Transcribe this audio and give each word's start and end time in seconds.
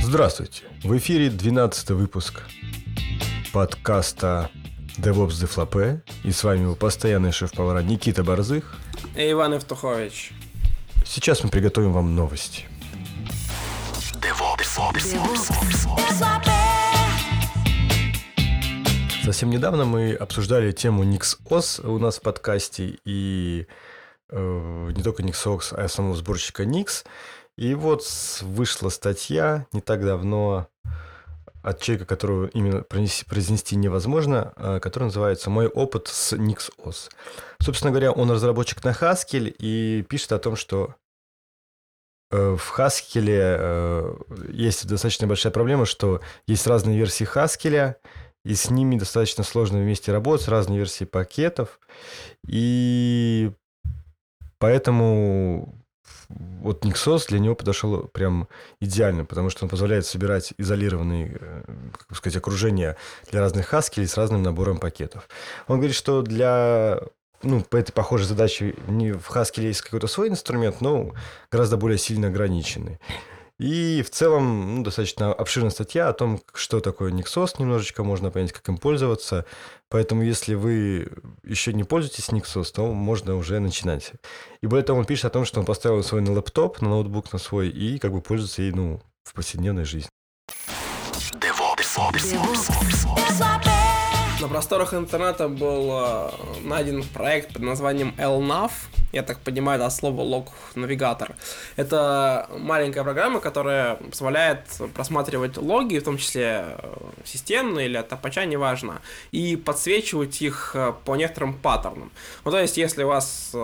Здравствуйте! 0.00 0.62
В 0.82 0.96
эфире 0.96 1.28
12 1.28 1.90
выпуск 1.90 2.42
подкаста 3.52 4.50
DevOps 4.96 5.38
Дефлопе. 5.38 6.02
И 6.22 6.32
с 6.32 6.42
вами 6.42 6.62
его 6.62 6.74
постоянный 6.74 7.32
шеф-повара 7.32 7.82
Никита 7.82 8.24
Борзых. 8.24 8.78
И 9.14 9.30
Иван 9.32 9.54
Евтухович. 9.54 10.32
Сейчас 11.04 11.44
мы 11.44 11.50
приготовим 11.50 11.92
вам 11.92 12.16
новости. 12.16 12.64
Совсем 19.24 19.50
недавно 19.50 19.84
мы 19.84 20.14
обсуждали 20.14 20.72
тему 20.72 21.04
NixOS 21.04 21.86
у 21.86 21.98
нас 21.98 22.18
в 22.18 22.22
подкасте, 22.22 22.98
и 23.04 23.66
э, 24.30 24.90
не 24.96 25.02
только 25.02 25.22
NixOS, 25.22 25.74
а 25.74 25.88
самого 25.88 26.16
сборщика 26.16 26.64
Nix. 26.64 27.04
И 27.56 27.74
вот 27.74 28.02
вышла 28.42 28.88
статья 28.88 29.66
не 29.72 29.80
так 29.80 30.04
давно 30.04 30.68
от 31.64 31.80
человека, 31.80 32.04
которую 32.04 32.50
именно 32.50 32.82
произнести, 32.82 33.74
невозможно, 33.74 34.52
а, 34.56 34.80
который 34.80 35.04
называется 35.04 35.48
«Мой 35.48 35.66
опыт 35.66 36.08
с 36.08 36.34
NixOS». 36.34 37.10
Собственно 37.58 37.90
говоря, 37.90 38.12
он 38.12 38.30
разработчик 38.30 38.84
на 38.84 38.90
Haskell 38.90 39.48
и 39.58 40.02
пишет 40.02 40.32
о 40.32 40.38
том, 40.38 40.56
что 40.56 40.90
э, 40.90 41.03
в 42.30 42.78
Haskell 42.78 43.26
э, 43.28 44.16
есть 44.50 44.86
достаточно 44.86 45.26
большая 45.26 45.52
проблема, 45.52 45.86
что 45.86 46.20
есть 46.46 46.66
разные 46.66 46.98
версии 46.98 47.26
Haskell, 47.26 47.96
и 48.44 48.54
с 48.54 48.70
ними 48.70 48.98
достаточно 48.98 49.44
сложно 49.44 49.78
вместе 49.78 50.12
работать, 50.12 50.48
разные 50.48 50.78
версии 50.78 51.04
пакетов. 51.04 51.80
И 52.46 53.52
поэтому 54.58 55.74
вот 56.28 56.84
Nixos 56.84 57.28
для 57.28 57.38
него 57.38 57.54
подошел 57.54 58.08
прям 58.08 58.48
идеально, 58.80 59.24
потому 59.24 59.50
что 59.50 59.64
он 59.64 59.70
позволяет 59.70 60.06
собирать 60.06 60.54
изолированные, 60.58 61.38
э, 61.40 61.62
как 62.08 62.16
сказать, 62.18 62.36
окружения 62.36 62.96
для 63.30 63.40
разных 63.40 63.72
Haskell 63.72 64.06
с 64.06 64.16
разным 64.16 64.42
набором 64.42 64.78
пакетов. 64.78 65.28
Он 65.68 65.76
говорит, 65.76 65.96
что 65.96 66.22
для 66.22 67.00
ну, 67.44 67.60
по 67.62 67.76
этой 67.76 67.92
похожей 67.92 68.26
задаче 68.26 68.74
не 68.88 69.12
в 69.12 69.30
Haskell 69.30 69.62
есть 69.62 69.82
какой-то 69.82 70.06
свой 70.06 70.28
инструмент, 70.28 70.80
но 70.80 71.12
гораздо 71.50 71.76
более 71.76 71.98
сильно 71.98 72.28
ограниченный. 72.28 72.98
И 73.58 74.02
в 74.02 74.10
целом 74.10 74.76
ну, 74.76 74.82
достаточно 74.82 75.32
обширная 75.32 75.70
статья 75.70 76.08
о 76.08 76.12
том, 76.12 76.40
что 76.54 76.80
такое 76.80 77.12
Nixos, 77.12 77.54
немножечко 77.58 78.02
можно 78.02 78.32
понять, 78.32 78.52
как 78.52 78.68
им 78.68 78.78
пользоваться. 78.78 79.46
Поэтому, 79.88 80.22
если 80.22 80.54
вы 80.54 81.08
еще 81.44 81.72
не 81.72 81.84
пользуетесь 81.84 82.30
Nixos, 82.30 82.72
то 82.74 82.92
можно 82.92 83.36
уже 83.36 83.60
начинать. 83.60 84.12
И 84.60 84.66
более 84.66 84.84
того, 84.84 84.98
он 84.98 85.04
пишет 85.04 85.26
о 85.26 85.30
том, 85.30 85.44
что 85.44 85.60
он 85.60 85.66
поставил 85.66 86.02
свой 86.02 86.20
на 86.20 86.32
лэптоп, 86.32 86.80
на 86.80 86.88
ноутбук 86.88 87.32
на 87.32 87.38
свой, 87.38 87.68
и 87.68 87.98
как 87.98 88.12
бы 88.12 88.20
пользуется 88.20 88.62
ей, 88.62 88.72
ну, 88.72 89.00
в 89.22 89.34
повседневной 89.34 89.84
жизни. 89.84 90.10
На 94.40 94.48
просторах 94.48 94.94
интернета 94.94 95.48
был 95.48 95.90
э, 95.92 96.30
найден 96.64 97.04
проект 97.04 97.52
под 97.52 97.62
названием 97.62 98.14
LNAV. 98.18 98.72
Я 99.12 99.22
так 99.22 99.38
понимаю, 99.38 99.76
это 99.76 99.86
от 99.86 99.94
слова 99.94 100.22
лог-навигатор. 100.22 101.36
Это 101.76 102.48
маленькая 102.58 103.04
программа, 103.04 103.38
которая 103.38 103.94
позволяет 103.94 104.66
просматривать 104.92 105.56
логи, 105.56 105.98
в 105.98 106.02
том 106.02 106.18
числе 106.18 106.64
э, 106.66 106.96
системные 107.24 107.86
или 107.86 107.96
от 107.96 108.08
топача, 108.08 108.44
неважно, 108.44 109.02
и 109.30 109.54
подсвечивать 109.54 110.42
их 110.42 110.72
э, 110.74 110.92
по 111.04 111.14
некоторым 111.14 111.54
паттернам. 111.54 112.10
Ну, 112.44 112.50
то 112.50 112.58
есть, 112.58 112.76
если 112.76 113.04
у 113.04 113.08
вас 113.08 113.54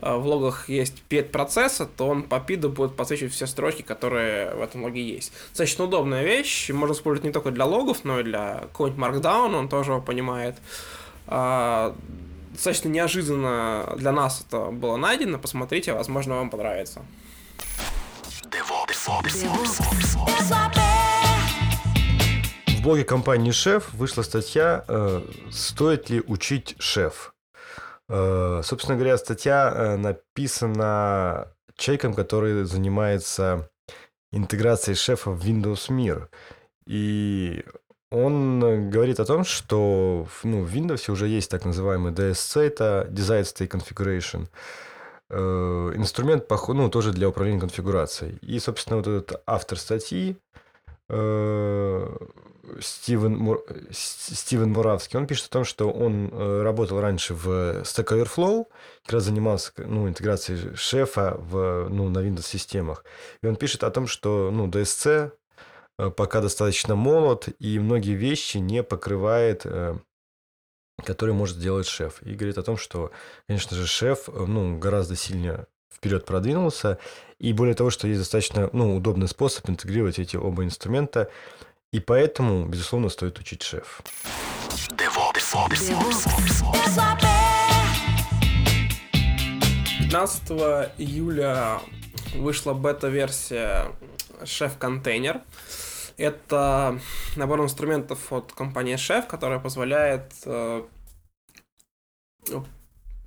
в 0.00 0.26
логах 0.26 0.68
есть 0.68 1.02
пет 1.02 1.32
процесса, 1.32 1.86
то 1.86 2.08
он 2.08 2.22
по 2.22 2.40
пиду 2.40 2.68
будет 2.68 2.96
подсвечивать 2.96 3.32
все 3.32 3.46
строчки, 3.46 3.82
которые 3.82 4.54
в 4.54 4.62
этом 4.62 4.84
логе 4.84 5.02
есть. 5.02 5.32
Достаточно 5.50 5.84
удобная 5.84 6.24
вещь, 6.24 6.70
можно 6.70 6.94
использовать 6.94 7.24
не 7.24 7.32
только 7.32 7.50
для 7.50 7.66
логов, 7.66 8.04
но 8.04 8.20
и 8.20 8.22
для 8.22 8.60
какого-нибудь 8.60 9.02
Markdown, 9.02 9.54
он 9.54 9.68
тоже 9.68 9.92
его 9.92 10.00
понимает. 10.00 10.56
А, 11.26 11.94
Достаточно 12.50 12.88
неожиданно 12.88 13.94
для 13.96 14.12
нас 14.12 14.44
это 14.46 14.66
было 14.66 14.96
найдено, 14.96 15.38
посмотрите, 15.38 15.92
возможно, 15.92 16.34
вам 16.36 16.50
понравится. 16.50 17.00
В 22.66 22.82
блоге 22.82 23.04
компании 23.04 23.52
«Шеф» 23.52 23.92
вышла 23.92 24.22
статья 24.22 24.84
э, 24.88 25.22
«Стоит 25.52 26.10
ли 26.10 26.22
учить 26.26 26.74
шеф?». 26.78 27.32
Э, 28.12 28.60
собственно 28.64 28.96
говоря, 28.96 29.16
статья 29.16 29.72
э, 29.72 29.96
написана 29.96 31.54
человеком, 31.76 32.12
который 32.14 32.64
занимается 32.64 33.70
интеграцией 34.32 34.96
шефа 34.96 35.30
в 35.30 35.46
Windows 35.46 35.92
мир. 35.92 36.28
И 36.86 37.64
он 38.10 38.64
э, 38.64 38.90
говорит 38.90 39.20
о 39.20 39.24
том, 39.24 39.44
что 39.44 40.26
ну, 40.42 40.64
в 40.64 40.74
Windows 40.74 41.08
уже 41.08 41.28
есть 41.28 41.52
так 41.52 41.64
называемый 41.64 42.12
DSC, 42.12 42.60
это 42.60 43.06
Desired 43.10 43.44
State 43.44 43.68
Configuration. 43.68 44.48
Инструмент, 45.32 46.46
ну, 46.68 46.90
тоже 46.90 47.12
для 47.12 47.28
управления 47.28 47.60
конфигурацией. 47.60 48.38
И, 48.42 48.58
собственно, 48.58 48.96
вот 48.96 49.06
этот 49.06 49.40
автор 49.46 49.78
статьи, 49.78 50.36
Стивен, 52.80 53.36
Мур- 53.36 53.64
Стивен 53.90 54.72
Муравский, 54.72 55.18
он 55.18 55.26
пишет 55.26 55.46
о 55.46 55.50
том, 55.50 55.64
что 55.64 55.90
он 55.90 56.28
э, 56.32 56.62
работал 56.62 57.00
раньше 57.00 57.34
в 57.34 57.82
Stack 57.82 58.08
Overflow, 58.08 58.66
как 59.04 59.14
раз 59.14 59.24
занимался 59.24 59.72
ну, 59.78 60.08
интеграцией 60.08 60.74
шефа 60.76 61.36
в, 61.38 61.88
ну, 61.88 62.08
на 62.08 62.18
Windows-системах. 62.18 63.04
И 63.42 63.46
он 63.46 63.56
пишет 63.56 63.84
о 63.84 63.90
том, 63.90 64.06
что 64.06 64.50
ну, 64.52 64.68
DSC 64.68 65.32
э, 65.98 66.10
пока 66.10 66.40
достаточно 66.40 66.94
молод, 66.94 67.48
и 67.58 67.78
многие 67.78 68.14
вещи 68.14 68.58
не 68.58 68.82
покрывает, 68.82 69.62
э, 69.64 69.96
которые 71.04 71.34
может 71.34 71.56
сделать 71.56 71.86
шеф. 71.86 72.22
И 72.22 72.34
говорит 72.34 72.58
о 72.58 72.62
том, 72.62 72.76
что, 72.76 73.10
конечно 73.46 73.76
же, 73.76 73.86
шеф 73.86 74.28
ну, 74.28 74.78
гораздо 74.78 75.16
сильнее 75.16 75.66
вперед 76.00 76.24
продвинулся, 76.24 76.98
и 77.38 77.52
более 77.52 77.74
того, 77.74 77.90
что 77.90 78.08
есть 78.08 78.20
достаточно 78.20 78.70
ну, 78.72 78.96
удобный 78.96 79.28
способ 79.28 79.68
интегрировать 79.68 80.18
эти 80.18 80.36
оба 80.36 80.64
инструмента, 80.64 81.30
и 81.92 81.98
поэтому, 82.00 82.66
безусловно, 82.66 83.08
стоит 83.08 83.38
учить 83.38 83.62
шеф. 83.62 84.02
15 89.98 90.50
июля 90.98 91.80
вышла 92.34 92.74
бета-версия 92.74 93.92
Chef 94.42 94.78
Container. 94.78 95.42
Это 96.16 97.00
набор 97.36 97.62
инструментов 97.62 98.32
от 98.32 98.52
компании 98.52 98.94
Chef, 98.94 99.26
которая 99.26 99.58
позволяет 99.58 100.32
э, 100.44 100.82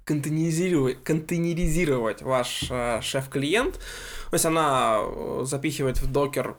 контейнеризировать, 0.06 1.04
контейнеризировать 1.04 2.22
ваш 2.22 2.66
э, 2.70 3.02
шеф-клиент. 3.02 3.76
То 4.30 4.34
есть 4.34 4.46
она 4.46 5.00
э, 5.02 5.42
запихивает 5.46 6.02
в 6.02 6.12
докер 6.12 6.56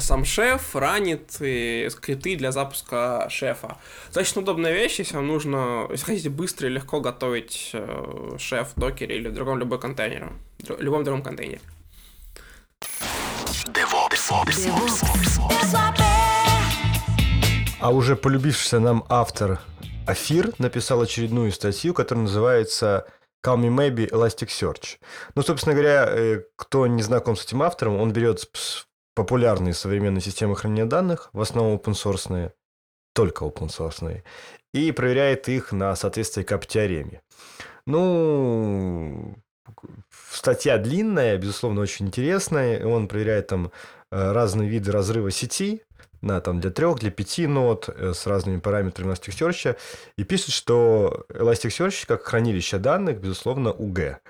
сам 0.00 0.24
шеф, 0.24 0.74
ранит 0.74 1.36
и 1.40 1.88
скрипты 1.90 2.36
для 2.36 2.52
запуска 2.52 3.26
шефа. 3.30 3.78
Достаточно 4.06 4.42
удобная 4.42 4.72
вещь, 4.72 4.98
если 4.98 5.16
вам 5.16 5.26
нужно, 5.26 5.86
если 5.90 6.04
хотите 6.04 6.30
быстро 6.30 6.68
и 6.68 6.72
легко 6.72 7.00
готовить 7.00 7.70
э, 7.72 8.36
шеф 8.38 8.68
в 8.74 8.80
докере 8.80 9.16
или 9.16 9.28
в 9.28 9.34
другом 9.34 9.58
любой 9.58 9.78
контейнере, 9.78 10.30
дру- 10.60 10.80
любом 10.80 11.04
другом 11.04 11.22
контейнере. 11.22 11.60
А 17.80 17.90
уже 17.90 18.16
полюбившийся 18.16 18.78
нам 18.80 19.04
автор 19.08 19.60
Афир 20.06 20.52
написал 20.58 21.00
очередную 21.00 21.52
статью, 21.52 21.94
которая 21.94 22.24
называется 22.24 23.06
Call 23.44 23.58
Me 23.58 23.68
Maybe 23.68 24.08
Elasticsearch. 24.08 24.98
Ну, 25.34 25.42
собственно 25.42 25.74
говоря, 25.74 26.06
э, 26.08 26.42
кто 26.56 26.86
не 26.86 27.02
знаком 27.02 27.36
с 27.36 27.44
этим 27.44 27.62
автором, 27.62 28.00
он 28.00 28.12
берет 28.12 28.48
популярные 29.14 29.74
современные 29.74 30.20
системы 30.20 30.56
хранения 30.56 30.86
данных, 30.86 31.30
в 31.32 31.40
основном 31.40 31.76
open 31.76 31.92
source, 31.92 32.52
только 33.14 33.44
open 33.44 33.68
source, 33.68 34.22
и 34.72 34.92
проверяет 34.92 35.48
их 35.48 35.72
на 35.72 35.94
соответствие 35.96 36.44
кап-теореме. 36.44 37.22
Ну, 37.86 39.36
статья 40.30 40.78
длинная, 40.78 41.36
безусловно, 41.36 41.80
очень 41.80 42.06
интересная. 42.06 42.86
Он 42.86 43.08
проверяет 43.08 43.48
там 43.48 43.72
э, 44.10 44.32
разные 44.32 44.68
виды 44.68 44.92
разрыва 44.92 45.30
сети, 45.30 45.82
на, 46.22 46.40
там, 46.40 46.60
для 46.60 46.70
трех, 46.70 47.00
для 47.00 47.10
пяти 47.10 47.46
нод 47.46 47.88
э, 47.88 48.12
с 48.14 48.26
разными 48.26 48.60
параметрами 48.60 49.12
Elasticsearch. 49.12 49.76
И 50.16 50.24
пишет, 50.24 50.50
что 50.50 51.26
Elasticsearch 51.28 52.06
как 52.06 52.24
хранилище 52.24 52.78
данных, 52.78 53.20
безусловно, 53.20 53.72
УГ. 53.72 54.20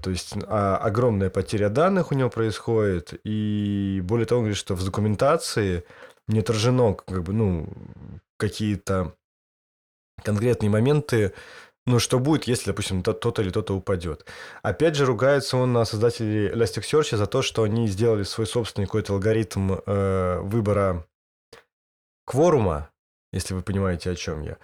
То 0.00 0.10
есть 0.10 0.34
а, 0.46 0.76
огромная 0.76 1.30
потеря 1.30 1.68
данных 1.68 2.12
у 2.12 2.14
него 2.14 2.30
происходит, 2.30 3.14
и 3.24 4.00
более 4.04 4.26
того, 4.26 4.40
он 4.40 4.44
говорит, 4.44 4.58
что 4.58 4.74
в 4.74 4.84
документации 4.84 5.84
не 6.28 6.40
отражено 6.40 6.94
как 6.94 7.22
бы, 7.22 7.32
ну, 7.32 7.68
какие-то 8.38 9.14
конкретные 10.22 10.70
моменты, 10.70 11.32
ну, 11.86 11.98
что 11.98 12.20
будет, 12.20 12.44
если, 12.44 12.66
допустим, 12.66 13.02
тот-то 13.02 13.42
или 13.42 13.50
тот-то 13.50 13.74
упадет. 13.74 14.24
Опять 14.62 14.94
же, 14.94 15.04
ругается 15.04 15.56
он 15.56 15.72
на 15.72 15.84
создателей 15.84 16.48
Elasticsearch 16.48 17.16
за 17.16 17.26
то, 17.26 17.42
что 17.42 17.64
они 17.64 17.88
сделали 17.88 18.22
свой 18.22 18.46
собственный 18.46 18.86
какой-то 18.86 19.14
алгоритм 19.14 19.72
э, 19.84 20.38
выбора 20.42 21.04
кворума, 22.24 22.90
если 23.32 23.54
вы 23.54 23.62
понимаете, 23.62 24.10
о 24.10 24.14
чем 24.14 24.42
я. 24.42 24.58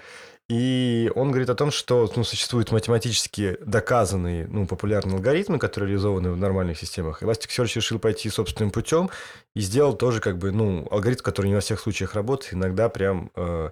И 0.48 1.12
он 1.14 1.28
говорит 1.28 1.50
о 1.50 1.54
том, 1.54 1.70
что 1.70 2.10
ну, 2.16 2.24
существуют 2.24 2.72
математически 2.72 3.58
доказанные, 3.60 4.46
ну, 4.46 4.66
популярные 4.66 5.16
алгоритмы, 5.16 5.58
которые 5.58 5.90
реализованы 5.90 6.30
в 6.30 6.38
нормальных 6.38 6.78
системах. 6.78 7.22
Elasticsearch 7.22 7.76
решил 7.76 7.98
пойти 7.98 8.30
собственным 8.30 8.70
путем 8.70 9.10
и 9.54 9.60
сделал 9.60 9.94
тоже 9.94 10.20
как 10.20 10.38
бы, 10.38 10.50
ну, 10.50 10.88
алгоритм, 10.90 11.22
который 11.22 11.48
не 11.48 11.54
во 11.54 11.60
всех 11.60 11.80
случаях 11.80 12.14
работает, 12.14 12.54
иногда 12.54 12.88
прям 12.88 13.30
э, 13.36 13.70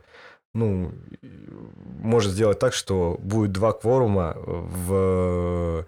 ну, 0.53 0.93
может 2.03 2.33
сделать 2.33 2.59
так, 2.59 2.75
что 2.75 3.17
будет 3.21 3.53
два 3.53 3.73
кворума 3.73 4.35
в, 4.37 5.87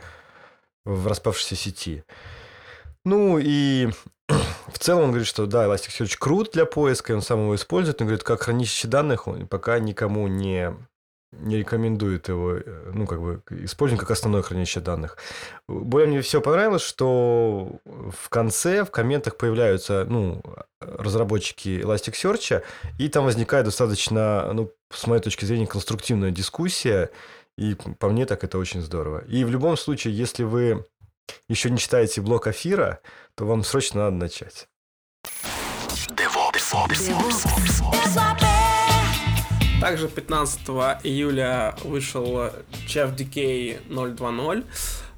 в 0.87 1.07
распавшейся 1.07 1.55
сети. 1.55 2.05
Ну 3.09 3.39
и 3.39 3.89
в 4.29 4.79
целом 4.79 5.05
он 5.05 5.09
говорит, 5.11 5.27
что 5.27 5.47
да, 5.47 5.65
Elasticsearch 5.65 6.17
крут 6.19 6.51
для 6.53 6.67
поиска, 6.67 7.13
и 7.13 7.17
он 7.17 7.23
сам 7.23 7.41
его 7.41 7.55
использует, 7.55 8.01
но 8.01 8.07
говорит, 8.07 8.23
как 8.23 8.43
хранилище 8.43 8.87
данных 8.87 9.27
он 9.27 9.47
пока 9.47 9.79
никому 9.79 10.29
не 10.29 10.75
не 11.31 11.59
рекомендует 11.59 12.29
его, 12.29 12.55
э, 12.55 12.91
ну, 12.95 13.07
как 13.07 13.21
бы, 13.21 13.43
использовать 13.51 14.01
как 14.01 14.11
основное 14.11 14.41
хранилище 14.41 14.81
данных. 14.81 15.19
Более 15.69 16.09
мне 16.09 16.23
все 16.23 16.41
понравилось, 16.41 16.81
что 16.81 17.81
в 17.85 18.31
конце, 18.31 18.83
в 18.83 18.91
комментах 18.91 19.37
появляются, 19.37 20.07
ну, 20.09 20.43
разработчики 20.81 21.83
Elasticsearch, 21.83 22.63
и 22.99 23.09
там 23.11 23.27
возникает 23.27 23.67
достаточно, 23.67 24.51
ну, 24.55 24.73
с 24.91 25.07
моей 25.07 25.21
точки 25.21 25.45
зрения, 25.45 25.67
конструктивная 25.67 26.31
дискуссия, 26.31 27.11
и 27.59 27.77
по 27.99 28.09
мне 28.09 28.25
так 28.25 28.43
это 28.43 28.57
очень 28.57 28.81
здорово. 28.81 29.23
И 29.29 29.45
в 29.45 29.51
любом 29.51 29.77
случае, 29.77 30.17
если 30.17 30.45
вы 30.45 30.87
еще 31.49 31.71
не 31.71 31.79
читаете 31.79 32.21
блок 32.21 32.47
Афира, 32.47 33.01
то 33.35 33.45
вам 33.47 33.65
срочно 33.65 34.05
надо 34.05 34.17
начать. 34.17 34.69
Также 39.81 40.09
15 40.09 40.61
июля 41.05 41.77
вышел 41.85 42.51
Chef 42.87 43.15
Decay 43.17 43.79
0.2.0. 43.89 44.65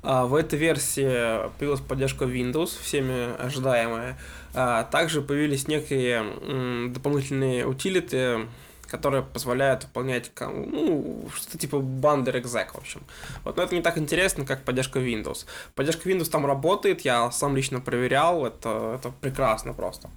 А, 0.03 0.27
в 0.27 0.35
этой 0.35 0.59
версии 0.59 1.49
появилась 1.59 1.81
поддержка 1.81 2.25
Windows, 2.25 2.71
всеми 2.81 3.35
ожидаемая. 3.41 4.19
А, 4.55 4.85
также 4.85 5.23
появились 5.23 5.67
некие 5.69 6.91
дополнительные 6.91 7.67
утилиты, 7.67 8.49
которые 8.91 9.23
позволяют 9.23 9.85
выполнять 9.85 10.31
ну, 10.41 11.29
что-то 11.35 11.59
типа 11.59 11.79
бандер 11.79 12.37
exec, 12.37 12.73
в 12.73 12.79
общем. 12.79 13.03
Вот, 13.45 13.57
но 13.57 13.63
это 13.63 13.75
не 13.75 13.83
так 13.83 13.99
интересно, 13.99 14.45
как 14.45 14.65
поддержка 14.65 14.99
Windows. 14.99 15.47
Поддержка 15.75 16.09
Windows 16.09 16.29
там 16.31 16.45
работает, 16.47 17.03
я 17.03 17.31
сам 17.31 17.57
лично 17.57 17.81
проверял, 17.81 18.45
это, 18.47 18.99
это 18.99 19.13
прекрасно 19.21 19.73
просто. 19.73 20.11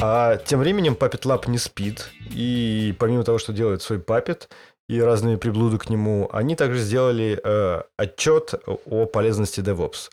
А 0.00 0.36
тем 0.36 0.60
временем 0.60 0.92
Puppet 0.92 1.22
Lab 1.22 1.48
не 1.48 1.58
спит. 1.58 2.10
И 2.30 2.94
помимо 2.98 3.24
того, 3.24 3.38
что 3.38 3.52
делает 3.52 3.82
свой 3.82 3.98
Puppet 3.98 4.48
и 4.88 5.00
разные 5.00 5.36
приблуды 5.38 5.78
к 5.78 5.90
нему, 5.90 6.28
они 6.32 6.54
также 6.54 6.80
сделали 6.80 7.40
э, 7.42 7.82
отчет 7.96 8.54
о 8.66 9.06
полезности 9.06 9.60
DevOps. 9.60 10.10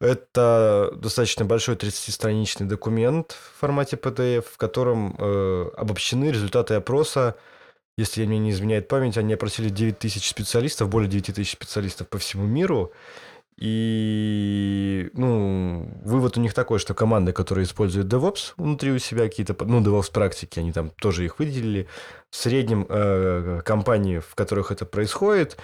Это 0.00 0.90
достаточно 0.96 1.44
большой 1.44 1.76
30-страничный 1.76 2.66
документ 2.66 3.32
в 3.32 3.60
формате 3.60 3.96
PDF, 3.96 4.44
в 4.52 4.56
котором 4.56 5.14
э, 5.18 5.70
обобщены 5.76 6.30
результаты 6.30 6.74
опроса 6.74 7.36
если 8.00 8.24
мне 8.24 8.38
не 8.38 8.50
изменяет 8.50 8.88
память, 8.88 9.18
они 9.18 9.34
опросили 9.34 9.68
9 9.68 9.98
тысяч 9.98 10.28
специалистов, 10.30 10.88
более 10.88 11.10
9 11.10 11.34
тысяч 11.34 11.52
специалистов 11.52 12.08
по 12.08 12.16
всему 12.16 12.46
миру. 12.46 12.92
И, 13.60 15.10
ну, 15.12 15.86
вывод 16.02 16.38
у 16.38 16.40
них 16.40 16.54
такой, 16.54 16.78
что 16.78 16.94
команды, 16.94 17.32
которые 17.32 17.64
используют 17.64 18.10
DevOps 18.10 18.54
внутри 18.56 18.90
у 18.90 18.98
себя 18.98 19.24
какие-то, 19.24 19.54
ну, 19.66 19.82
DevOps 19.82 20.10
практики, 20.10 20.58
они 20.58 20.72
там 20.72 20.90
тоже 20.90 21.26
их 21.26 21.38
выделили. 21.38 21.86
В 22.30 22.36
среднем 22.36 22.86
э, 22.88 23.60
компании, 23.62 24.20
в 24.20 24.34
которых 24.34 24.72
это 24.72 24.86
происходит, 24.86 25.58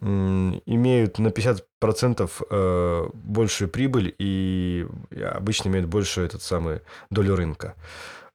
э, 0.00 0.04
имеют 0.04 1.18
на 1.18 1.28
50% 1.28 2.30
э, 2.50 3.08
большую 3.12 3.68
прибыль 3.68 4.14
и 4.16 4.86
обычно 5.34 5.70
имеют 5.70 5.88
большую 5.88 6.26
этот 6.26 6.42
самый 6.42 6.82
долю 7.10 7.34
рынка. 7.34 7.74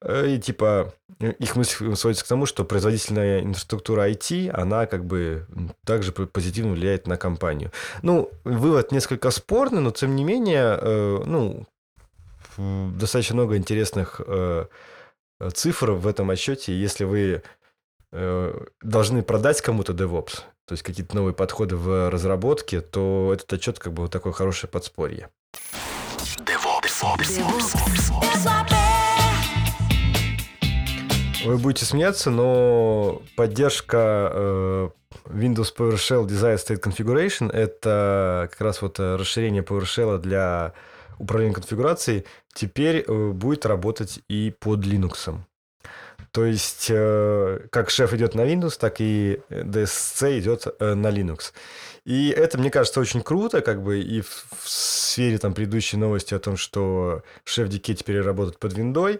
Э, 0.02 0.28
и 0.28 0.40
типа 0.40 0.94
их 1.20 1.56
мысль 1.56 1.96
сводится 1.96 2.24
к 2.24 2.28
тому, 2.28 2.46
что 2.46 2.64
производительная 2.64 3.42
инфраструктура 3.42 4.10
IT, 4.10 4.50
она 4.52 4.86
как 4.86 5.06
бы 5.06 5.46
также 5.86 6.12
позитивно 6.12 6.74
влияет 6.74 7.08
на 7.08 7.18
компанию. 7.18 7.72
Ну, 8.02 8.32
вывод 8.44 8.92
несколько 8.92 9.32
спорный, 9.32 9.82
но 9.82 9.92
тем 9.92 10.16
не 10.16 10.24
менее, 10.24 10.78
э, 10.82 11.24
ну, 11.26 11.66
достаточно 12.58 13.36
много 13.36 13.58
интересных 13.58 14.22
э, 14.26 14.66
цифр 15.54 15.92
в 15.92 16.08
этом 16.08 16.30
отчете. 16.30 16.74
Если 16.74 17.04
вы 17.04 17.44
должны 18.82 19.22
продать 19.22 19.62
кому-то 19.62 19.94
DevOps, 19.94 20.40
то 20.70 20.74
есть 20.74 20.84
какие-то 20.84 21.16
новые 21.16 21.34
подходы 21.34 21.76
в 21.76 22.10
разработке, 22.10 22.82
то 22.82 23.32
этот 23.34 23.52
отчет 23.54 23.80
как 23.80 23.94
бы 23.94 24.04
вот 24.04 24.12
такое 24.12 24.34
хорошее 24.34 24.70
подспорье. 24.70 25.30
DevOps. 26.46 27.04
DevOps. 27.18 27.74
DevOps. 27.76 28.79
Вы 31.50 31.58
будете 31.58 31.84
смеяться, 31.84 32.30
но 32.30 33.24
поддержка 33.36 34.30
э, 34.32 34.90
Windows 35.30 35.76
PowerShell 35.76 36.28
Desired 36.28 36.58
State 36.64 36.80
Configuration– 36.80 37.52
это 37.52 38.48
как 38.52 38.62
раз 38.62 38.84
вот 38.84 39.00
расширение 39.00 39.64
PowerShell 39.64 40.20
для 40.20 40.74
управления 41.18 41.56
конфигурацией, 41.56 42.26
теперь 42.54 42.98
э, 42.98 43.30
будет 43.32 43.66
работать 43.66 44.20
и 44.28 44.54
под 44.60 44.82
Linux. 44.82 45.40
То 46.30 46.46
есть, 46.46 46.86
э, 46.92 47.62
как 47.72 47.90
шеф 47.90 48.14
идет 48.14 48.36
на 48.36 48.42
Windows, 48.42 48.78
так 48.80 49.02
и 49.02 49.42
DSC 49.50 50.38
идет 50.38 50.66
на 50.80 51.08
Linux. 51.08 51.52
И 52.06 52.30
это, 52.30 52.60
мне 52.60 52.70
кажется, 52.70 53.00
очень 53.00 53.24
круто, 53.24 53.62
как 53.62 53.82
бы 53.82 54.00
и 54.00 54.22
в, 54.22 54.46
в 54.52 54.70
сфере 54.70 55.40
там 55.40 55.56
предыдущей 55.56 55.98
новости 55.98 56.36
о 56.36 56.40
том, 56.40 56.58
что 56.58 57.24
шеф 57.44 57.70
DK 57.70 57.96
теперь 57.96 58.22
работает 58.22 58.60
под 58.60 58.74
Windows, 58.78 59.20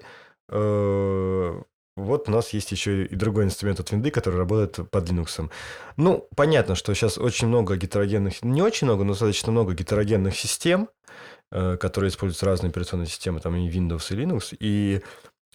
вот 2.00 2.30
у 2.30 2.32
нас 2.32 2.50
есть 2.54 2.72
еще 2.72 3.06
и 3.06 3.16
другой 3.16 3.44
инструмент 3.44 3.80
от 3.80 3.92
винды, 3.92 4.12
который 4.12 4.38
работает 4.38 4.90
под 4.90 5.10
Linux. 5.10 5.50
Ну, 5.98 6.28
понятно, 6.36 6.76
что 6.76 6.94
сейчас 6.94 7.18
очень 7.18 7.48
много 7.48 7.76
гетерогенных, 7.76 8.42
не 8.44 8.62
очень 8.62 8.88
много, 8.88 9.04
но 9.04 9.14
достаточно 9.14 9.52
много 9.52 9.74
гетерогенных 9.74 10.36
систем, 10.36 10.90
э, 11.52 11.78
которые 11.78 12.10
используют 12.10 12.44
разные 12.44 12.70
операционные 12.70 13.08
системы, 13.08 13.40
там 13.40 13.56
и 13.56 13.70
Windows, 13.70 14.14
и 14.14 14.16
Linux, 14.16 14.56
и 14.60 15.02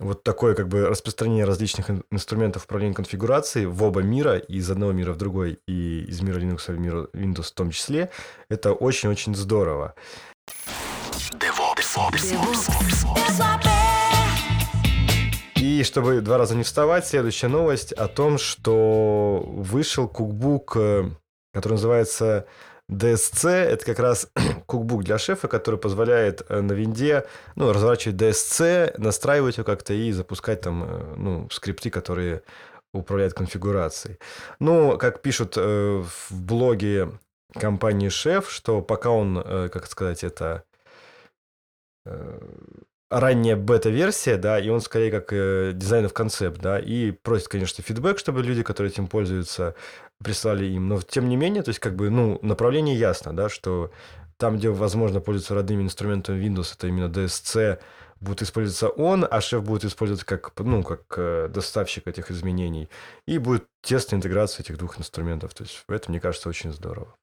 вот 0.00 0.24
такое 0.24 0.54
как 0.54 0.68
бы 0.68 0.88
распространение 0.88 1.44
различных 1.44 1.88
инструментов 2.10 2.64
управления 2.64 2.94
конфигурацией 2.94 3.66
в 3.66 3.82
оба 3.82 4.02
мира, 4.02 4.38
из 4.38 4.70
одного 4.70 4.92
мира 4.92 5.12
в 5.12 5.16
другой, 5.16 5.60
и 5.66 6.04
из 6.08 6.20
мира 6.20 6.40
Linux 6.40 6.72
в 6.72 6.78
мир 6.78 7.08
Windows 7.12 7.44
в 7.44 7.52
том 7.52 7.70
числе, 7.70 8.10
это 8.48 8.72
очень-очень 8.72 9.34
здорово. 9.34 9.94
DevOps. 11.38 11.96
DevOps. 12.12 12.68
DevOps. 13.14 13.73
И 15.74 15.82
чтобы 15.82 16.20
два 16.20 16.38
раза 16.38 16.54
не 16.54 16.62
вставать, 16.62 17.04
следующая 17.04 17.48
новость 17.48 17.92
о 17.92 18.06
том, 18.06 18.38
что 18.38 19.42
вышел 19.44 20.06
кукбук, 20.06 20.76
э, 20.76 21.10
который 21.52 21.72
называется 21.72 22.46
DSC. 22.88 23.48
Это 23.48 23.84
как 23.84 23.98
раз 23.98 24.30
кукбук 24.66 25.02
для 25.02 25.18
шефа, 25.18 25.48
который 25.48 25.80
позволяет 25.80 26.46
э, 26.48 26.60
на 26.60 26.74
винде 26.74 27.26
ну, 27.56 27.72
разворачивать 27.72 28.22
DSC, 28.22 29.00
настраивать 29.00 29.56
его 29.56 29.64
как-то 29.64 29.94
и 29.94 30.12
запускать 30.12 30.60
там 30.60 30.84
э, 30.84 31.14
ну, 31.16 31.50
скрипты, 31.50 31.90
которые 31.90 32.42
управляют 32.92 33.34
конфигурацией. 33.34 34.20
Ну, 34.60 34.96
как 34.96 35.22
пишут 35.22 35.56
в 35.56 36.06
блоге 36.30 37.18
компании 37.52 38.10
Шеф, 38.10 38.48
что 38.48 38.80
пока 38.80 39.10
он, 39.10 39.42
как 39.42 39.86
сказать, 39.88 40.22
это 40.22 40.62
ранняя 43.20 43.56
бета-версия, 43.56 44.36
да, 44.36 44.58
и 44.58 44.68
он 44.68 44.80
скорее 44.80 45.10
как 45.10 45.32
э, 45.32 45.70
дизайнов 45.72 46.12
концепт, 46.12 46.60
да, 46.60 46.80
и 46.80 47.12
просит, 47.12 47.48
конечно, 47.48 47.82
фидбэк, 47.82 48.18
чтобы 48.18 48.42
люди, 48.42 48.64
которые 48.64 48.90
этим 48.90 49.06
пользуются, 49.06 49.76
прислали 50.22 50.66
им. 50.66 50.88
Но 50.88 51.00
тем 51.00 51.28
не 51.28 51.36
менее, 51.36 51.62
то 51.62 51.68
есть 51.68 51.78
как 51.78 51.94
бы, 51.94 52.10
ну, 52.10 52.40
направление 52.42 52.96
ясно, 52.96 53.34
да, 53.34 53.48
что 53.48 53.92
там, 54.36 54.56
где 54.56 54.68
возможно 54.70 55.20
пользоваться 55.20 55.54
родными 55.54 55.84
инструментами 55.84 56.44
Windows, 56.44 56.74
это 56.74 56.88
именно 56.88 57.06
DSC, 57.06 57.78
будет 58.20 58.42
использоваться 58.42 58.88
он, 58.88 59.26
а 59.30 59.40
шеф 59.40 59.62
будет 59.62 59.84
использоваться 59.84 60.26
как, 60.26 60.52
ну, 60.58 60.82
как 60.82 61.02
э, 61.16 61.48
доставщик 61.52 62.08
этих 62.08 62.32
изменений. 62.32 62.88
И 63.26 63.38
будет 63.38 63.66
тесная 63.80 64.18
интеграция 64.18 64.64
этих 64.64 64.76
двух 64.76 64.98
инструментов. 64.98 65.54
То 65.54 65.62
есть 65.62 65.84
это, 65.88 66.10
мне 66.10 66.18
кажется, 66.18 66.48
очень 66.48 66.72
здорово. 66.72 67.14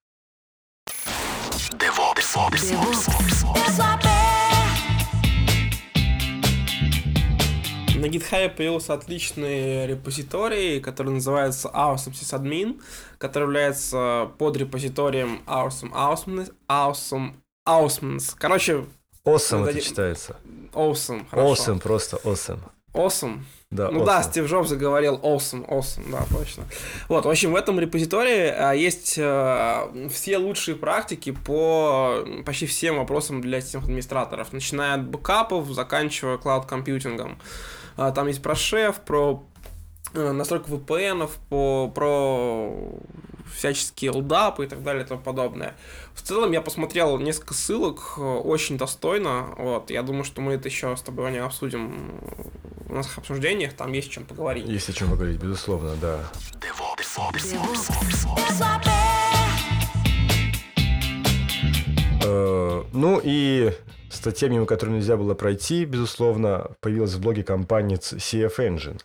На 8.02 8.08
GitHub 8.08 8.56
появился 8.56 8.96
отличный 8.96 9.86
репозиторий, 9.86 10.80
который 10.80 11.14
называется 11.14 11.70
Awesome 11.72 12.14
Sysadmin, 12.14 12.82
который 13.20 13.44
является 13.44 14.32
подрепозиторием 14.40 15.44
Awesome 15.46 15.92
Awesome 15.94 16.52
Awesome 16.68 17.36
Awesome. 17.64 18.20
Короче, 18.40 18.86
Awesome 19.24 19.68
это 19.68 19.80
читается. 19.80 20.36
Awesome, 20.74 21.30
хорошо. 21.30 21.54
Awesome, 21.54 21.80
просто 21.80 22.18
awesome. 22.24 22.60
Awesome. 22.92 23.44
Да, 23.72 23.90
ну 23.90 24.02
awesome. 24.02 24.06
да, 24.06 24.24
Стив 24.24 24.46
Джобс 24.50 24.68
заговорил 24.68 25.16
awesome, 25.24 25.66
awesome, 25.66 26.12
да, 26.12 26.26
точно. 26.30 26.66
Вот, 27.08 27.26
в 27.26 27.30
общем, 27.30 27.54
в 27.54 27.56
этом 27.56 27.80
репозитории 27.80 28.48
а, 28.48 28.74
есть 28.74 29.18
а, 29.18 29.90
все 30.10 30.38
лучшие 30.38 30.76
практики 30.76 31.32
по 31.32 32.26
почти 32.46 32.66
всем 32.66 32.98
вопросам 32.98 33.40
для 33.40 33.62
системных 33.62 33.88
администраторов, 33.88 34.52
начиная 34.52 34.96
от 34.96 35.08
бэкапов, 35.08 35.68
заканчивая 35.70 36.38
клауд-компьютингом. 36.38 37.40
А, 37.96 38.12
там 38.12 38.28
есть 38.28 38.42
про 38.42 38.56
шеф, 38.56 39.00
про 39.00 39.42
э, 40.14 40.32
настройку 40.34 40.72
VPN, 40.72 41.30
по, 41.50 41.90
про 41.96 42.74
всяческие 43.56 44.12
лдапы 44.12 44.66
и 44.66 44.68
так 44.68 44.84
далее 44.84 45.04
и 45.04 45.08
тому 45.08 45.22
подобное. 45.22 45.76
В 46.14 46.22
целом 46.22 46.52
я 46.52 46.62
посмотрел 46.62 47.18
несколько 47.18 47.54
ссылок, 47.54 48.14
э, 48.18 48.22
очень 48.22 48.78
достойно. 48.78 49.54
Вот, 49.58 49.90
я 49.90 50.04
думаю, 50.04 50.24
что 50.24 50.42
мы 50.42 50.54
это 50.54 50.68
еще 50.68 50.96
с 50.96 51.02
тобой 51.02 51.32
не 51.32 51.40
обсудим 51.40 52.20
в 52.86 52.94
наших 52.94 53.20
обсуждениях, 53.20 53.74
там 53.74 53.94
есть 53.94 54.10
о 54.10 54.12
чем 54.12 54.26
поговорить. 54.26 54.68
Есть 54.68 54.90
о 54.90 54.94
чем 54.94 55.10
поговорить, 55.10 55.42
безусловно, 55.42 55.96
да. 56.02 56.20
Э, 62.24 62.84
ну 62.94 63.22
и 63.24 63.72
статья, 64.10 64.50
мимо 64.50 64.66
которой 64.66 64.92
нельзя 64.92 65.18
было 65.18 65.34
пройти, 65.34 65.86
безусловно, 65.86 66.72
появилась 66.80 67.14
в 67.14 67.22
блоге 67.22 67.44
компании 67.44 67.98
CF 67.98 68.58
Engine. 68.58 69.02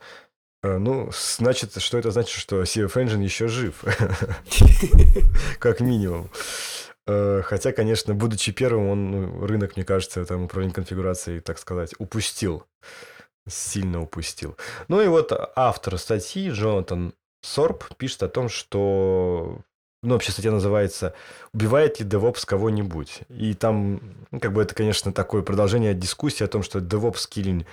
Э, 0.66 0.78
ну, 0.78 1.10
значит, 1.12 1.80
что 1.80 1.98
это 1.98 2.10
значит, 2.10 2.38
что 2.38 2.62
CF 2.62 2.92
Engine 2.94 3.22
еще 3.22 3.46
жив. 3.48 3.84
Как 5.58 5.80
минимум. 5.80 6.30
Э, 7.06 7.42
хотя, 7.44 7.72
конечно, 7.72 8.14
будучи 8.14 8.52
первым, 8.52 8.88
он 8.88 9.10
ну, 9.10 9.46
рынок, 9.46 9.76
мне 9.76 9.84
кажется, 9.84 10.24
там 10.24 10.44
управление 10.44 10.74
конфигурацией, 10.74 11.40
так 11.40 11.58
сказать, 11.58 11.94
упустил. 11.98 12.64
Сильно 13.48 14.02
упустил. 14.02 14.56
Ну 14.88 15.00
и 15.00 15.06
вот 15.06 15.32
автор 15.54 15.98
статьи, 15.98 16.50
Джонатан 16.50 17.14
Сорб, 17.42 17.84
пишет 17.96 18.24
о 18.24 18.28
том, 18.28 18.48
что 18.48 19.60
ну, 20.02 20.14
вообще 20.14 20.32
статья 20.32 20.50
называется 20.50 21.14
«Убивает 21.52 22.00
ли 22.00 22.06
DevOps 22.06 22.44
кого-нибудь?» 22.44 23.20
И 23.28 23.54
там, 23.54 24.00
ну, 24.32 24.40
как 24.40 24.52
бы 24.52 24.62
это, 24.62 24.74
конечно, 24.74 25.12
такое 25.12 25.42
продолжение 25.42 25.94
дискуссии 25.94 26.42
о 26.42 26.48
том, 26.48 26.64
что 26.64 26.80
DevOps 26.80 27.28
killing 27.30 27.66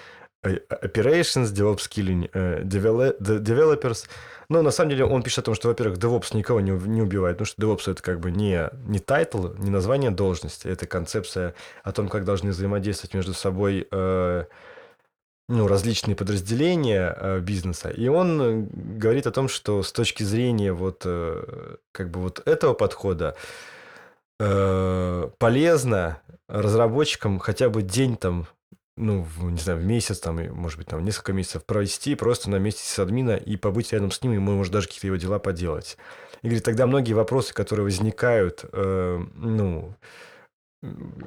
operations, 0.44 1.52
DevOps 1.54 1.88
killing 1.90 2.30
developers. 2.64 4.08
Но 4.50 4.62
на 4.62 4.72
самом 4.72 4.92
деле 4.92 5.06
он 5.06 5.24
пишет 5.24 5.40
о 5.40 5.42
том, 5.44 5.56
что, 5.56 5.70
во-первых, 5.70 5.98
DevOps 5.98 6.36
никого 6.36 6.60
не, 6.60 6.72
убивает, 6.72 7.38
потому 7.38 7.46
что 7.46 7.62
DevOps 7.62 7.92
это 7.92 8.04
как 8.04 8.20
бы 8.20 8.32
не, 8.32 8.70
не 8.88 9.00
title, 9.00 9.54
не 9.58 9.70
название 9.70 10.12
должности, 10.12 10.68
это 10.68 10.86
концепция 10.86 11.56
о 11.84 11.92
том, 11.92 12.10
как 12.10 12.26
должны 12.26 12.52
взаимодействовать 12.52 13.14
между 13.14 13.34
собой 13.34 13.88
э, 13.90 14.46
ну, 15.50 15.68
различные 15.68 16.16
подразделения 16.16 17.16
э, 17.18 17.40
бизнеса. 17.40 17.90
И 17.90 18.08
он 18.08 18.42
э, 18.42 18.68
говорит 19.00 19.28
о 19.28 19.32
том, 19.32 19.48
что 19.48 19.84
с 19.84 19.92
точки 19.92 20.24
зрения 20.24 20.74
вот 20.74 21.04
э, 21.06 21.76
как 21.92 22.10
бы 22.12 22.22
вот 22.22 22.46
этого 22.48 22.74
подхода 22.74 23.36
э, 24.40 25.30
полезно 25.38 26.22
разработчикам 26.48 27.40
хотя 27.40 27.70
бы 27.70 27.82
день 27.82 28.18
там 28.18 28.48
ну, 28.96 29.24
в, 29.24 29.50
не 29.50 29.58
знаю, 29.58 29.80
в 29.80 29.86
месяц, 29.86 30.20
там, 30.20 30.40
может 30.54 30.78
быть, 30.78 30.88
там, 30.88 31.04
несколько 31.04 31.34
месяцев 31.34 31.66
провести 31.66 32.16
просто 32.16 32.50
на 32.50 32.58
месте 32.58 32.84
с 32.84 33.00
админа 33.00 33.36
и 33.36 33.58
побыть 33.58 33.92
рядом 33.92 34.12
с 34.12 34.22
ним, 34.22 34.34
и, 34.34 34.38
может, 34.40 34.72
даже 34.72 34.88
какие-то 34.88 35.08
его 35.08 35.16
дела 35.18 35.40
поделать. 35.40 35.98
И 36.42 36.48
говорит, 36.48 36.64
тогда 36.64 36.86
многие 36.86 37.14
вопросы, 37.14 37.54
которые 37.54 37.86
возникают, 37.86 38.66
э, 38.72 39.26
ну, 39.36 39.96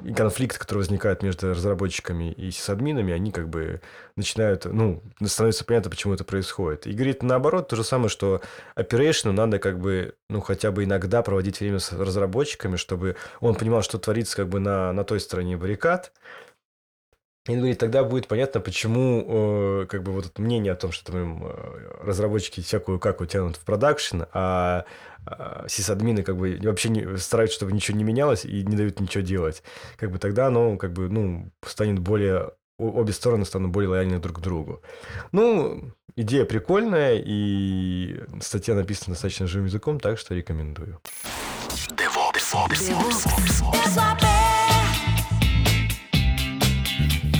и 0.05 0.13
конфликты, 0.13 0.59
которые 0.59 0.83
возникают 0.83 1.23
между 1.23 1.49
разработчиками 1.49 2.31
и 2.31 2.51
сисадминами, 2.51 3.11
они 3.11 3.31
как 3.31 3.49
бы 3.49 3.81
начинают, 4.15 4.65
ну, 4.65 5.01
становится 5.25 5.65
понятно, 5.65 5.89
почему 5.89 6.13
это 6.13 6.23
происходит. 6.23 6.85
И 6.85 6.93
говорит, 6.93 7.23
наоборот, 7.23 7.67
то 7.67 7.75
же 7.75 7.83
самое, 7.83 8.09
что 8.09 8.41
оперейшну 8.75 9.31
надо 9.31 9.57
как 9.57 9.79
бы, 9.79 10.13
ну, 10.29 10.41
хотя 10.41 10.71
бы 10.71 10.83
иногда 10.83 11.23
проводить 11.23 11.59
время 11.59 11.79
с 11.79 11.91
разработчиками, 11.91 12.75
чтобы 12.75 13.15
он 13.39 13.55
понимал, 13.55 13.81
что 13.81 13.97
творится 13.97 14.35
как 14.35 14.47
бы 14.47 14.59
на, 14.59 14.93
на 14.93 15.03
той 15.03 15.19
стороне 15.19 15.57
баррикад, 15.57 16.11
и 17.53 17.55
говорит, 17.57 17.79
тогда 17.79 18.03
будет 18.03 18.27
понятно, 18.27 18.59
почему 18.59 19.25
э, 19.27 19.85
как 19.87 20.03
бы 20.03 20.11
вот 20.11 20.25
это 20.25 20.41
мнение 20.41 20.73
о 20.73 20.75
том, 20.75 20.91
что 20.91 21.11
там 21.11 21.43
э, 21.43 22.03
разработчики 22.03 22.61
всякую 22.61 22.99
как 22.99 23.25
тянут 23.27 23.55
в 23.55 23.63
продакшн, 23.63 24.23
а 24.33 24.85
э, 25.25 25.65
сисадмины 25.67 26.23
как 26.23 26.37
бы 26.37 26.59
вообще 26.61 26.89
не, 26.89 27.17
стараются, 27.17 27.55
чтобы 27.55 27.71
ничего 27.71 27.97
не 27.97 28.03
менялось 28.03 28.45
и 28.45 28.63
не 28.63 28.75
дают 28.75 28.99
ничего 28.99 29.23
делать. 29.23 29.63
Как 29.95 30.11
бы 30.11 30.19
тогда 30.19 30.47
оно 30.47 30.77
как 30.77 30.93
бы, 30.93 31.09
ну, 31.09 31.49
станет 31.65 31.99
более 31.99 32.51
обе 32.79 33.13
стороны 33.13 33.45
станут 33.45 33.71
более 33.71 33.89
лояльны 33.89 34.19
друг 34.19 34.37
к 34.37 34.39
другу. 34.39 34.81
Ну, 35.31 35.91
идея 36.15 36.45
прикольная, 36.45 37.21
и 37.23 38.21
статья 38.41 38.75
написана 38.75 39.13
достаточно 39.13 39.47
живым 39.47 39.65
языком, 39.67 39.99
так 39.99 40.19
что 40.19 40.35
рекомендую. 40.35 40.99
В 41.69 41.87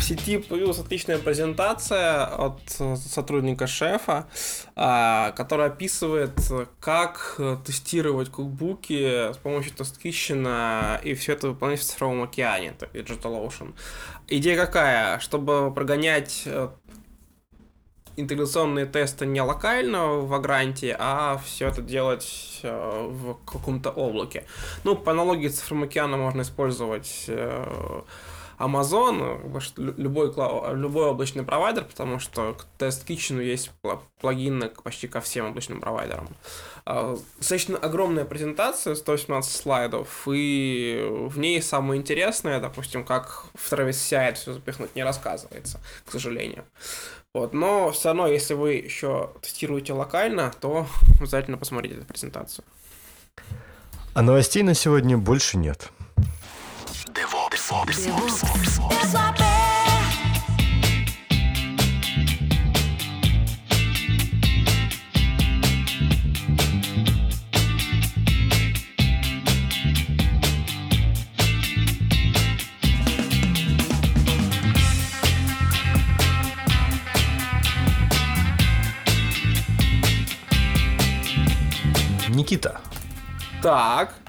сети 0.07 0.37
появилась 0.37 0.79
отличная 0.79 1.17
презентация 1.17 2.25
от 2.25 2.61
сотрудника 2.69 3.67
шефа, 3.67 4.27
а, 4.75 5.31
которая 5.31 5.67
описывает, 5.67 6.39
как 6.79 7.39
тестировать 7.65 8.29
кукбуки 8.29 9.33
с 9.33 9.37
помощью 9.37 9.73
TestKitchen, 9.73 11.03
и 11.03 11.13
все 11.13 11.33
это 11.33 11.49
выполнять 11.49 11.79
в 11.79 11.83
цифровом 11.83 12.23
океане, 12.23 12.73
это 12.79 12.85
DigitalOcean. 12.97 13.73
Идея 14.29 14.57
какая? 14.57 15.19
Чтобы 15.19 15.73
прогонять 15.73 16.43
э, 16.45 16.69
интеграционные 18.17 18.85
тесты 18.85 19.25
не 19.25 19.41
локально 19.41 20.17
в 20.17 20.33
Агранте, 20.33 20.95
а 20.97 21.41
все 21.45 21.67
это 21.67 21.81
делать 21.81 22.59
э, 22.63 23.07
в 23.09 23.35
каком-то 23.45 23.89
облаке. 23.89 24.45
Ну, 24.83 24.95
по 24.95 25.11
аналогии 25.11 25.47
с 25.47 25.59
цифровым 25.59 25.85
океаном 25.85 26.21
можно 26.21 26.41
использовать 26.41 27.25
Amazon, 28.57 29.39
любой, 29.97 30.33
любой 30.75 31.05
облачный 31.05 31.43
провайдер, 31.43 31.85
потому 31.85 32.19
что 32.19 32.53
к 32.53 32.65
TestKitchen 32.79 33.43
есть 33.43 33.71
плагины 34.19 34.69
почти 34.83 35.07
ко 35.07 35.21
всем 35.21 35.47
облачным 35.47 35.79
провайдерам. 35.79 36.27
А, 36.85 37.17
достаточно 37.37 37.77
огромная 37.77 38.25
презентация, 38.25 38.95
118 38.95 39.51
слайдов, 39.51 40.27
и 40.27 41.07
в 41.09 41.37
ней 41.37 41.61
самое 41.61 42.01
интересное, 42.01 42.59
допустим, 42.59 43.03
как 43.03 43.45
в 43.53 43.71
Travis 43.71 43.91
CI 43.91 44.33
все 44.33 44.53
запихнуть, 44.53 44.95
не 44.95 45.03
рассказывается, 45.03 45.79
к 46.05 46.11
сожалению. 46.11 46.65
Вот, 47.33 47.53
но 47.53 47.91
все 47.91 48.09
равно, 48.09 48.27
если 48.27 48.55
вы 48.55 48.73
еще 48.73 49.29
тестируете 49.41 49.93
локально, 49.93 50.51
то 50.59 50.87
обязательно 51.19 51.57
посмотрите 51.57 51.97
эту 51.97 52.05
презентацию. 52.05 52.65
А 54.15 54.23
новостей 54.23 54.63
на 54.63 54.73
сегодня 54.73 55.15
больше 55.15 55.57
нет. 55.57 55.91
Никита. 82.29 82.79
Так. 83.61 84.26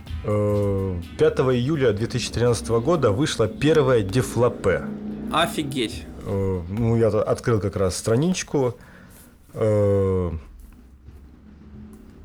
5 1.18 1.38
июля 1.40 1.92
2013 1.92 2.68
года 2.68 3.10
вышла 3.10 3.48
первая 3.48 4.02
дефлопе. 4.02 4.84
Офигеть. 5.32 6.04
Ну, 6.24 6.96
я 6.96 7.08
открыл 7.08 7.60
как 7.60 7.76
раз 7.76 7.96
страничку. 7.96 8.76
Ну, 9.54 10.40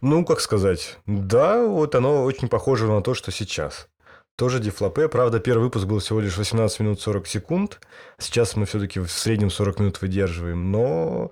как 0.01 0.41
сказать, 0.41 0.97
да, 1.07 1.65
вот 1.65 1.95
оно 1.95 2.23
очень 2.23 2.49
похоже 2.49 2.87
на 2.87 3.01
то, 3.01 3.13
что 3.13 3.31
сейчас. 3.31 3.87
тоже 4.35 4.59
дефлопе. 4.59 5.07
Правда, 5.07 5.39
первый 5.39 5.63
выпуск 5.63 5.85
был 5.85 5.99
всего 5.99 6.19
лишь 6.19 6.37
18 6.37 6.79
минут 6.79 7.01
40 7.01 7.27
секунд. 7.27 7.79
Сейчас 8.17 8.55
мы 8.55 8.65
все-таки 8.65 8.99
в 8.99 9.09
среднем 9.09 9.49
40 9.49 9.79
минут 9.79 10.01
выдерживаем. 10.01 10.71
Но 10.71 11.31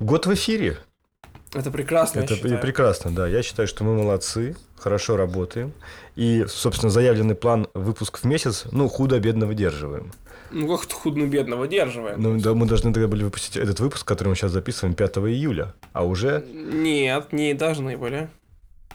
год 0.00 0.26
в 0.26 0.34
эфире. 0.34 0.78
Это 1.52 1.70
прекрасно, 1.70 2.20
Это 2.20 2.36
прекрасно, 2.58 3.10
да. 3.14 3.26
Я 3.26 3.42
считаю, 3.42 3.68
что 3.68 3.84
мы 3.84 3.94
молодцы, 3.94 4.56
хорошо 4.78 5.16
работаем. 5.16 5.72
И, 6.16 6.44
собственно, 6.48 6.90
заявленный 6.90 7.34
план 7.34 7.68
выпуск 7.74 8.18
в 8.18 8.24
месяц, 8.24 8.64
ну, 8.72 8.88
худо-бедно 8.88 9.46
выдерживаем. 9.46 10.12
Ну, 10.50 10.76
как-то 10.76 10.94
худно-бедно 10.94 11.56
выдерживаем. 11.56 12.20
Ну, 12.20 12.40
да, 12.40 12.54
мы 12.54 12.66
должны 12.66 12.92
тогда 12.92 13.08
были 13.08 13.22
выпустить 13.24 13.56
этот 13.56 13.80
выпуск, 13.80 14.06
который 14.06 14.28
мы 14.28 14.34
сейчас 14.34 14.52
записываем 14.52 14.94
5 14.94 15.18
июля. 15.18 15.74
А 15.92 16.04
уже... 16.04 16.44
Нет, 16.52 17.32
не 17.32 17.54
должны 17.54 17.96
были. 17.96 18.28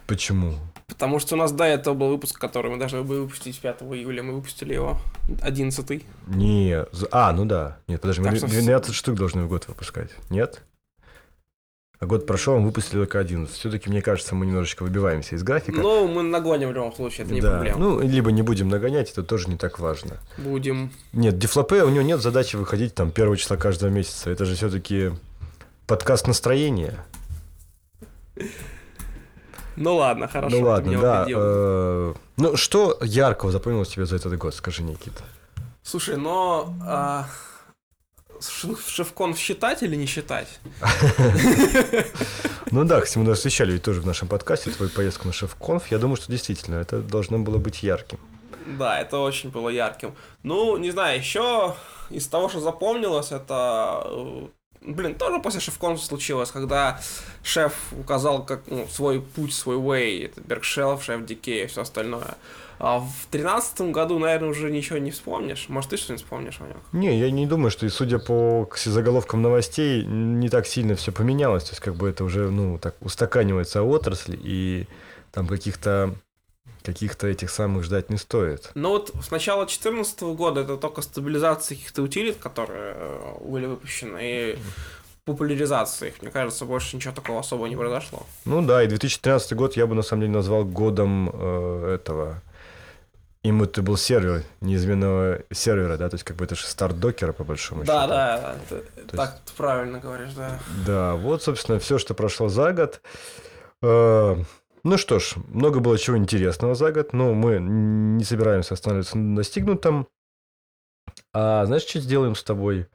Почему? 0.08 0.56
Потому 0.88 1.20
что 1.20 1.36
у 1.36 1.38
нас 1.38 1.52
до 1.52 1.64
этого 1.64 1.94
был 1.94 2.10
выпуск, 2.10 2.40
который 2.40 2.70
мы 2.72 2.78
должны 2.78 3.04
были 3.04 3.20
выпустить 3.20 3.60
5 3.60 3.82
июля. 3.84 4.24
Мы 4.24 4.34
выпустили 4.34 4.74
его 4.74 4.98
11 5.42 6.04
Не... 6.28 6.86
за- 6.92 7.08
А, 7.12 7.32
ну 7.34 7.46
да. 7.46 7.78
Нет, 7.88 8.02
подожди, 8.02 8.22
мы 8.22 8.30
Так 8.30 8.38
что 8.38 8.48
12 8.48 8.94
штук 8.94 9.16
должны 9.16 9.44
в 9.44 9.48
год 9.50 9.68
выпускать. 9.68 10.10
Нет? 10.30 10.62
А 12.04 12.06
год 12.06 12.26
прошел, 12.26 12.60
мы 12.60 12.66
выпустили 12.66 13.00
только 13.00 13.18
11. 13.18 13.56
Все-таки, 13.56 13.90
мне 13.90 14.02
кажется, 14.02 14.36
мы 14.36 14.46
немножечко 14.46 14.84
выбиваемся 14.84 15.36
из 15.36 15.44
графика. 15.44 15.80
Но 15.80 16.06
мы 16.06 16.22
нагоним 16.22 16.68
в 16.68 16.74
любом 16.74 16.94
случае, 16.94 17.24
это 17.24 17.34
не 17.34 17.40
да. 17.40 17.52
проблема. 17.52 17.80
Ну, 17.80 18.02
либо 18.02 18.30
не 18.30 18.42
будем 18.42 18.68
нагонять, 18.68 19.10
это 19.10 19.24
тоже 19.24 19.48
не 19.48 19.56
так 19.56 19.80
важно. 19.80 20.18
Будем. 20.38 20.92
Нет, 21.14 21.38
Дефлопе, 21.38 21.84
у 21.84 21.90
него 21.90 22.02
нет 22.02 22.20
задачи 22.20 22.58
выходить 22.58 22.94
там 22.94 23.10
первого 23.10 23.38
числа 23.38 23.56
каждого 23.56 23.90
месяца. 23.90 24.30
Это 24.30 24.44
же 24.44 24.56
все-таки 24.56 25.12
подкаст 25.88 26.28
настроения. 26.28 27.06
Ну 29.78 29.96
ладно, 29.96 30.28
хорошо. 30.28 30.58
ну 30.58 30.62
ладно, 30.64 31.00
да. 31.00 31.26
э, 31.30 32.14
Ну, 32.36 32.58
что 32.58 33.00
яркого 33.02 33.54
запомнилось 33.54 33.88
тебе 33.88 34.06
за 34.06 34.18
этот 34.18 34.38
год, 34.38 34.54
скажи, 34.54 34.84
Никита? 34.84 35.24
Слушай, 35.84 36.18
но 36.18 36.76
а, 36.86 37.28
ш- 38.50 38.76
шеф-конф 38.88 39.38
считать 39.38 39.84
или 39.84 39.96
не 39.96 40.06
считать? 40.06 40.48
Ну 42.72 42.86
да, 42.86 43.02
кстати, 43.02 43.20
мы 43.20 43.26
даже 43.26 43.38
освещали 43.40 43.74
ведь 43.74 43.84
тоже 43.84 44.02
в 44.02 44.08
нашем 44.08 44.28
подкасте 44.28 44.72
твою 44.72 44.90
поездку 44.92 45.28
на 45.28 45.34
шеф-конф. 45.34 45.92
Я 45.92 46.00
думаю, 46.00 46.16
что 46.16 46.32
действительно 46.32 46.78
это 46.78 47.02
должно 47.02 47.38
было 47.38 47.58
быть 47.60 47.84
ярким. 47.84 48.20
Да, 48.66 49.00
это 49.00 49.20
очень 49.20 49.52
было 49.52 49.70
ярким. 49.70 50.16
Ну, 50.42 50.78
не 50.78 50.90
знаю, 50.90 51.20
еще 51.20 51.76
из 52.10 52.28
того, 52.28 52.50
что 52.50 52.62
запомнилось, 52.62 53.32
это... 53.32 54.08
Блин, 54.86 55.16
тоже 55.16 55.40
после 55.40 55.60
шеф-конф 55.60 56.02
случилось, 56.02 56.52
когда 56.52 57.00
шеф 57.42 57.74
указал 57.98 58.46
как, 58.46 58.64
ну, 58.68 58.88
свой 58.90 59.22
путь, 59.22 59.54
свой 59.54 59.78
way, 59.78 60.26
это 60.26 60.42
Бергшелф, 60.42 61.04
шеф 61.04 61.26
Дикей 61.26 61.64
и 61.64 61.68
все 61.68 61.82
остальное. 61.82 62.36
А 62.80 63.00
в 63.00 63.28
тринадцатом 63.32 63.94
году, 63.94 64.20
наверное, 64.20 64.50
уже 64.50 64.70
ничего 64.70 64.98
не 64.98 65.12
вспомнишь. 65.12 65.70
Может, 65.70 65.92
ты 65.92 65.98
что-нибудь 65.98 66.24
вспомнишь 66.24 66.60
о 66.60 66.68
нем? 66.68 66.82
Не, 66.92 67.18
я 67.18 67.32
не 67.32 67.46
думаю, 67.48 67.72
что, 67.72 67.86
и 67.86 67.90
судя 67.90 68.20
по 68.20 68.70
заголовкам 68.76 69.42
новостей, 69.42 70.04
не 70.04 70.50
так 70.50 70.68
сильно 70.68 70.96
все 70.96 71.12
поменялось. 71.12 71.64
То 71.64 71.72
есть, 71.72 71.82
как 71.82 71.96
бы 71.96 72.10
это 72.10 72.26
уже, 72.26 72.50
ну, 72.50 72.78
так 72.78 72.96
устаканивается 73.00 73.84
отрасль, 73.84 74.38
и 74.42 74.88
там 75.32 75.48
каких-то 75.48 76.14
каких-то 76.84 77.28
этих 77.28 77.50
самых 77.50 77.84
ждать 77.84 78.10
не 78.10 78.18
стоит. 78.18 78.72
Ну 78.76 78.90
вот 78.90 79.12
с 79.24 79.32
начала 79.32 79.62
2014 79.66 80.22
года 80.36 80.62
это 80.62 80.78
только 80.78 81.02
стабилизация 81.02 81.76
каких-то 81.76 82.02
утилит, 82.04 82.38
которые 82.38 82.94
э, 82.96 83.36
были 83.46 83.66
выпущены, 83.66 84.20
и 84.22 84.60
популяризация 85.26 86.10
их. 86.10 86.22
Мне 86.22 86.32
кажется, 86.32 86.66
больше 86.66 86.96
ничего 86.96 87.14
такого 87.14 87.40
особо 87.40 87.68
не 87.70 87.76
произошло. 87.78 88.26
Ну 88.46 88.62
да, 88.62 88.84
и 88.84 88.88
2013 88.88 89.54
год 89.54 89.76
я 89.78 89.88
бы 89.88 89.96
на 89.96 90.02
самом 90.02 90.22
деле 90.24 90.34
назвал 90.34 90.66
годом 90.66 91.30
э, 91.34 91.96
этого 91.96 92.42
immutable 93.44 93.98
сервера, 93.98 94.44
неизменного 94.62 95.40
сервера, 95.52 95.98
да, 95.98 96.10
то 96.10 96.16
есть 96.16 96.24
как 96.24 96.38
бы 96.38 96.46
это 96.46 96.56
же 96.56 96.66
старт 96.66 97.00
докера 97.00 97.34
по 97.34 97.44
большому 97.44 97.84
Да, 97.84 98.02
счету. 98.02 98.08
да, 98.14 98.56
да, 98.70 98.76
есть- 99.02 99.12
так 99.12 99.42
ты 99.46 99.54
правильно 99.58 100.00
говоришь, 100.00 100.34
да. 100.34 100.60
Да, 100.86 101.16
вот, 101.16 101.44
собственно, 101.44 101.78
все, 101.80 101.98
что 101.98 102.14
прошло 102.14 102.48
за 102.50 102.72
год. 102.72 103.02
Э, 103.82 104.38
Ну 104.86 104.98
что 104.98 105.20
ж, 105.20 105.36
много 105.48 105.80
было 105.80 105.98
чего 105.98 106.18
интересного 106.18 106.76
за 106.76 106.92
год, 106.92 107.14
но 107.14 107.34
мы 107.34 107.58
не 107.60 108.24
собираемся 108.26 108.74
останавливаться 108.74 109.18
на 109.18 109.38
достигнутом. 109.38 110.10
А 111.32 111.66
знаешь, 111.66 111.84
что 111.84 112.00
сделаем 112.00 112.36
с 112.36 112.44
тобой? 112.44 112.88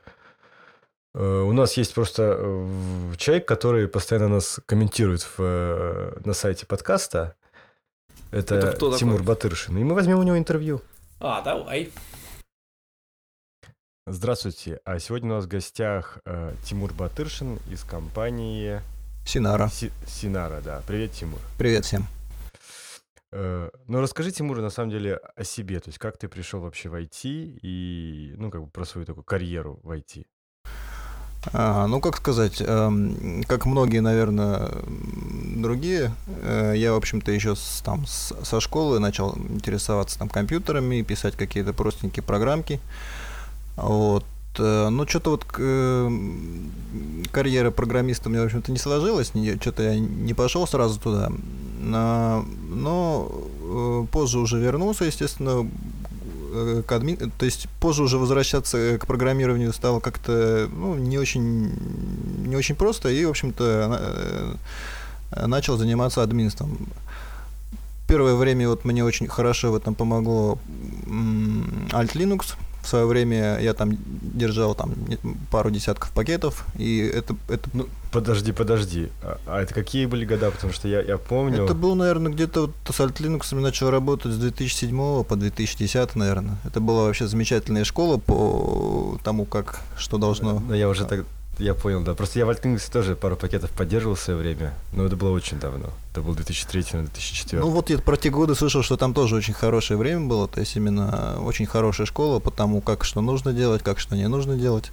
Э, 1.15 1.41
У 1.41 1.53
нас 1.53 1.79
есть 1.79 1.95
просто 1.95 2.37
э, 2.39 3.13
человек, 3.17 3.49
который 3.49 3.89
постоянно 3.89 4.29
нас 4.29 4.61
комментирует 4.67 5.23
в, 5.23 5.37
э, 5.39 6.21
на 6.25 6.35
сайте 6.35 6.67
подкаста. 6.67 7.37
Это, 8.33 8.57
Это 8.57 8.73
кто 8.73 8.91
такой? 8.91 8.99
Тимур 8.99 9.23
Батыршин. 9.23 9.79
И 9.79 9.85
мы 9.85 9.95
возьмем 9.95 10.19
у 10.19 10.23
него 10.23 10.37
интервью. 10.37 10.83
А, 11.21 11.41
давай. 11.41 11.91
Здравствуйте. 14.07 14.81
А 14.85 14.99
сегодня 14.99 15.31
у 15.31 15.35
нас 15.37 15.45
в 15.45 15.49
гостях 15.49 16.19
Тимур 16.65 16.93
Батыршин 16.93 17.59
из 17.71 17.83
компании 17.85 18.81
Синара. 19.33 19.69
Си- 19.69 19.93
Синара. 20.07 20.61
Да. 20.65 20.81
Привет, 20.87 21.13
Тимур. 21.13 21.39
Привет 21.59 21.85
всем. 21.85 22.07
Э, 23.31 23.69
Ну, 23.87 24.01
расскажи, 24.01 24.31
Тимур, 24.33 24.61
на 24.63 24.71
самом 24.71 24.91
деле 24.91 25.21
о 25.37 25.45
себе. 25.45 25.81
То 25.81 25.91
есть, 25.91 25.99
как 25.99 26.17
ты 26.17 26.29
пришел 26.29 26.61
вообще 26.61 26.89
в 26.89 26.95
IT 26.95 27.59
и, 27.63 28.35
ну, 28.39 28.51
как 28.51 28.63
бы 28.63 28.69
про 28.71 28.87
свою 28.87 29.05
такую 29.07 29.25
карьеру 29.25 29.81
в 29.83 29.91
IT. 29.91 30.25
А, 31.53 31.87
ну, 31.87 32.01
как 32.01 32.17
сказать, 32.17 32.63
эм, 32.67 33.45
как 33.47 33.67
многие, 33.67 34.01
наверное, 34.01 34.71
другие, 35.57 36.11
э, 36.43 36.73
я, 36.77 36.93
в 36.93 36.97
общем-то, 36.97 37.31
еще 37.31 37.55
с, 37.55 37.83
там, 37.85 38.07
с- 38.07 38.35
со 38.45 38.61
школы 38.61 38.99
начал 38.99 39.37
интересоваться 39.37 40.19
там 40.19 40.31
компьютерами, 40.31 41.03
писать 41.03 41.37
какие-то 41.37 41.75
простенькие 41.75 42.23
программки. 42.23 42.81
Вот. 43.77 44.25
Э, 44.59 44.89
Ну, 44.91 45.07
что-то 45.07 45.31
вот 45.31 45.45
к- 45.45 45.61
м, 45.61 46.71
карьера 47.33 47.71
программиста 47.71 48.29
у 48.29 48.33
меня, 48.33 48.43
в 48.43 48.47
общем-то, 48.47 48.73
не 48.73 48.79
сложилась, 48.79 49.33
что-то 49.61 49.83
я 49.83 49.99
не 49.99 50.35
пошел 50.35 50.67
сразу 50.67 50.99
туда. 51.01 51.31
На- 51.81 52.45
Но 52.71 53.31
э, 53.63 54.07
позже 54.13 54.39
уже 54.39 54.59
вернулся, 54.59 55.05
естественно, 55.05 55.69
э, 56.55 56.83
к 56.87 56.93
админ, 56.93 57.31
то 57.39 57.45
есть 57.45 57.69
позже 57.81 58.03
уже 58.03 58.19
возвращаться 58.19 58.99
к 58.99 59.07
программированию 59.07 59.73
стало 59.73 60.01
как-то 60.01 60.69
ну, 60.75 60.95
не 60.95 61.19
очень 61.19 61.71
не 62.47 62.57
очень 62.57 62.75
просто 62.75 63.11
и 63.11 63.25
в 63.25 63.31
общем-то 63.31 64.57
на- 65.33 65.47
начал 65.47 65.77
заниматься 65.77 66.23
админством. 66.23 66.79
Первое 68.09 68.35
время 68.37 68.69
вот 68.69 68.85
мне 68.87 69.05
очень 69.05 69.27
хорошо 69.29 69.71
в 69.71 69.75
этом 69.77 69.95
помогло 69.95 70.59
Alt 71.07 72.13
Linux. 72.15 72.55
В 72.89 72.91
свое 72.91 73.05
время 73.05 73.59
я 73.61 73.75
там 73.75 73.99
держал 74.23 74.75
там 74.75 74.95
пару 75.51 75.71
десятков 75.71 76.11
пакетов, 76.11 76.65
и 76.79 77.01
это, 77.01 77.37
это, 77.51 77.69
Ну, 77.75 77.87
подожди, 78.11 78.53
подожди. 78.53 79.11
А, 79.23 79.39
а 79.47 79.61
это 79.61 79.75
какие 79.75 80.07
были 80.07 80.25
года? 80.25 80.51
Потому 80.51 80.73
что 80.73 80.89
я, 80.89 81.03
я 81.03 81.19
помню... 81.19 81.65
это 81.65 81.75
было, 81.75 81.95
наверное, 81.95 82.33
где-то 82.33 82.63
вот 82.63 82.71
с 82.89 82.99
Alt 82.99 83.19
Linux 83.19 83.55
начал 83.61 83.91
работать 83.91 84.33
с 84.33 84.39
2007 84.39 85.23
по 85.25 85.37
2010, 85.37 86.17
наверное. 86.17 86.57
Это 86.65 86.81
была 86.81 87.05
вообще 87.05 87.27
замечательная 87.27 87.85
школа 87.85 88.17
по 88.17 89.19
тому, 89.23 89.45
как 89.45 89.81
что 89.99 90.17
должно. 90.17 90.61
Ну, 90.67 90.73
я 90.73 90.89
уже 90.89 91.05
так... 91.05 91.27
Я 91.59 91.75
понял, 91.75 92.03
да. 92.03 92.15
Просто 92.15 92.39
я 92.39 92.47
в 92.47 92.51
Altlinux 92.51 92.91
тоже 92.91 93.17
пару 93.17 93.37
пакетов 93.37 93.71
поддерживал 93.71 94.15
в 94.15 94.21
свое 94.21 94.39
время, 94.39 94.75
но 94.93 95.05
это 95.05 95.17
было 95.17 95.31
очень 95.31 95.59
давно. 95.59 95.91
Это 96.13 96.23
был 96.23 96.35
2003-2004. 96.35 97.59
Ну 97.59 97.71
вот 97.71 97.91
я 97.91 97.99
про 97.99 98.17
те 98.17 98.31
годы 98.31 98.55
слышал, 98.55 98.83
что 98.83 98.97
там 98.97 99.13
тоже 99.13 99.35
очень 99.35 99.55
хорошее 99.55 99.99
время 99.99 100.27
было, 100.27 100.47
то 100.47 100.61
есть 100.61 100.77
именно 100.77 101.41
очень 101.43 101.67
хорошая 101.67 102.07
школа 102.07 102.39
по 102.39 102.53
тому, 102.53 102.81
как 102.81 103.05
что 103.05 103.21
нужно 103.21 103.53
делать, 103.53 103.83
как 103.83 103.99
что 103.99 104.15
не 104.15 104.29
нужно 104.29 104.57
делать. 104.57 104.93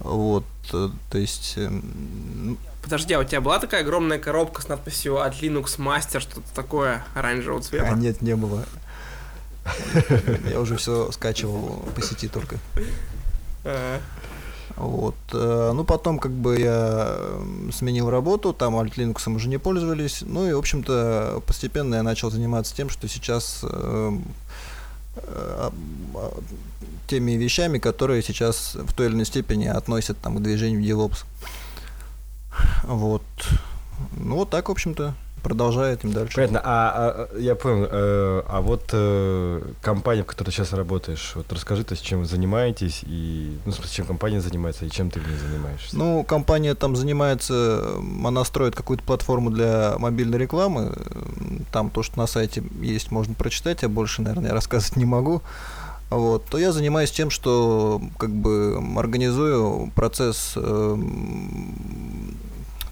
Вот, 0.00 0.44
э, 0.72 0.90
то 1.10 1.18
есть, 1.18 1.54
эм, 1.56 2.56
Подожди, 2.82 3.12
а 3.12 3.18
у 3.18 3.24
тебя 3.24 3.40
была 3.40 3.58
такая 3.58 3.82
огромная 3.82 4.18
коробка 4.18 4.62
с 4.62 4.68
надписью 4.68 5.20
от 5.20 5.34
Linux 5.42 5.78
Master, 5.78 6.20
что-то 6.20 6.42
такое 6.54 7.04
оранжевого 7.14 7.60
цвета? 7.60 7.88
а 7.92 7.94
нет, 7.94 8.22
не 8.22 8.36
было. 8.36 8.64
Я 10.48 10.60
уже 10.60 10.76
все 10.76 11.10
скачивал 11.12 11.84
по 11.94 12.00
сети 12.00 12.28
только. 12.28 12.56
Вот. 14.76 15.14
э, 15.32 15.72
Ну, 15.74 15.84
потом 15.84 16.18
как 16.18 16.32
бы 16.32 16.58
я 16.58 17.18
сменил 17.72 18.10
работу, 18.10 18.52
там 18.52 18.76
Alt 18.76 18.94
Linux 18.96 19.34
уже 19.34 19.48
не 19.48 19.58
пользовались. 19.58 20.22
Ну 20.26 20.48
и, 20.48 20.52
в 20.52 20.58
общем-то, 20.58 21.42
постепенно 21.46 21.96
я 21.96 22.02
начал 22.02 22.30
заниматься 22.30 22.74
тем, 22.74 22.90
что 22.90 23.08
сейчас 23.08 23.60
эм, 23.62 24.24
э, 25.16 25.70
теми 27.06 27.32
вещами, 27.32 27.78
которые 27.78 28.22
сейчас 28.22 28.74
в 28.74 28.92
той 28.92 29.06
или 29.06 29.14
иной 29.14 29.26
степени 29.26 29.66
относят 29.66 30.18
там, 30.18 30.36
к 30.36 30.42
движению 30.42 30.82
DevOps. 30.82 31.24
Вот. 32.84 33.22
Ну, 34.16 34.36
вот 34.36 34.50
так, 34.50 34.68
в 34.68 34.72
общем-то. 34.72 35.14
Продолжаю 35.42 35.94
этим 35.94 36.12
дальше. 36.12 36.34
Понятно. 36.34 36.60
А, 36.64 37.28
а, 37.32 37.38
я 37.38 37.54
понял. 37.54 37.86
Э, 37.90 38.42
а 38.48 38.60
вот 38.60 38.90
э, 38.92 39.62
компания, 39.82 40.22
в 40.22 40.26
которой 40.26 40.46
ты 40.46 40.52
сейчас 40.52 40.72
работаешь, 40.72 41.32
вот 41.34 41.52
расскажи, 41.52 41.84
то 41.84 41.92
есть, 41.92 42.04
чем 42.04 42.20
вы 42.20 42.26
занимаетесь 42.26 43.02
и, 43.06 43.56
ну, 43.64 43.72
в 43.72 43.74
смысле, 43.74 43.92
чем 43.94 44.06
компания 44.06 44.40
занимается 44.40 44.84
и 44.84 44.90
чем 44.90 45.10
ты 45.10 45.20
в 45.20 45.28
ней 45.28 45.36
занимаешься? 45.36 45.96
Ну, 45.96 46.24
компания 46.24 46.74
там 46.74 46.96
занимается, 46.96 47.96
она 48.24 48.44
строит 48.44 48.74
какую-то 48.74 49.04
платформу 49.04 49.50
для 49.50 49.94
мобильной 49.98 50.38
рекламы. 50.38 50.92
Там 51.72 51.90
то, 51.90 52.02
что 52.02 52.18
на 52.18 52.26
сайте 52.26 52.62
есть, 52.80 53.10
можно 53.10 53.34
прочитать, 53.34 53.82
я 53.82 53.88
больше, 53.88 54.22
наверное, 54.22 54.52
рассказывать 54.52 54.96
не 54.96 55.04
могу. 55.04 55.42
Вот, 56.10 56.46
то 56.46 56.56
я 56.56 56.72
занимаюсь 56.72 57.10
тем, 57.10 57.28
что 57.28 58.00
как 58.18 58.30
бы 58.30 58.82
организую 58.96 59.92
процесс 59.94 60.54
э, 60.56 60.96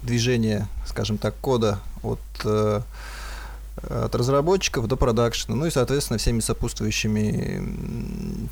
движения, 0.07 0.67
скажем 0.87 1.19
так, 1.19 1.35
кода 1.39 1.79
от, 2.01 2.19
э, 2.43 2.81
от 3.89 4.15
разработчиков 4.15 4.87
до 4.87 4.95
продакшена, 4.95 5.55
ну 5.55 5.65
и, 5.67 5.69
соответственно, 5.69 6.17
всеми 6.17 6.39
сопутствующими 6.39 7.61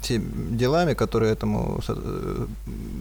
всеми 0.02 0.56
делами, 0.56 0.94
которые 0.94 1.32
этому 1.32 1.82
э, 1.88 2.46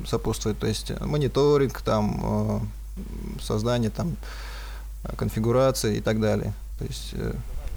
сопутствуют, 0.07 0.59
то 0.59 0.67
есть 0.67 0.99
мониторинг, 1.01 1.83
там, 1.83 2.21
э, 2.23 3.43
создание 3.43 3.90
там, 3.90 4.17
конфигурации 5.17 5.99
и 5.99 6.01
так 6.01 6.21
далее. 6.21 6.55
То 6.79 6.85
есть 6.87 7.14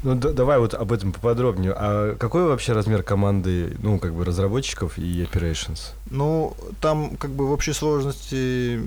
ну, 0.03 0.15
да, 0.15 0.31
давай 0.31 0.59
вот 0.59 0.73
об 0.73 0.91
этом 0.91 1.11
поподробнее. 1.11 1.73
А 1.75 2.15
какой 2.15 2.43
вообще 2.43 2.73
размер 2.73 3.03
команды, 3.03 3.75
ну, 3.81 3.99
как 3.99 4.13
бы 4.13 4.23
разработчиков 4.25 4.97
и 4.97 5.23
operations? 5.23 5.91
Ну, 6.11 6.55
там 6.81 7.17
как 7.17 7.31
бы 7.31 7.47
в 7.47 7.51
общей 7.51 7.73
сложности 7.73 8.79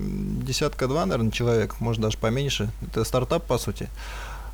десятка-два, 0.43 1.05
наверное, 1.05 1.31
человек, 1.31 1.79
может 1.79 2.01
даже 2.01 2.17
поменьше. 2.17 2.69
Это 2.81 3.03
стартап, 3.03 3.45
по 3.45 3.57
сути. 3.57 3.89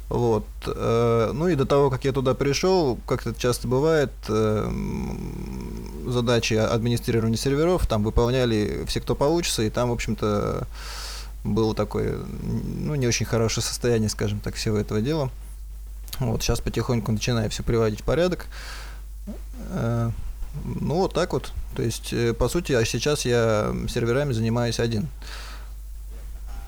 Вот. 0.10 0.46
Э, 0.65 1.32
ну 1.34 1.48
и 1.50 1.56
до 1.56 1.65
того, 1.65 1.89
как 1.89 2.06
я 2.06 2.13
туда 2.13 2.34
пришел, 2.34 2.98
как 3.06 3.28
это 3.28 3.39
часто 3.39 3.67
бывает, 3.67 4.12
э, 4.30 4.72
задачи 6.08 6.54
администрирования 6.54 7.38
серверов 7.38 7.86
там 7.88 8.04
выполняли 8.04 8.86
все, 8.88 9.02
кто 9.02 9.15
получится, 9.15 9.63
и 9.63 9.70
там, 9.70 9.89
в 9.89 9.93
общем-то, 9.93 10.65
было 11.43 11.76
такое, 11.76 12.20
ну, 12.80 12.96
не 12.96 13.06
очень 13.06 13.26
хорошее 13.26 13.63
состояние, 13.63 14.10
скажем 14.10 14.39
так, 14.39 14.56
всего 14.56 14.78
этого 14.78 15.02
дела. 15.02 15.30
Вот 16.19 16.41
сейчас 16.41 16.60
потихоньку 16.60 17.12
начинаю 17.12 17.49
все 17.49 17.63
приводить 17.63 18.01
в 18.01 18.03
порядок. 18.03 18.47
Э, 19.71 20.12
ну, 20.63 20.95
вот 20.95 21.13
так 21.13 21.34
вот. 21.34 21.51
То 21.75 21.84
есть, 21.84 22.13
э, 22.13 22.34
по 22.34 22.49
сути, 22.49 22.73
а 22.73 22.84
сейчас 22.86 23.25
я 23.25 23.73
серверами 23.89 24.34
занимаюсь 24.34 24.80
один. 24.80 25.08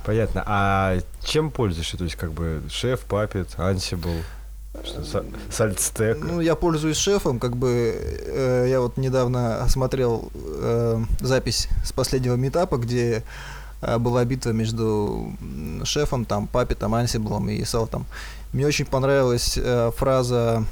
Понятно. 0.05 0.43
А 0.45 0.99
чем 1.23 1.51
пользуешься? 1.51 1.97
То 1.97 2.03
есть, 2.03 2.15
как 2.15 2.31
бы, 2.31 2.62
шеф, 2.69 3.01
папет, 3.01 3.49
Ansible? 3.57 4.23
Сальтстек. 5.51 6.19
Ну, 6.21 6.39
я 6.41 6.55
пользуюсь 6.55 6.97
шефом, 6.97 7.39
как 7.39 7.57
бы 7.57 7.95
э, 7.97 8.67
я 8.69 8.79
вот 8.81 8.97
недавно 8.97 9.62
осмотрел 9.63 10.31
э, 10.35 11.03
запись 11.19 11.67
с 11.83 11.91
последнего 11.91 12.35
метапа, 12.35 12.77
где 12.77 13.23
была 13.81 14.25
битва 14.25 14.51
между 14.51 15.31
шефом, 15.83 16.25
там, 16.25 16.47
папетом, 16.47 16.95
ансиблом 16.95 17.49
и 17.49 17.63
салтом. 17.63 18.05
Мне 18.53 18.65
очень 18.65 18.85
понравилась 18.85 19.57
э, 19.57 19.91
фраза 19.95 20.65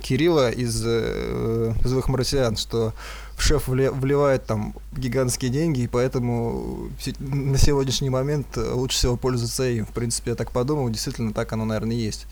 Кирилла 0.00 0.50
из 0.50 0.82
э, 0.84 1.74
«Злых 1.84 2.08
марсиан», 2.08 2.56
что 2.56 2.94
шеф 3.38 3.68
вливает 3.68 4.46
там 4.46 4.74
гигантские 4.96 5.50
деньги, 5.50 5.80
и 5.80 5.86
поэтому 5.86 6.88
на 7.18 7.58
сегодняшний 7.58 8.10
момент 8.10 8.56
лучше 8.56 8.96
всего 8.96 9.16
пользоваться 9.16 9.68
им. 9.68 9.84
В 9.84 9.90
принципе, 9.90 10.30
я 10.30 10.36
так 10.36 10.52
подумал, 10.52 10.88
действительно 10.88 11.32
так 11.32 11.52
оно, 11.52 11.64
наверное, 11.64 11.96
есть. 11.96 12.26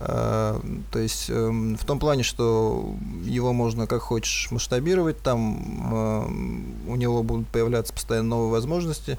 Uh, 0.00 0.82
то 0.90 0.98
есть 0.98 1.30
uh, 1.30 1.76
в 1.76 1.84
том 1.84 1.98
плане, 1.98 2.22
что 2.22 2.94
его 3.24 3.52
можно 3.52 3.86
как 3.86 4.02
хочешь 4.02 4.48
масштабировать, 4.50 5.20
там 5.20 5.58
uh, 5.92 6.90
у 6.90 6.96
него 6.96 7.22
будут 7.22 7.46
появляться 7.48 7.92
постоянно 7.92 8.30
новые 8.30 8.50
возможности. 8.50 9.18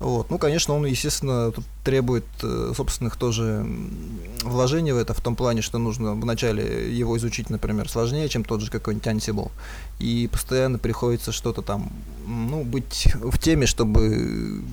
Вот. 0.00 0.30
Ну, 0.30 0.38
конечно, 0.38 0.72
он, 0.72 0.86
естественно, 0.86 1.52
тут 1.52 1.66
требует 1.84 2.24
э, 2.42 2.72
собственных 2.74 3.16
тоже 3.16 3.66
вложений 4.42 4.92
в 4.92 4.96
это, 4.96 5.12
в 5.12 5.20
том 5.20 5.36
плане, 5.36 5.60
что 5.60 5.76
нужно 5.76 6.14
вначале 6.14 6.90
его 6.90 7.18
изучить, 7.18 7.50
например, 7.50 7.86
сложнее, 7.86 8.26
чем 8.30 8.42
тот 8.42 8.62
же 8.62 8.70
какой-нибудь 8.70 9.06
Ansible. 9.06 9.50
И 9.98 10.26
постоянно 10.32 10.78
приходится 10.78 11.32
что-то 11.32 11.60
там, 11.60 11.92
ну, 12.26 12.64
быть 12.64 13.12
в 13.14 13.38
теме, 13.38 13.66
чтобы 13.66 14.64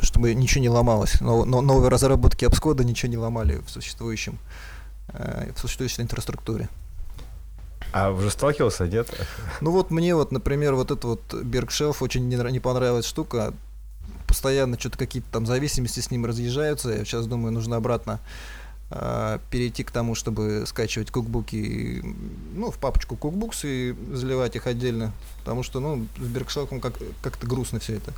чтобы 0.00 0.34
ничего 0.34 0.62
не 0.62 0.68
ломалось. 0.68 1.20
Но, 1.20 1.44
но, 1.44 1.60
новые 1.60 1.90
разработки 1.90 2.44
обскода 2.44 2.84
ничего 2.84 3.10
не 3.10 3.18
ломали 3.18 3.60
в 3.66 3.70
существующем, 3.70 4.38
э, 5.08 5.52
в 5.54 5.58
существующей 5.60 6.02
инфраструктуре. 6.02 6.68
А 7.92 8.10
уже 8.10 8.30
сталкивался, 8.30 8.86
нет? 8.86 9.08
Ну 9.60 9.70
вот 9.70 9.90
мне 9.90 10.14
вот, 10.14 10.30
например, 10.30 10.74
вот 10.74 10.90
эта 10.90 11.06
вот 11.06 11.22
Bergshelf 11.32 11.96
очень 12.00 12.28
не, 12.28 12.36
не 12.52 12.60
понравилась 12.60 13.06
штука 13.06 13.54
постоянно 14.26 14.78
что-то 14.78 14.98
какие-то 14.98 15.28
там 15.32 15.46
зависимости 15.46 16.00
с 16.00 16.10
ним 16.10 16.26
разъезжаются. 16.26 16.90
Я 16.90 17.04
сейчас 17.04 17.26
думаю, 17.26 17.52
нужно 17.52 17.76
обратно 17.76 18.20
э, 18.90 19.38
перейти 19.50 19.84
к 19.84 19.90
тому, 19.90 20.14
чтобы 20.14 20.64
скачивать 20.66 21.10
кукбуки, 21.10 22.04
ну, 22.54 22.70
в 22.70 22.78
папочку 22.78 23.16
кукбукс 23.16 23.64
и 23.64 23.96
заливать 24.12 24.54
их 24.54 24.66
отдельно, 24.66 25.12
потому 25.38 25.62
что, 25.62 25.80
ну, 25.80 26.06
с 26.18 26.26
Беркшелком 26.26 26.80
как- 26.80 26.98
как-то 27.22 27.46
грустно 27.46 27.80
все 27.80 27.94
это. 27.94 28.12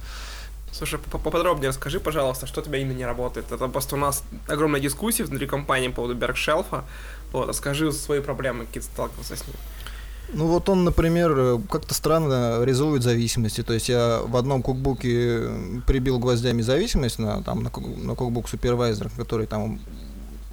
Слушай, 0.73 0.99
поподробнее 0.99 1.69
расскажи, 1.69 2.01
пожалуйста, 2.01 2.47
что 2.47 2.61
у 2.61 2.65
тебя 2.65 2.79
именно 2.79 2.97
не 2.97 3.05
работает. 3.05 3.51
Это 3.51 3.69
просто 3.69 3.97
у 3.97 3.99
нас 3.99 4.23
огромная 4.49 4.81
дискуссия 4.81 5.25
внутри 5.25 5.47
компании 5.47 5.89
по 5.89 5.97
поводу 5.97 6.15
Беркшелфа. 6.15 6.85
Вот, 7.33 7.49
расскажи 7.49 7.93
свои 7.93 8.21
проблемы, 8.21 8.67
какие 8.67 8.83
сталкивался 8.83 9.37
с 9.37 9.47
ним. 9.47 9.57
Ну 10.33 10.47
вот 10.47 10.69
он, 10.69 10.85
например, 10.85 11.61
как-то 11.69 11.93
странно 11.93 12.63
резолвирует 12.65 13.03
зависимости. 13.03 13.63
То 13.63 13.73
есть 13.73 13.89
я 13.89 14.21
в 14.25 14.37
одном 14.37 14.63
кукбуке 14.63 15.51
прибил 15.87 16.19
гвоздями 16.19 16.63
зависимость 16.63 17.19
на, 17.19 17.43
там, 17.43 17.63
на, 17.65 17.71
на 17.71 18.15
кукбук 18.15 18.47
Supervisor, 18.47 19.11
который 19.17 19.47
там 19.47 19.81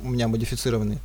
у 0.03 0.09
меня 0.09 0.27
модифицированный. 0.27 0.99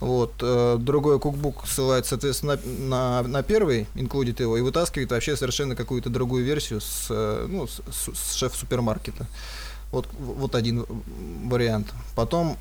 Вот. 0.00 0.34
Э, 0.42 0.76
другой 0.78 1.18
кукбук 1.18 1.66
ссылает, 1.66 2.06
соответственно, 2.06 2.58
на, 2.64 3.22
на, 3.22 3.28
на 3.28 3.42
первый, 3.42 3.86
инклюдит 3.94 4.40
его, 4.40 4.56
и 4.56 4.60
вытаскивает 4.60 5.10
вообще 5.10 5.36
совершенно 5.36 5.74
какую-то 5.74 6.10
другую 6.10 6.44
версию 6.44 6.80
с, 6.80 7.06
э, 7.08 7.46
ну, 7.48 7.66
с, 7.66 7.80
с 7.90 8.34
шеф-супермаркета. 8.34 9.26
Вот, 9.92 10.06
вот 10.18 10.54
один 10.54 10.84
вариант. 11.44 11.88
Потом 12.14 12.58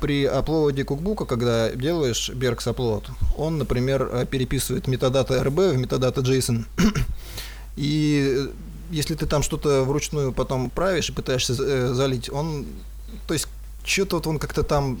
при 0.00 0.24
оплоде 0.24 0.84
кукбука, 0.84 1.24
когда 1.24 1.70
делаешь 1.70 2.30
Berks 2.30 2.72
upload, 2.72 3.04
он, 3.36 3.58
например, 3.58 4.08
э, 4.10 4.26
переписывает 4.26 4.86
метадата 4.86 5.34
RB 5.34 5.72
в 5.72 5.76
метадата 5.76 6.20
JSON. 6.22 6.64
И 7.76 8.50
если 8.90 9.14
ты 9.14 9.26
там 9.26 9.42
что-то 9.42 9.84
вручную 9.84 10.32
потом 10.32 10.70
правишь 10.70 11.10
и 11.10 11.12
пытаешься 11.12 11.94
залить, 11.94 12.30
он, 12.30 12.66
то 13.26 13.34
есть 13.34 13.46
что-то 13.84 14.16
вот 14.16 14.26
он 14.26 14.38
как-то 14.38 14.62
там 14.62 14.98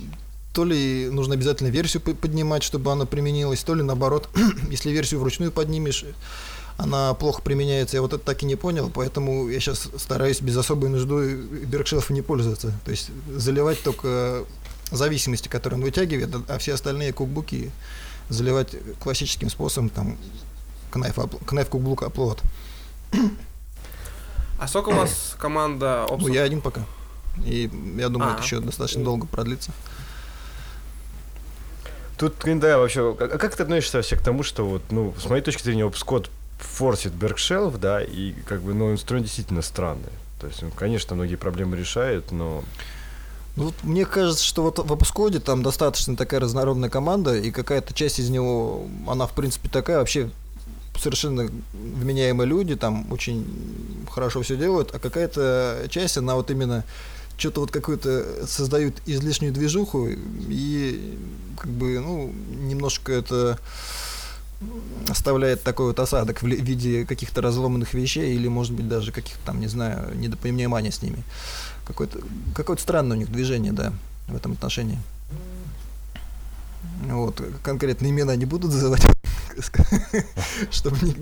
то 0.52 0.64
ли 0.64 1.08
нужно 1.10 1.34
обязательно 1.34 1.68
версию 1.68 2.02
поднимать, 2.02 2.62
чтобы 2.62 2.90
она 2.92 3.06
применилась, 3.06 3.62
то 3.62 3.74
ли 3.74 3.82
наоборот, 3.82 4.28
если 4.70 4.90
версию 4.90 5.20
вручную 5.20 5.52
поднимешь, 5.52 6.04
она 6.76 7.12
плохо 7.14 7.42
применяется. 7.42 7.96
Я 7.96 8.02
вот 8.02 8.12
это 8.12 8.24
так 8.24 8.42
и 8.42 8.46
не 8.46 8.56
понял, 8.56 8.90
поэтому 8.92 9.48
я 9.48 9.58
сейчас 9.60 9.88
стараюсь 9.96 10.40
без 10.40 10.56
особой 10.56 10.88
нужды 10.88 11.36
Беркшелфа 11.66 12.12
не 12.12 12.22
пользоваться. 12.22 12.72
То 12.84 12.90
есть 12.92 13.10
заливать 13.34 13.82
только 13.82 14.44
зависимости, 14.90 15.48
которые 15.48 15.78
он 15.78 15.84
вытягивает, 15.84 16.34
а 16.48 16.58
все 16.58 16.74
остальные 16.74 17.12
кукбуки 17.12 17.70
заливать 18.28 18.76
классическим 19.00 19.50
способом, 19.50 19.90
там, 19.90 20.16
knife, 20.92 21.28
knife 21.46 21.68
кукбук 21.68 22.02
upload. 22.02 22.38
А 24.58 24.68
сколько 24.68 24.90
у 24.90 24.94
вас 24.94 25.36
команда 25.38 26.06
Ну, 26.18 26.28
я 26.28 26.42
один 26.42 26.60
пока. 26.60 26.84
И 27.44 27.70
я 27.96 28.08
думаю, 28.08 28.32
а, 28.32 28.34
это 28.34 28.42
еще 28.42 28.60
достаточно 28.60 29.04
долго 29.04 29.26
продлится. 29.26 29.72
Тут, 32.18 32.34
да, 32.44 32.78
вообще, 32.78 33.16
а 33.18 33.38
как 33.38 33.54
ты 33.54 33.62
относишься 33.62 33.98
вообще 33.98 34.16
к 34.16 34.22
тому, 34.22 34.42
что 34.42 34.66
вот, 34.66 34.82
ну, 34.90 35.14
с 35.18 35.26
моей 35.26 35.42
точки 35.42 35.62
зрения, 35.62 35.84
Обскот 35.84 36.30
форсит 36.58 37.12
Bergshell, 37.12 37.78
да, 37.78 38.02
и 38.02 38.32
как 38.46 38.62
бы, 38.62 38.74
ну, 38.74 38.92
инструмент 38.92 39.26
действительно 39.26 39.62
странный. 39.62 40.10
То 40.40 40.48
есть, 40.48 40.62
ну, 40.62 40.70
конечно, 40.70 41.14
многие 41.14 41.36
проблемы 41.36 41.76
решает, 41.76 42.32
но 42.32 42.64
ну, 43.58 43.64
вот 43.64 43.74
мне 43.82 44.04
кажется, 44.04 44.44
что 44.44 44.62
вот 44.62 44.78
в 44.78 44.92
Апускоде 44.92 45.40
там 45.40 45.64
достаточно 45.64 46.16
такая 46.16 46.38
разнородная 46.38 46.90
команда, 46.90 47.36
и 47.36 47.50
какая-то 47.50 47.92
часть 47.92 48.20
из 48.20 48.30
него, 48.30 48.86
она, 49.08 49.26
в 49.26 49.32
принципе, 49.32 49.68
такая 49.68 49.98
вообще 49.98 50.30
совершенно 50.96 51.48
вменяемые 51.72 52.46
люди, 52.46 52.76
там 52.76 53.12
очень 53.12 53.44
хорошо 54.10 54.42
все 54.42 54.56
делают, 54.56 54.94
а 54.94 55.00
какая-то 55.00 55.86
часть, 55.88 56.16
она 56.18 56.36
вот 56.36 56.52
именно 56.52 56.84
что-то 57.38 57.60
вот 57.60 57.70
какую-то 57.70 58.46
создают 58.46 58.96
излишнюю 59.06 59.52
движуху, 59.52 60.08
и 60.08 61.16
как 61.56 61.70
бы, 61.70 61.98
ну, 62.00 62.32
немножко 62.50 63.12
это 63.12 63.58
оставляет 65.08 65.62
такой 65.62 65.86
вот 65.86 66.00
осадок 66.00 66.42
в 66.42 66.46
виде 66.46 67.06
каких-то 67.06 67.40
разломанных 67.40 67.94
вещей 67.94 68.34
или, 68.34 68.48
может 68.48 68.72
быть, 68.72 68.88
даже 68.88 69.12
каких-то 69.12 69.40
там, 69.46 69.60
не 69.60 69.68
знаю, 69.68 70.16
недопонимания 70.16 70.90
с 70.90 71.00
ними. 71.00 71.22
Какое-то 71.86 72.20
какое 72.54 72.76
странное 72.76 73.16
у 73.16 73.20
них 73.20 73.30
движение, 73.30 73.72
да, 73.72 73.92
в 74.26 74.36
этом 74.36 74.52
отношении. 74.52 74.98
Вот, 77.04 77.40
конкретные 77.62 78.10
имена 78.10 78.34
не 78.36 78.44
буду 78.44 78.66
называть, 78.66 79.06
чтобы 80.70 81.14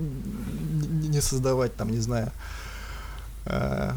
не 1.07 1.21
создавать 1.21 1.75
там, 1.75 1.91
не 1.91 1.99
знаю, 1.99 2.31
э, 3.45 3.93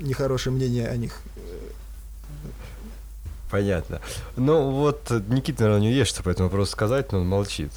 нехорошее 0.00 0.54
мнение 0.54 0.88
о 0.88 0.96
них. 0.96 1.20
Понятно. 3.50 4.00
Ну 4.36 4.70
вот 4.70 5.10
Никита, 5.28 5.64
наверное, 5.64 5.88
не 5.88 5.92
есть 5.92 6.10
что 6.10 6.22
по 6.22 6.30
этому 6.30 6.48
вопросу 6.48 6.72
сказать, 6.72 7.12
но 7.12 7.20
он 7.20 7.26
молчит. 7.26 7.70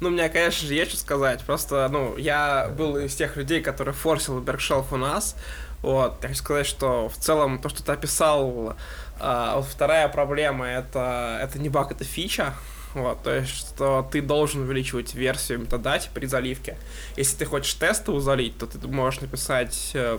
Ну, 0.00 0.08
у 0.08 0.12
меня, 0.12 0.30
конечно 0.30 0.66
же, 0.66 0.74
есть 0.74 0.92
что 0.92 1.00
сказать. 1.00 1.42
Просто, 1.42 1.86
ну, 1.90 2.16
я 2.16 2.72
был 2.76 2.96
из 2.96 3.14
тех 3.14 3.36
людей, 3.36 3.60
которые 3.60 3.92
форсил 3.94 4.40
Беркшелф 4.40 4.92
у 4.92 4.96
нас. 4.96 5.36
Вот, 5.82 6.18
я 6.22 6.28
хочу 6.28 6.40
сказать, 6.40 6.66
что 6.66 7.08
в 7.08 7.16
целом 7.16 7.58
то, 7.58 7.68
что 7.68 7.82
ты 7.82 7.92
описал, 7.92 8.76
а, 9.18 9.56
вот 9.56 9.66
вторая 9.66 10.08
проблема 10.08 10.66
это, 10.66 11.38
это 11.42 11.58
не 11.58 11.68
баг, 11.68 11.92
это 11.92 12.04
фича. 12.04 12.54
Вот, 12.94 13.22
то 13.22 13.34
есть, 13.34 13.56
что 13.56 14.08
ты 14.10 14.20
должен 14.20 14.62
увеличивать 14.62 15.14
версию 15.14 15.60
метадати 15.60 16.10
при 16.12 16.26
заливке. 16.26 16.76
Если 17.16 17.36
ты 17.36 17.44
хочешь 17.44 17.74
тесты 17.74 18.18
залить, 18.20 18.58
то 18.58 18.66
ты 18.66 18.84
можешь 18.88 19.20
написать 19.20 19.92
э, 19.94 20.18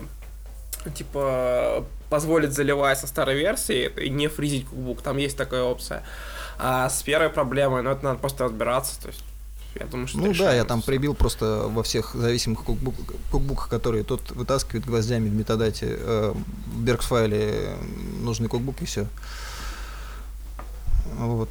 типа 0.95 1.83
позволить 2.11 2.51
заливать 2.51 2.99
со 2.99 3.07
старой 3.07 3.37
версии 3.39 3.89
и 3.97 4.09
не 4.09 4.27
фризить 4.27 4.67
кукбук. 4.67 5.01
Там 5.01 5.17
есть 5.17 5.37
такая 5.37 5.63
опция. 5.63 6.03
А 6.59 6.89
с 6.89 7.01
первой 7.01 7.29
проблемой, 7.29 7.81
ну, 7.83 7.89
это 7.91 8.03
надо 8.03 8.19
просто 8.19 8.43
разбираться. 8.43 9.01
То 9.01 9.07
есть, 9.07 9.23
я 9.79 9.85
думаю, 9.85 10.07
что 10.07 10.17
Ну 10.19 10.33
да, 10.33 10.53
я 10.53 10.65
там 10.65 10.81
прибил 10.81 11.15
просто 11.15 11.45
во 11.69 11.83
всех 11.83 12.13
зависимых 12.13 12.59
кукбук- 12.65 13.15
кукбуках, 13.31 13.69
которые 13.69 14.03
тот 14.03 14.29
вытаскивает 14.31 14.85
гвоздями 14.85 15.29
в 15.29 15.33
метадате, 15.33 15.85
э, 15.89 16.33
в 16.67 16.81
Беркс 16.83 17.05
файле 17.05 17.75
нужный 18.19 18.49
кукбук 18.49 18.81
и 18.81 18.85
все. 18.85 19.07
Вот. 21.17 21.49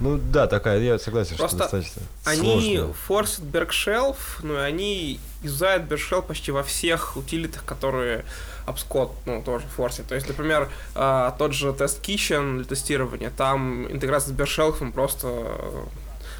Ну 0.00 0.16
да, 0.18 0.46
такая, 0.46 0.80
я 0.80 0.98
согласен, 0.98 1.36
Просто 1.36 1.56
что 1.56 1.64
достаточно 1.64 2.02
Они 2.24 2.76
сложно. 2.76 2.92
форсят 2.94 3.44
Беркшелф, 3.44 4.40
ну 4.44 4.54
и 4.54 4.58
они 4.58 5.20
юзают 5.42 5.84
Беркшелф 5.84 6.24
почти 6.26 6.52
во 6.52 6.62
всех 6.62 7.16
утилитах, 7.16 7.64
которые 7.64 8.24
Upscot, 8.68 9.10
ну, 9.26 9.42
тоже 9.42 9.66
форсит. 9.66 10.06
То 10.06 10.14
есть, 10.14 10.28
например, 10.28 10.68
а, 10.94 11.34
тот 11.38 11.52
же 11.52 11.68
Test 11.70 12.00
Kitchen 12.02 12.56
для 12.58 12.64
тестирования, 12.64 13.30
там 13.30 13.90
интеграция 13.90 14.30
с 14.30 14.32
Беркшелфом 14.32 14.92
просто 14.92 15.28
э, 15.28 15.82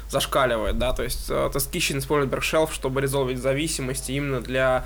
зашкаливает, 0.09 0.77
да, 0.77 0.93
то 0.93 1.03
есть 1.03 1.29
э, 1.29 1.49
Test 1.53 1.71
Kitchen 1.71 1.99
использует 1.99 2.31
Беркшелф, 2.31 2.73
чтобы 2.73 3.01
резолвить 3.01 3.39
зависимости 3.39 4.11
именно 4.11 4.41
для 4.41 4.85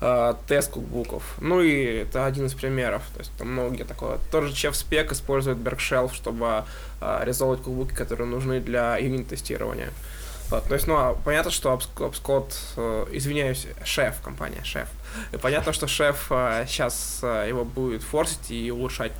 э, 0.00 0.34
тест 0.46 0.70
кукбуков. 0.70 1.22
Ну 1.40 1.60
и 1.60 2.02
это 2.02 2.26
один 2.26 2.46
из 2.46 2.54
примеров, 2.54 3.02
то 3.14 3.20
есть 3.20 3.32
там 3.38 3.52
много 3.52 3.74
где 3.74 3.84
такое. 3.84 4.18
Тот 4.30 4.44
же 4.44 4.52
Chef 4.52 4.72
Spec 4.72 5.12
использует 5.12 5.58
Bergshell, 5.58 6.12
чтобы 6.12 6.64
э, 7.00 7.20
резолвить 7.24 7.62
кукбуки, 7.62 7.94
которые 7.94 8.26
нужны 8.26 8.60
для 8.60 8.96
юнит-тестирования. 8.98 9.90
Вот, 10.50 10.64
то 10.64 10.74
есть, 10.74 10.86
ну, 10.86 10.96
а 10.96 11.14
понятно, 11.24 11.50
что 11.50 11.78
Upscot, 11.96 12.52
э, 12.76 13.06
извиняюсь, 13.12 13.66
шеф, 13.84 14.20
компания, 14.22 14.62
шеф. 14.64 14.88
И 15.32 15.36
понятно, 15.36 15.72
что 15.72 15.86
шеф 15.86 16.26
сейчас 16.66 17.20
его 17.22 17.64
будет 17.64 18.02
форсить 18.02 18.50
и 18.50 18.70
улучшать. 18.70 19.12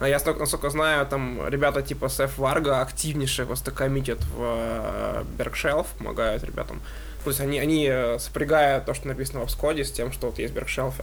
Но 0.00 0.06
я, 0.06 0.18
насколько, 0.18 0.70
знаю, 0.70 1.06
там 1.06 1.46
ребята 1.48 1.82
типа 1.82 2.08
Сеф 2.08 2.38
Варга 2.38 2.80
активнейшие 2.80 3.46
просто 3.46 3.70
коммитят 3.70 4.20
в 4.24 4.38
э, 4.38 5.24
Bergshell, 5.36 5.86
помогают 5.98 6.42
ребятам. 6.42 6.80
То 7.22 7.30
есть 7.30 7.40
они, 7.40 7.58
они 7.58 7.86
э, 7.86 8.18
сопрягают 8.18 8.86
то, 8.86 8.94
что 8.94 9.08
написано 9.08 9.40
в 9.40 9.44
Upscode 9.44 9.84
с 9.84 9.92
тем, 9.92 10.10
что 10.10 10.28
вот 10.28 10.38
есть 10.38 10.54
в 10.54 10.56
Bergshell. 10.56 10.94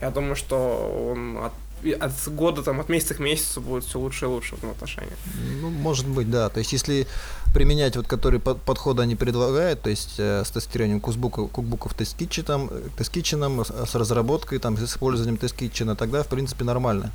Я 0.00 0.10
думаю, 0.10 0.36
что 0.36 1.10
он 1.12 1.36
от, 1.36 1.52
от 2.00 2.28
года, 2.28 2.62
там, 2.62 2.80
от 2.80 2.88
месяца 2.88 3.14
к 3.14 3.18
месяцу 3.18 3.60
будет 3.60 3.84
все 3.84 3.98
лучше 3.98 4.24
и 4.24 4.28
лучше 4.28 4.54
в 4.56 4.58
этом 4.58 4.70
отношении. 4.70 5.12
Ну, 5.60 5.70
может 5.70 6.06
быть, 6.06 6.30
да. 6.30 6.48
То 6.48 6.58
есть, 6.58 6.72
если 6.72 7.06
применять 7.54 7.96
вот 7.96 8.06
которые 8.06 8.40
под- 8.40 8.60
подходы 8.62 9.02
они 9.02 9.14
предлагают, 9.14 9.82
то 9.82 9.90
есть 9.90 10.14
э, 10.18 10.42
с 10.44 10.50
тестированием 10.50 11.00
кукбука, 11.00 11.46
кукбуков 11.46 11.94
тест-китченом, 11.94 12.70
тест-китченом, 12.96 13.64
с, 13.64 13.70
с 13.90 13.94
разработкой, 13.94 14.58
там, 14.58 14.76
с 14.76 14.82
использованием 14.82 15.36
тест-китчена, 15.36 15.96
тогда, 15.96 16.22
в 16.22 16.28
принципе, 16.28 16.64
нормально. 16.64 17.12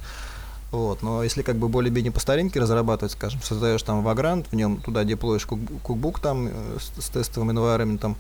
Вот, 0.72 1.02
но 1.02 1.22
если 1.22 1.42
как 1.42 1.58
бы 1.58 1.68
более-менее 1.68 2.14
по 2.14 2.22
старинке 2.22 2.60
разрабатывать, 2.62 3.12
скажем, 3.12 3.42
создаешь 3.42 3.84
там 3.84 4.04
вагрант, 4.04 4.48
в 4.52 4.56
нем 4.56 4.80
туда 4.80 5.04
деплоишь 5.04 5.46
кук- 5.46 5.82
кукбук 5.84 6.20
там 6.22 6.48
э, 6.48 6.78
с, 6.80 7.04
с 7.04 7.10
тестовым 7.10 7.52
environment, 7.52 8.00
а, 8.04 8.16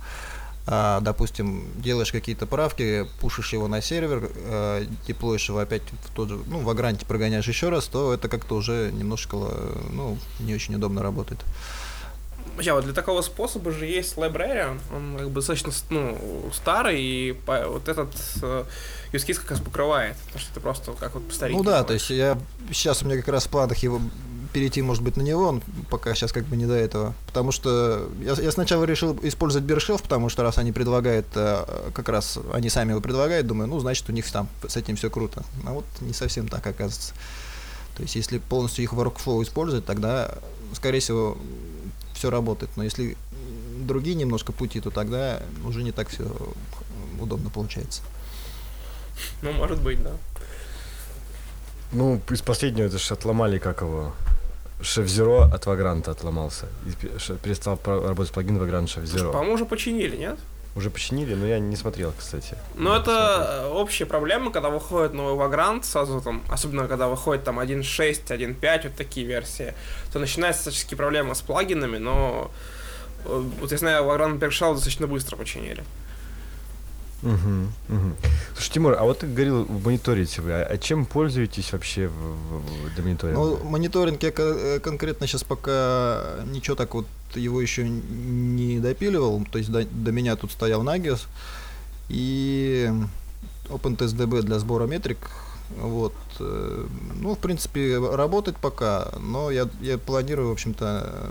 допустим, 0.71 1.65
делаешь 1.75 2.11
какие-то 2.11 2.45
правки, 2.45 3.05
пушишь 3.19 3.51
его 3.51 3.67
на 3.67 3.81
сервер, 3.81 4.31
деплоишь 5.05 5.49
его 5.49 5.59
опять 5.59 5.81
в 6.05 6.15
тот 6.15 6.29
же, 6.29 6.39
ну, 6.47 6.59
в 6.59 6.69
Агранте 6.69 7.05
прогоняешь 7.05 7.47
еще 7.47 7.69
раз, 7.69 7.87
то 7.87 8.13
это 8.13 8.29
как-то 8.29 8.55
уже 8.55 8.89
немножко, 8.93 9.37
э, 9.37 9.81
ну, 9.91 10.17
не 10.39 10.55
очень 10.55 10.75
удобно 10.75 11.01
работает. 11.03 11.41
Хотя 12.55 12.73
вот 12.73 12.83
для 12.85 12.93
такого 12.93 13.21
способа 13.21 13.71
же 13.71 13.85
есть 13.85 14.15
Librarian, 14.17 14.79
он 14.95 15.17
как 15.17 15.29
бы 15.29 15.35
достаточно 15.35 15.71
ну, 15.89 16.17
старый, 16.53 17.01
и 17.01 17.33
по- 17.33 17.67
вот 17.67 17.89
этот 17.89 18.13
э, 18.41 18.65
use 19.13 19.25
case 19.27 19.35
как 19.41 19.51
раз 19.51 19.59
покрывает, 19.59 20.15
потому 20.25 20.39
что 20.39 20.51
это 20.51 20.61
просто 20.61 20.91
как 20.93 21.15
вот 21.15 21.27
по 21.27 21.33
старинке 21.33 21.63
Ну 21.63 21.69
да, 21.69 21.83
то 21.83 21.93
есть 21.93 22.09
я 22.09 22.37
сейчас 22.71 23.03
у 23.03 23.05
меня 23.05 23.17
как 23.17 23.27
раз 23.29 23.45
в 23.45 23.49
планах 23.49 23.77
его 23.79 24.01
перейти, 24.51 24.81
может 24.81 25.03
быть, 25.03 25.17
на 25.17 25.21
него, 25.21 25.47
он 25.47 25.61
пока 25.89 26.13
сейчас 26.13 26.31
как 26.31 26.45
бы 26.45 26.55
не 26.55 26.65
до 26.65 26.73
этого. 26.73 27.13
Потому 27.27 27.51
что 27.51 28.09
я, 28.21 28.33
я 28.33 28.51
сначала 28.51 28.83
решил 28.83 29.17
использовать 29.23 29.65
Бершелф, 29.65 30.01
потому 30.03 30.29
что 30.29 30.43
раз 30.43 30.57
они 30.57 30.71
предлагают, 30.71 31.27
э, 31.35 31.91
как 31.93 32.09
раз 32.09 32.37
они 32.53 32.69
сами 32.69 32.91
его 32.91 33.01
предлагают, 33.01 33.47
думаю, 33.47 33.67
ну, 33.69 33.79
значит, 33.79 34.07
у 34.09 34.11
них 34.11 34.29
там 34.31 34.47
с 34.67 34.77
этим 34.77 34.95
все 34.95 35.09
круто. 35.09 35.43
А 35.65 35.71
вот 35.71 35.85
не 36.01 36.13
совсем 36.13 36.47
так 36.47 36.65
оказывается. 36.65 37.13
То 37.95 38.03
есть, 38.03 38.15
если 38.15 38.37
полностью 38.37 38.83
их 38.83 38.93
workflow 38.93 39.43
использовать, 39.43 39.85
тогда, 39.85 40.35
скорее 40.73 40.99
всего, 40.99 41.37
все 42.13 42.29
работает. 42.29 42.71
Но 42.75 42.83
если 42.83 43.17
другие 43.81 44.15
немножко 44.15 44.51
пути, 44.51 44.79
то 44.79 44.91
тогда 44.91 45.41
уже 45.65 45.83
не 45.83 45.91
так 45.91 46.09
все 46.09 46.25
удобно 47.19 47.49
получается. 47.49 48.01
Ну, 49.41 49.51
может 49.53 49.81
быть, 49.81 50.01
да. 50.01 50.11
Ну, 51.91 52.21
из 52.29 52.41
последнего 52.41 52.85
это 52.85 52.97
же 52.97 53.13
отломали, 53.13 53.59
как 53.59 53.81
его, 53.81 54.13
Шеф 54.81 55.07
Зеро 55.07 55.49
от 55.53 55.65
Вагранта 55.65 56.11
отломался. 56.11 56.67
И 56.85 56.91
перестал 57.43 57.79
работать 57.85 58.33
плагин 58.33 58.57
Vagrant 58.57 58.87
Шеф 58.87 59.07
Слушай, 59.07 59.25
Zero. 59.25 59.31
по-моему, 59.31 59.53
уже 59.53 59.65
починили, 59.65 60.15
нет? 60.17 60.39
Уже 60.73 60.89
починили, 60.89 61.33
но 61.35 61.45
я 61.45 61.59
не 61.59 61.75
смотрел, 61.75 62.13
кстати. 62.17 62.55
Но 62.75 62.95
смотрел. 62.95 63.15
это 63.15 63.63
э, 63.63 63.67
общая 63.69 64.05
проблема, 64.05 64.51
когда 64.51 64.69
выходит 64.69 65.13
новый 65.13 65.35
Vagrant 65.35 65.83
сразу 65.83 66.21
там, 66.21 66.43
особенно 66.49 66.87
когда 66.87 67.07
выходит 67.09 67.43
там 67.43 67.59
1.6, 67.59 68.27
1.5, 68.27 68.83
вот 68.83 68.95
такие 68.95 69.25
версии, 69.25 69.73
то 70.13 70.19
начинаются 70.19 70.69
всяческие 70.69 70.97
проблемы 70.97 71.35
с 71.35 71.41
плагинами, 71.41 71.97
но 71.97 72.51
э, 73.25 73.43
вот 73.59 73.71
я 73.71 73.77
знаю, 73.77 74.05
Vagrant 74.05 74.39
Berkshell 74.39 74.73
достаточно 74.73 75.07
быстро 75.07 75.35
починили. 75.35 75.83
Мгм, 77.21 77.71
мгм. 77.87 78.15
Слушай, 78.55 78.71
Тимур, 78.73 78.93
а 78.99 79.03
вот 79.03 79.19
ты 79.19 79.27
говорил, 79.27 79.65
мониторите 79.67 80.41
вы, 80.41 80.53
а, 80.53 80.63
а 80.63 80.77
чем 80.77 81.05
пользуетесь 81.05 81.71
вообще 81.71 82.07
в, 82.07 82.11
в- 82.13 82.95
для 82.95 83.03
мониторинга? 83.03 83.39
Ну, 83.39 83.63
мониторинг 83.63 84.23
я 84.23 84.31
э, 84.35 84.79
конкретно 84.79 85.27
сейчас 85.27 85.43
пока 85.43 86.23
ничего 86.51 86.75
так 86.75 86.93
вот 86.95 87.05
его 87.35 87.61
еще 87.61 87.87
не 87.87 88.79
допиливал. 88.79 89.45
То 89.51 89.59
есть 89.59 89.71
до, 89.71 89.83
до 89.85 90.11
меня 90.11 90.35
тут 90.35 90.51
стоял 90.51 90.83
Nagios 90.83 91.27
и 92.09 92.91
OpenTestDB 93.69 94.41
для 94.41 94.57
сбора 94.59 94.87
метрик. 94.87 95.19
Вот. 95.79 96.13
э, 96.39 96.85
Ну, 97.21 97.35
в 97.35 97.37
принципе, 97.39 97.99
работать 97.99 98.57
пока, 98.57 99.11
но 99.19 99.51
я, 99.51 99.69
я 99.81 99.97
планирую, 99.99 100.49
в 100.49 100.51
общем-то, 100.53 101.29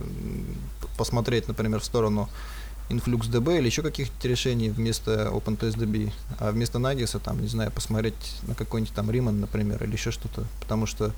посмотреть, 0.96 1.48
например, 1.48 1.81
в 1.81 1.85
сторону 1.85 2.29
InfluxDB 2.90 3.59
или 3.59 3.66
еще 3.66 3.83
каких-то 3.83 4.29
решений 4.29 4.70
вместо 4.70 5.31
OpenTestDB, 5.33 6.12
а 6.38 6.50
вместо 6.50 6.79
Nagios, 6.79 7.18
там, 7.20 7.40
не 7.40 7.48
знаю, 7.48 7.70
посмотреть 7.70 8.14
на 8.42 8.55
какой-нибудь 8.55 8.94
там 8.94 9.09
Riemann, 9.11 9.40
например, 9.40 9.83
или 9.83 9.92
еще 9.92 10.11
что-то, 10.11 10.44
потому 10.61 10.87
что 10.87 11.12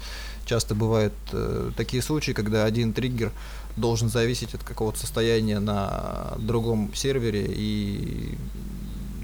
часто 0.44 0.74
бывают 0.74 1.14
э, 1.32 1.70
такие 1.76 2.02
случаи, 2.02 2.32
когда 2.32 2.64
один 2.64 2.92
триггер 2.92 3.32
должен 3.76 4.08
зависеть 4.08 4.54
от 4.54 4.62
какого-то 4.62 4.98
состояния 4.98 5.58
на 5.58 6.34
другом 6.38 6.92
сервере, 6.94 7.46
и, 7.48 8.36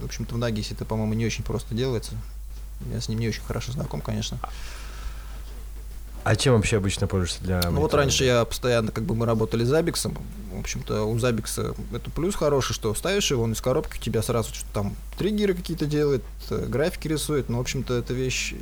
в 0.00 0.04
общем-то, 0.04 0.34
в 0.34 0.38
Nagios 0.38 0.72
это, 0.72 0.84
по-моему, 0.84 1.14
не 1.14 1.26
очень 1.26 1.44
просто 1.44 1.74
делается. 1.74 2.12
Я 2.92 3.00
с 3.00 3.08
ним 3.08 3.18
не 3.18 3.28
очень 3.28 3.42
хорошо 3.42 3.72
знаком, 3.72 4.00
конечно. 4.00 4.38
А 6.24 6.36
чем 6.36 6.54
вообще 6.54 6.76
обычно 6.76 7.06
пользуешься 7.06 7.42
для 7.42 7.62
Ну 7.70 7.80
вот 7.80 7.94
раньше 7.94 8.24
я 8.24 8.44
постоянно, 8.44 8.92
как 8.92 9.04
бы 9.04 9.14
мы 9.14 9.26
работали 9.26 9.64
с 9.64 9.68
Забиксом. 9.68 10.16
В 10.52 10.60
общем-то, 10.60 11.04
у 11.04 11.18
Забикса 11.18 11.74
это 11.92 12.10
плюс 12.10 12.34
хороший, 12.34 12.74
что 12.74 12.94
ставишь 12.94 13.30
его, 13.30 13.44
он 13.44 13.52
из 13.52 13.60
коробки 13.60 13.96
у 13.96 14.00
тебя 14.02 14.22
сразу 14.22 14.52
что-то 14.52 14.72
там 14.72 14.96
триггеры 15.16 15.54
какие-то 15.54 15.86
делает, 15.86 16.22
э, 16.50 16.66
графики 16.66 17.08
рисует. 17.08 17.48
Но, 17.48 17.58
в 17.58 17.60
общем-то, 17.60 17.94
эта 17.94 18.12
вещь 18.12 18.54
э, 18.54 18.56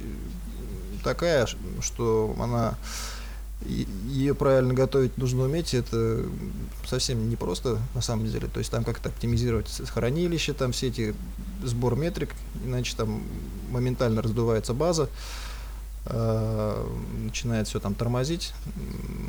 такая, 1.03 1.49
что 1.81 2.37
она 2.39 2.77
ее 3.65 4.35
правильно 4.35 4.75
готовить 4.75 5.17
нужно 5.17 5.45
уметь, 5.45 5.75
это 5.75 6.25
совсем 6.87 7.29
не 7.29 7.37
просто 7.37 7.79
на 7.95 8.03
самом 8.03 8.27
деле. 8.27 8.49
То 8.49 8.59
есть 8.59 8.71
там 8.71 8.85
как-то 8.85 9.09
оптимизировать 9.09 9.69
хранилище, 9.89 10.53
там 10.53 10.73
все 10.73 10.89
эти 10.89 11.15
сбор 11.65 11.97
метрик, 11.97 12.31
иначе 12.65 12.95
там 12.97 13.23
моментально 13.71 14.23
раздувается 14.23 14.75
база, 14.75 15.09
начинает 16.09 17.69
все 17.69 17.81
там 17.81 17.95
тормозить. 17.95 18.53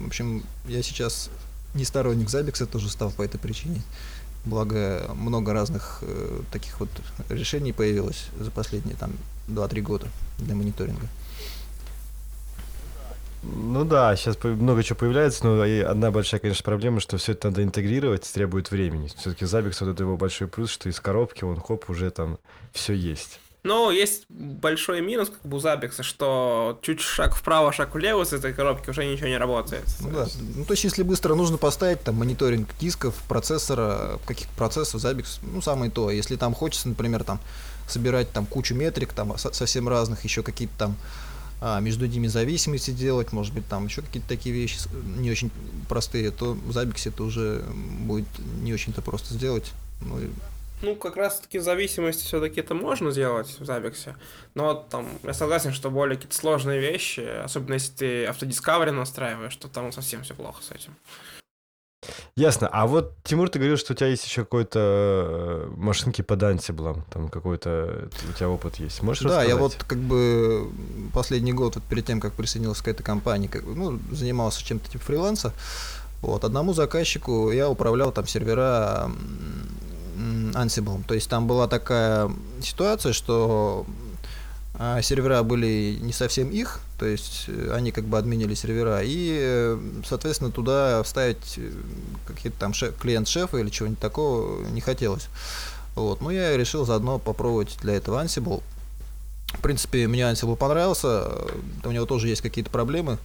В 0.04 0.08
общем, 0.08 0.44
я 0.68 0.84
сейчас 0.84 1.30
не 1.74 1.86
сторонник 1.86 2.30
Забикса 2.30 2.66
тоже 2.66 2.90
стал 2.90 3.12
по 3.12 3.24
этой 3.24 3.40
причине. 3.40 3.82
Благо, 4.46 5.12
много 5.16 5.52
разных 5.52 6.00
э, 6.04 6.42
таких 6.52 6.80
вот 6.80 6.90
решений 7.30 7.74
появилось 7.74 8.28
за 8.40 8.50
последние 8.50 8.96
там 8.96 9.12
2-3 9.50 9.82
года 9.82 10.08
для 10.40 10.56
мониторинга. 10.56 11.08
Ну 13.44 13.86
да, 13.86 14.16
сейчас 14.16 14.42
много 14.44 14.84
чего 14.84 14.98
появляется, 14.98 15.46
но 15.46 15.66
и 15.66 15.80
одна 15.80 16.12
большая, 16.12 16.40
конечно, 16.40 16.64
проблема, 16.64 17.00
что 17.00 17.18
все 17.18 17.34
это 17.34 17.50
надо 17.50 17.64
интегрировать, 17.64 18.30
требует 18.34 18.72
времени. 18.72 19.10
Все-таки 19.18 19.46
Zabbix, 19.46 19.78
вот 19.80 19.90
это 19.90 20.04
его 20.04 20.18
большой 20.18 20.48
плюс, 20.48 20.70
что 20.70 20.90
из 20.90 21.00
коробки 21.00 21.44
он, 21.44 21.60
хоп, 21.60 21.90
уже 21.90 22.10
там 22.10 22.40
все 22.74 22.94
есть. 22.94 23.40
Но 23.68 23.92
есть 23.92 24.24
большой 24.30 25.02
минус, 25.02 25.30
как 25.30 25.42
бы 25.42 25.58
у 25.58 25.60
Zabbix, 25.60 26.02
что 26.02 26.80
чуть 26.82 27.02
шаг 27.02 27.36
вправо, 27.36 27.74
шаг 27.74 27.94
влево 27.94 28.24
с 28.24 28.32
этой 28.32 28.54
коробки 28.54 28.90
уже 28.90 29.04
ничего 29.04 29.28
не 29.28 29.38
работает. 29.38 29.84
Ну, 30.00 30.12
да. 30.12 30.28
ну 30.56 30.64
то 30.64 30.72
есть, 30.72 30.86
если 30.86 31.04
быстро 31.04 31.36
нужно 31.36 31.58
поставить 31.58 32.02
там 32.02 32.16
мониторинг 32.16 32.70
дисков, 32.80 33.14
процессора, 33.28 34.20
каких-то 34.26 34.54
процессов, 34.56 35.04
Zabbix, 35.04 35.40
ну 35.42 35.62
самое 35.62 35.92
то. 35.92 36.10
Если 36.10 36.38
там 36.38 36.54
хочется, 36.54 36.88
например, 36.88 37.26
там 37.26 37.42
собирать 37.90 38.32
там 38.32 38.46
кучу 38.46 38.74
метрик, 38.74 39.12
там 39.12 39.38
совсем 39.38 39.90
разных, 39.90 40.24
еще 40.24 40.44
какие-то 40.44 40.74
там 40.78 40.96
а, 41.60 41.82
между 41.82 42.06
ними 42.06 42.28
зависимости 42.28 42.92
делать, 42.92 43.34
может 43.34 43.54
быть, 43.54 43.68
там 43.68 43.88
еще 43.88 44.02
какие-то 44.02 44.30
такие 44.30 44.56
вещи 44.56 44.78
не 45.18 45.30
очень 45.30 45.52
простые, 45.90 46.32
то 46.32 46.54
в 46.54 46.70
Zabbix 46.70 47.10
это 47.10 47.24
уже 47.24 47.66
будет 48.06 48.28
не 48.62 48.74
очень-то 48.74 49.02
просто 49.02 49.34
сделать. 49.34 49.74
Ну, 50.02 50.20
ну, 50.82 50.96
как 50.96 51.16
раз 51.18 51.40
таки 51.40 51.60
зависимости 51.60 52.24
все-таки 52.24 52.60
это 52.60 52.74
можно 52.76 53.12
сделать 53.12 53.48
в 53.48 53.62
Zabbix. 53.64 54.14
Но 54.54 54.66
вот 54.66 54.90
там 54.90 55.08
я 55.24 55.34
согласен, 55.34 55.74
что 55.74 55.90
более 55.90 56.16
какие-то 56.16 56.36
сложные 56.36 56.80
вещи, 56.80 57.22
особенно 57.44 57.74
если 57.74 57.94
ты 57.94 58.26
автодискавери 58.26 58.92
настраиваешь, 58.92 59.56
то 59.56 59.68
там 59.68 59.92
совсем 59.92 60.24
все 60.24 60.34
плохо 60.36 60.62
с 60.62 60.72
этим. 60.72 60.96
Ясно. 62.36 62.70
А 62.72 62.86
вот, 62.86 63.16
Тимур, 63.24 63.50
ты 63.50 63.58
говорил, 63.58 63.78
что 63.78 63.94
у 63.94 63.96
тебя 63.96 64.08
есть 64.08 64.24
еще 64.24 64.44
какой-то 64.44 64.80
э, 64.80 65.72
машинки 65.76 66.22
под 66.22 66.44
антиблом, 66.44 67.04
там 67.12 67.28
какой-то 67.30 68.10
у 68.30 68.34
тебя 68.34 68.50
опыт 68.50 68.76
есть. 68.76 69.02
Можешь 69.02 69.24
Да, 69.24 69.30
рассказать? 69.30 69.50
я 69.50 69.56
вот 69.56 69.74
как 69.74 69.98
бы 69.98 70.70
последний 71.12 71.54
год, 71.54 71.76
вот 71.76 71.84
перед 71.86 72.06
тем, 72.06 72.20
как 72.22 72.34
присоединился 72.34 72.84
к 72.84 72.88
этой 72.88 73.02
компании, 73.02 73.48
как, 73.48 73.64
ну, 73.66 74.00
занимался 74.12 74.64
чем-то 74.64 74.90
типа 74.92 75.04
фриланса. 75.04 75.54
Вот, 76.22 76.44
одному 76.44 76.74
заказчику 76.74 77.52
я 77.52 77.68
управлял 77.70 78.12
там 78.12 78.28
сервера 78.28 79.12
Ansible. 80.54 81.04
То 81.08 81.14
есть 81.14 81.30
там 81.30 81.48
была 81.48 81.68
такая 81.68 82.32
ситуация, 82.62 83.14
что 83.14 83.86
а 84.80 85.02
сервера 85.02 85.42
были 85.42 85.98
не 86.02 86.14
совсем 86.14 86.52
их, 86.52 86.82
то 87.00 87.08
есть 87.08 87.46
э, 87.48 87.72
они 87.74 87.92
как 87.92 88.06
бы 88.06 88.20
отменили 88.20 88.54
сервера, 88.54 89.02
и, 89.04 89.36
э, 89.42 89.80
соответственно, 90.08 90.52
туда 90.52 91.02
вставить 91.02 91.56
э, 91.58 91.72
какие-то 92.28 92.60
там 92.60 92.74
шеф, 92.76 92.96
клиент-шефа 93.00 93.58
или 93.58 93.70
чего-нибудь 93.70 94.00
такого 94.00 94.64
не 94.68 94.82
хотелось. 94.82 95.30
Вот. 95.96 96.22
Ну, 96.22 96.30
я 96.30 96.56
решил 96.56 96.86
заодно 96.86 97.18
попробовать 97.18 97.76
для 97.82 97.96
этого 97.96 98.24
Ansible. 98.24 98.62
В 99.48 99.62
принципе, 99.62 100.06
мне 100.08 100.22
Ansible 100.22 100.56
понравился, 100.56 101.28
у 101.84 101.90
него 101.90 102.06
тоже 102.06 102.28
есть 102.28 102.44
какие-то 102.44 102.70
проблемы. 102.70 103.18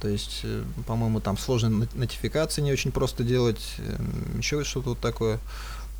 То 0.00 0.08
есть, 0.08 0.44
по-моему, 0.86 1.20
там 1.20 1.36
сложные 1.36 1.88
нотификации 1.94 2.62
не 2.62 2.72
очень 2.72 2.92
просто 2.92 3.24
делать, 3.24 3.76
еще 4.36 4.64
что-то 4.64 4.90
вот 4.90 4.98
такое. 4.98 5.38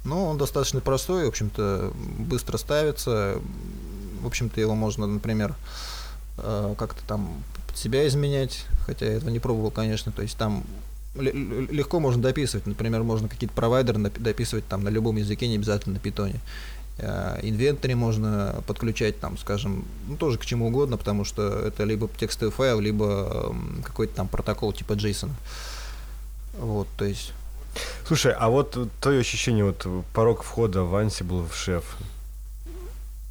Но 0.05 0.27
он 0.27 0.39
достаточно 0.39 0.81
простой, 0.81 1.27
в 1.27 1.29
общем-то, 1.29 1.93
быстро 2.19 2.57
ставится. 2.57 3.39
В 4.23 4.27
общем-то, 4.27 4.61
его 4.61 4.75
можно, 4.75 5.07
например, 5.07 5.55
э, 6.39 6.75
как-то 6.79 7.03
там 7.07 7.31
под 7.67 7.77
себя 7.77 8.07
изменять, 8.09 8.65
хотя 8.87 9.07
я 9.07 9.13
этого 9.15 9.31
не 9.31 9.39
пробовал, 9.39 9.71
конечно. 9.71 10.13
То 10.13 10.23
есть 10.23 10.37
там 10.37 10.65
легко 11.15 12.01
можно 12.01 12.23
дописывать. 12.23 12.67
Например, 12.67 13.03
можно 13.03 13.29
какие-то 13.29 13.55
провайдеры 13.55 13.99
дописывать 13.99 14.67
там 14.67 14.85
на 14.85 14.89
любом 14.89 15.17
языке, 15.17 15.49
не 15.49 15.57
обязательно 15.57 15.95
на 15.95 16.01
питоне. 16.01 16.41
Э, 16.99 17.39
инвентарь 17.43 17.95
можно 17.95 18.63
подключать 18.67 19.21
там, 19.21 19.39
скажем, 19.39 19.85
ну, 20.09 20.17
тоже 20.17 20.39
к 20.39 20.45
чему 20.45 20.69
угодно, 20.69 20.97
потому 20.97 21.25
что 21.25 21.43
это 21.67 21.85
либо 21.85 22.09
текстовый 22.19 22.53
файл, 22.53 22.81
либо 22.81 23.55
какой-то 23.85 24.15
там 24.15 24.29
протокол 24.29 24.73
типа 24.73 24.93
JSON. 24.95 25.31
Вот, 26.59 26.89
то 26.97 27.05
есть 27.05 27.33
Слушай, 28.07 28.33
а 28.33 28.49
вот 28.49 28.77
твое 29.01 29.21
ощущение, 29.21 29.65
вот 29.65 29.87
порог 30.13 30.43
входа 30.43 30.83
в 30.83 30.95
Ansible 30.95 31.49
в 31.49 31.55
шеф, 31.55 31.97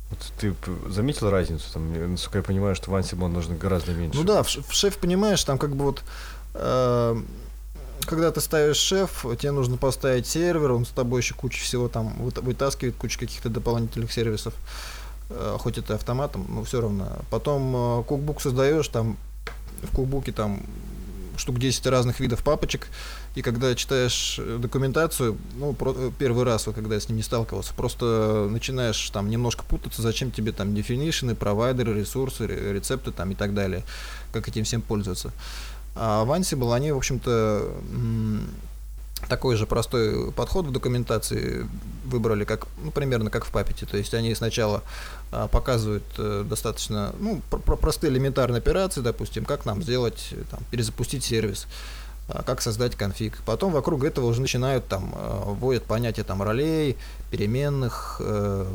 вот 0.09 0.19
ты 0.39 0.55
заметил 0.89 1.29
разницу? 1.29 1.65
Там, 1.73 2.11
насколько 2.11 2.37
я 2.37 2.43
понимаю, 2.43 2.75
что 2.75 2.91
в 2.91 2.95
Ansible 2.95 3.27
нужно 3.27 3.55
гораздо 3.55 3.93
меньше. 3.93 4.17
Ну 4.17 4.23
да, 4.23 4.43
в, 4.43 4.47
в 4.47 4.73
шеф, 4.73 4.97
понимаешь, 4.97 5.43
там 5.43 5.57
как 5.57 5.75
бы 5.75 5.85
вот 5.85 6.03
э, 6.53 7.21
когда 8.07 8.31
ты 8.31 8.41
ставишь 8.41 8.77
шеф, 8.77 9.25
тебе 9.37 9.51
нужно 9.51 9.77
поставить 9.77 10.25
сервер, 10.25 10.71
он 10.71 10.85
с 10.85 10.89
тобой 10.89 11.21
еще 11.21 11.35
кучу 11.35 11.61
всего 11.61 11.87
там 11.89 12.13
вытаскивает, 12.17 12.95
кучу 12.95 13.19
каких-то 13.19 13.49
дополнительных 13.49 14.11
сервисов, 14.11 14.53
э, 15.29 15.57
хоть 15.59 15.77
это 15.77 15.95
автоматом, 15.95 16.45
но 16.49 16.63
все 16.63 16.81
равно. 16.81 17.19
Потом 17.29 17.75
э, 17.75 18.03
кукбук 18.03 18.41
создаешь, 18.41 18.87
там 18.87 19.17
в 19.83 19.95
кукбуке 19.95 20.31
там 20.31 20.61
штук 21.35 21.59
10 21.59 21.85
разных 21.87 22.19
видов 22.19 22.43
папочек, 22.43 22.87
и 23.35 23.41
когда 23.41 23.75
читаешь 23.75 24.39
э, 24.39 24.57
документацию, 24.57 25.37
ну, 25.57 25.73
про, 25.73 25.93
первый 26.17 26.45
раз, 26.45 26.65
вот, 26.65 26.75
когда 26.75 26.95
я 26.95 27.01
с 27.01 27.09
ним 27.09 27.17
не 27.17 27.23
сталкивался, 27.23 27.73
просто 27.75 28.47
начинаешь 28.49 29.09
там 29.09 29.29
немножко 29.29 29.63
путаться, 29.65 30.01
зачем 30.01 30.31
тебе 30.31 30.53
там 30.53 30.69
definition, 30.69 31.35
провайдеры, 31.35 31.93
ресурсы, 31.93 32.47
рецепты 32.47 33.11
там 33.11 33.31
и 33.31 33.35
так 33.35 33.53
далее, 33.53 33.83
как 34.31 34.47
этим 34.47 34.63
всем 34.63 34.81
пользоваться. 34.81 35.33
А 35.99 36.23
в 36.23 36.31
Ansible 36.31 36.75
они, 36.75 36.91
в 36.91 36.97
общем-то, 36.97 37.71
такой 39.27 39.55
же 39.55 39.65
простой 39.65 40.31
подход 40.31 40.65
в 40.65 40.71
документации 40.71 41.67
выбрали, 42.05 42.45
как, 42.45 42.67
ну, 42.83 42.91
примерно 42.91 43.29
как 43.29 43.45
в 43.45 43.51
папете. 43.51 43.85
То 43.85 43.97
есть 43.97 44.13
они 44.13 44.33
сначала 44.35 44.83
а, 45.31 45.47
показывают 45.47 46.05
э, 46.17 46.45
достаточно 46.47 47.13
ну, 47.19 47.41
про 47.49 47.75
простые 47.75 48.13
элементарные 48.13 48.59
операции, 48.59 49.01
допустим, 49.01 49.43
как 49.43 49.65
нам 49.65 49.83
сделать, 49.83 50.33
там, 50.49 50.61
перезапустить 50.71 51.25
сервис. 51.25 51.67
А, 52.29 52.43
как 52.43 52.61
создать 52.61 52.95
конфиг. 52.95 53.41
Потом 53.45 53.71
вокруг 53.71 54.03
этого 54.03 54.25
уже 54.25 54.41
начинают 54.41 54.85
там 54.87 55.13
а, 55.15 55.45
вводят 55.45 55.83
понятие 55.83 56.25
там 56.25 56.43
ролей, 56.43 56.97
переменных, 57.31 58.17
э, 58.19 58.65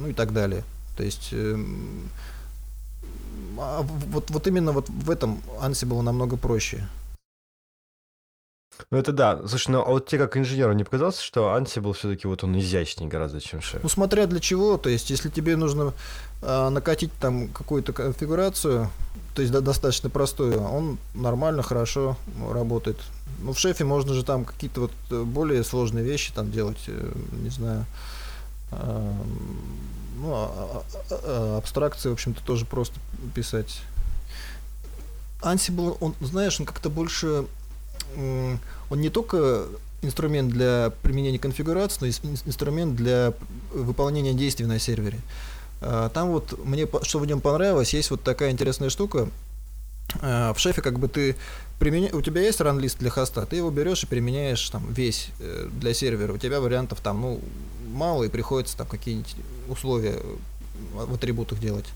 ну 0.00 0.08
и 0.08 0.12
так 0.12 0.32
далее. 0.32 0.64
То 0.96 1.04
есть 1.04 1.28
э, 1.30 1.56
а 3.58 3.82
вот, 3.82 4.30
вот 4.30 4.46
именно 4.46 4.72
вот 4.72 4.88
в 4.88 5.10
этом 5.10 5.42
Ansible 5.60 6.02
намного 6.02 6.36
проще. 6.36 6.86
Ну 8.90 8.98
это 8.98 9.12
да. 9.12 9.40
Слушай, 9.46 9.70
ну 9.70 9.80
а 9.80 9.90
вот 9.90 10.06
тебе 10.06 10.20
как 10.20 10.36
инженеру 10.36 10.72
не 10.72 10.84
показалось, 10.84 11.18
что 11.20 11.56
Ansible 11.56 11.94
все-таки 11.94 12.26
вот 12.28 12.44
он 12.44 12.58
изящнее 12.58 13.08
гораздо, 13.08 13.40
чем 13.40 13.60
шеф? 13.60 13.82
Ну 13.82 13.88
смотря 13.88 14.26
для 14.26 14.40
чего, 14.40 14.76
то 14.76 14.88
есть 14.88 15.10
если 15.10 15.28
тебе 15.28 15.56
нужно 15.56 15.92
э, 16.42 16.68
накатить 16.68 17.12
там 17.20 17.48
какую-то 17.48 17.92
конфигурацию, 17.92 18.90
то 19.34 19.42
есть 19.42 19.52
да, 19.52 19.60
достаточно 19.60 20.10
простую, 20.10 20.62
он 20.62 20.98
нормально, 21.14 21.62
хорошо 21.62 22.16
работает. 22.50 22.96
Ну 23.40 23.52
в 23.52 23.58
шефе 23.58 23.84
можно 23.84 24.14
же 24.14 24.24
там 24.24 24.44
какие-то 24.44 24.82
вот 24.82 24.92
э, 25.10 25.22
более 25.22 25.64
сложные 25.64 26.04
вещи 26.04 26.32
там 26.32 26.50
делать, 26.50 26.82
э, 26.86 27.12
не 27.42 27.50
знаю, 27.50 27.86
э, 28.72 29.12
ну, 30.16 30.32
а, 30.32 30.50
а, 30.52 30.84
а, 31.10 31.58
абстракции, 31.58 32.08
в 32.08 32.12
общем-то, 32.12 32.42
тоже 32.44 32.64
просто 32.64 32.98
писать. 33.34 33.80
Ansible, 35.42 35.96
он, 36.00 36.14
знаешь, 36.20 36.58
он 36.58 36.66
как-то 36.66 36.90
больше 36.90 37.44
он 38.16 39.00
не 39.00 39.10
только 39.10 39.66
инструмент 40.00 40.50
для 40.50 40.92
применения 41.02 41.38
конфигурации, 41.38 41.98
но 42.00 42.06
и 42.06 42.12
инструмент 42.46 42.94
для 42.94 43.34
выполнения 43.74 44.32
действий 44.32 44.64
на 44.64 44.78
сервере. 44.78 45.18
Там 45.80 46.28
вот 46.28 46.64
мне, 46.64 46.86
что 47.02 47.18
в 47.18 47.26
нем 47.26 47.40
понравилось, 47.40 47.92
есть 47.94 48.10
вот 48.10 48.22
такая 48.22 48.52
интересная 48.52 48.90
штука. 48.90 49.28
А, 50.20 50.52
в 50.52 50.58
шефе 50.58 50.82
как 50.82 50.98
бы 50.98 51.08
ты 51.08 51.36
применя... 51.78 52.14
у 52.14 52.22
тебя 52.22 52.42
есть 52.42 52.60
ранлист 52.60 52.98
для 52.98 53.10
хоста, 53.10 53.46
ты 53.46 53.56
его 53.56 53.70
берешь 53.70 54.02
и 54.04 54.06
применяешь 54.06 54.68
там 54.70 54.92
весь 54.92 55.28
э, 55.40 55.68
для 55.72 55.94
сервера. 55.94 56.32
У 56.32 56.38
тебя 56.38 56.60
вариантов 56.60 57.00
там 57.00 57.20
ну 57.20 57.40
мало 57.88 58.24
и 58.24 58.28
приходится 58.28 58.76
там 58.76 58.86
какие-нибудь 58.86 59.36
условия 59.68 60.20
в 60.94 61.14
атрибутах 61.14 61.58
делать. 61.58 61.86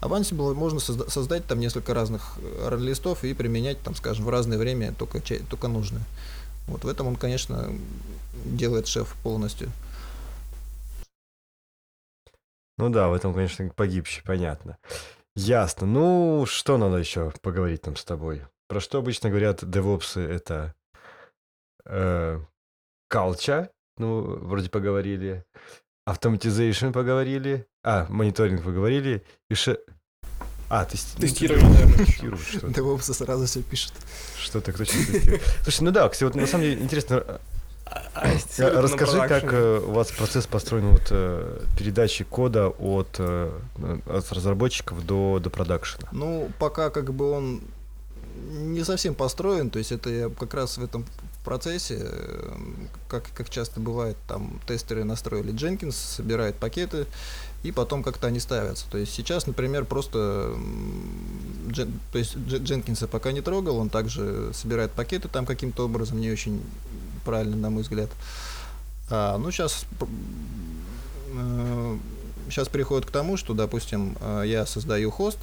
А 0.00 0.08
в 0.08 0.14
Ansible 0.14 0.54
можно 0.54 0.78
созда- 0.78 1.10
создать 1.10 1.46
там 1.46 1.60
несколько 1.60 1.94
разных 1.94 2.38
э, 2.38 2.68
ранлистов 2.68 3.24
и 3.24 3.34
применять 3.34 3.80
там, 3.82 3.94
скажем, 3.94 4.24
в 4.24 4.30
разное 4.30 4.58
время 4.58 4.92
только, 4.92 5.20
только 5.20 5.68
нужное. 5.68 6.02
Вот 6.66 6.84
в 6.84 6.88
этом 6.88 7.06
он, 7.06 7.16
конечно, 7.16 7.72
делает 8.44 8.86
шеф 8.86 9.14
полностью. 9.22 9.70
Ну 12.78 12.88
да, 12.88 13.08
в 13.08 13.14
этом, 13.14 13.34
конечно, 13.34 13.68
погибший, 13.76 14.22
понятно. 14.24 14.78
Ясно. 15.40 15.86
Ну, 15.86 16.44
что 16.46 16.76
надо 16.76 16.98
еще 16.98 17.32
поговорить 17.40 17.80
там 17.80 17.96
с 17.96 18.04
тобой? 18.04 18.42
Про 18.68 18.80
что 18.80 18.98
обычно 18.98 19.30
говорят 19.30 19.68
девопсы? 19.68 20.20
Это 20.20 20.74
э, 21.86 22.40
ну, 23.96 24.20
вроде 24.20 24.68
поговорили. 24.68 25.46
Автоматизation 26.06 26.92
поговорили. 26.92 27.66
А, 27.82 28.06
мониторинг 28.10 28.62
поговорили. 28.62 29.24
И 29.48 29.54
ше... 29.54 29.78
А, 30.68 30.84
тест... 30.84 31.14
ну, 31.14 31.22
Тестирование, 31.22 31.70
наверное. 31.70 32.04
тестируют 32.04 32.42
что-то. 32.42 32.66
DevOps 32.66 33.14
сразу 33.14 33.46
все 33.46 33.62
пишет. 33.62 33.94
Что-то 34.38 34.72
кто 34.72 34.84
сейчас 34.84 35.06
тестирует. 35.06 35.42
Слушай, 35.62 35.84
ну 35.84 35.90
да, 35.90 36.08
кстати, 36.10 36.24
вот 36.24 36.34
на 36.34 36.46
самом 36.46 36.64
деле 36.64 36.82
интересно, 36.82 37.40
Расскажи, 38.58 39.18
как 39.28 39.52
э, 39.52 39.80
у 39.86 39.92
вас 39.92 40.10
процесс 40.10 40.46
построен 40.46 40.88
вот 40.90 41.08
э, 41.10 41.60
передачи 41.78 42.24
кода 42.24 42.68
от, 42.68 43.16
э, 43.18 43.52
от 44.06 44.32
разработчиков 44.32 45.04
до, 45.04 45.38
до 45.38 45.50
продакшена. 45.50 46.08
Ну, 46.12 46.50
пока 46.58 46.90
как 46.90 47.12
бы 47.14 47.30
он 47.30 47.62
не 48.50 48.84
совсем 48.84 49.14
построен, 49.14 49.70
то 49.70 49.78
есть 49.78 49.92
это 49.92 50.10
я 50.10 50.28
как 50.28 50.54
раз 50.54 50.78
в 50.78 50.84
этом 50.84 51.04
процессе, 51.44 52.06
как, 53.08 53.24
как 53.34 53.48
часто 53.48 53.80
бывает, 53.80 54.16
там 54.28 54.60
тестеры 54.66 55.04
настроили 55.04 55.52
Jenkins, 55.52 55.92
собирают 55.92 56.56
пакеты, 56.56 57.06
и 57.62 57.72
потом 57.72 58.02
как-то 58.02 58.26
они 58.28 58.40
ставятся. 58.40 58.86
То 58.90 58.98
есть 58.98 59.12
сейчас, 59.12 59.46
например, 59.46 59.84
просто 59.84 60.54
Джен- 61.68 61.98
то 62.12 62.18
есть 62.18 62.36
Дж- 62.36 62.62
Дженкинса 62.62 63.06
пока 63.08 63.32
не 63.32 63.40
трогал, 63.40 63.78
он 63.78 63.90
также 63.90 64.50
собирает 64.54 64.92
пакеты 64.92 65.28
там 65.28 65.46
каким-то 65.46 65.84
образом, 65.84 66.20
не 66.20 66.30
очень 66.30 66.62
правильно, 67.24 67.56
на 67.56 67.70
мой 67.70 67.82
взгляд. 67.82 68.10
А, 69.10 69.38
ну, 69.38 69.50
сейчас 69.50 69.86
сейчас 72.50 72.68
приходит 72.68 73.06
к 73.06 73.10
тому, 73.10 73.36
что, 73.36 73.54
допустим, 73.54 74.16
э, 74.20 74.42
я 74.46 74.66
создаю 74.66 75.10
хост, 75.10 75.38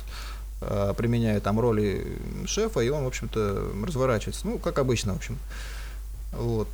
э, 0.62 0.94
применяю 0.96 1.42
там 1.42 1.60
роли 1.60 2.20
шефа, 2.46 2.82
и 2.82 2.90
он, 2.90 3.04
в 3.04 3.08
общем-то, 3.08 3.72
разворачивается. 3.86 4.48
Ну, 4.48 4.60
как 4.60 4.80
обычно, 4.80 5.14
в 5.14 5.18
общем. 5.18 5.38
Вот. 6.34 6.68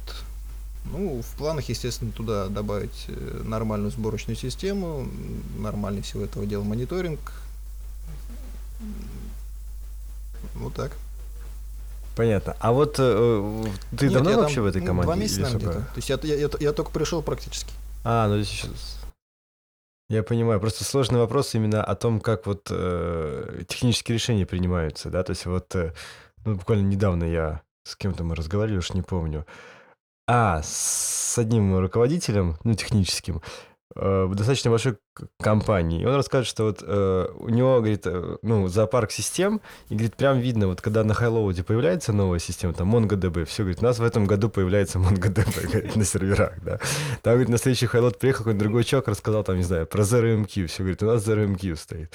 Ну, 0.86 1.22
в 1.22 1.38
планах, 1.38 1.70
естественно, 1.70 2.12
туда 2.12 2.48
добавить 2.48 3.06
э, 3.08 3.42
нормальную 3.46 3.92
сборочную 3.92 4.36
систему, 4.36 5.08
нормальный 5.58 6.02
всего 6.02 6.24
этого 6.24 6.46
дела 6.46 6.64
мониторинг. 6.64 7.20
Вот 10.56 10.74
так. 10.74 10.92
Понятно. 12.16 12.56
А 12.60 12.72
вот 12.72 12.96
э, 13.00 13.64
ты 13.98 14.06
Нет, 14.06 14.14
давно 14.14 14.30
я 14.30 14.36
там, 14.36 14.46
вообще 14.46 14.62
в 14.62 14.66
этой 14.66 14.82
ну, 14.82 14.88
команде? 14.88 15.06
Два 15.08 15.16
месяца, 15.16 15.42
наверное, 15.42 15.60
где-то. 15.60 15.80
То 15.80 15.96
есть 15.96 16.10
я, 16.10 16.20
я, 16.24 16.36
я, 16.36 16.50
я 16.60 16.74
только 16.74 16.92
пришел 16.92 17.22
практически. 17.24 17.72
А, 18.04 18.28
ну 18.28 18.44
сейчас... 18.44 19.00
Я 20.10 20.22
понимаю, 20.22 20.60
просто 20.60 20.84
сложный 20.84 21.20
вопрос 21.20 21.56
именно 21.56 21.84
о 21.84 21.96
том, 21.96 22.20
как 22.20 22.46
вот 22.46 22.68
э, 22.70 23.64
технические 23.68 24.16
решения 24.16 24.46
принимаются, 24.46 25.10
да, 25.10 25.24
то 25.24 25.32
есть 25.32 25.46
вот, 25.46 25.74
э, 25.76 25.94
ну, 26.46 26.56
буквально 26.56 26.86
недавно 26.86 27.24
я 27.24 27.62
с 27.84 27.96
кем-то 27.96 28.24
мы 28.24 28.36
разговаривали, 28.36 28.78
уж 28.78 28.94
не 28.94 29.02
помню, 29.02 29.48
а, 30.28 30.62
с 30.64 31.38
одним 31.38 31.80
руководителем, 31.80 32.58
ну, 32.64 32.76
техническим, 32.76 33.42
в 33.96 34.36
достаточно 34.36 34.72
большой 34.72 34.98
компании, 35.40 36.02
и 36.02 36.06
он 36.06 36.16
расскажет, 36.16 36.48
что 36.48 36.64
вот 36.64 36.80
э, 36.82 37.28
у 37.38 37.50
него, 37.50 37.78
говорит, 37.78 38.02
э, 38.06 38.38
ну, 38.42 38.68
зоопарк 38.68 39.12
систем, 39.12 39.62
и, 39.90 39.94
говорит, 39.94 40.16
прям 40.16 40.40
видно, 40.40 40.68
вот 40.68 40.82
когда 40.82 41.04
на 41.04 41.14
Хайлоуде 41.14 41.64
появляется 41.64 42.14
новая 42.14 42.40
система, 42.40 42.74
там, 42.74 42.94
MongoDB, 42.96 43.46
все, 43.46 43.64
говорит, 43.64 43.82
у 43.82 43.86
нас 43.86 44.00
в 44.00 44.04
этом 44.04 44.26
году 44.26 44.50
появляется 44.50 44.98
MongoDB, 44.98 45.68
говорит, 45.72 45.96
на 45.96 46.06
серверах, 46.06 46.54
да. 46.64 46.80
Там, 47.22 47.34
говорит, 47.34 47.50
на 47.50 47.58
следующий 47.58 47.86
хайлот 47.86 48.18
приехал 48.18 48.40
какой-то 48.46 48.60
другой 48.60 48.84
чувак, 48.84 49.08
рассказал 49.08 49.44
там, 49.44 49.58
не 49.58 49.64
знаю, 49.64 49.86
про 49.86 50.04
ZRMQ, 50.04 50.66
все, 50.68 50.84
говорит, 50.84 51.04
у 51.04 51.06
нас 51.06 51.28
ZRMQ 51.28 51.76
стоит. 51.76 52.14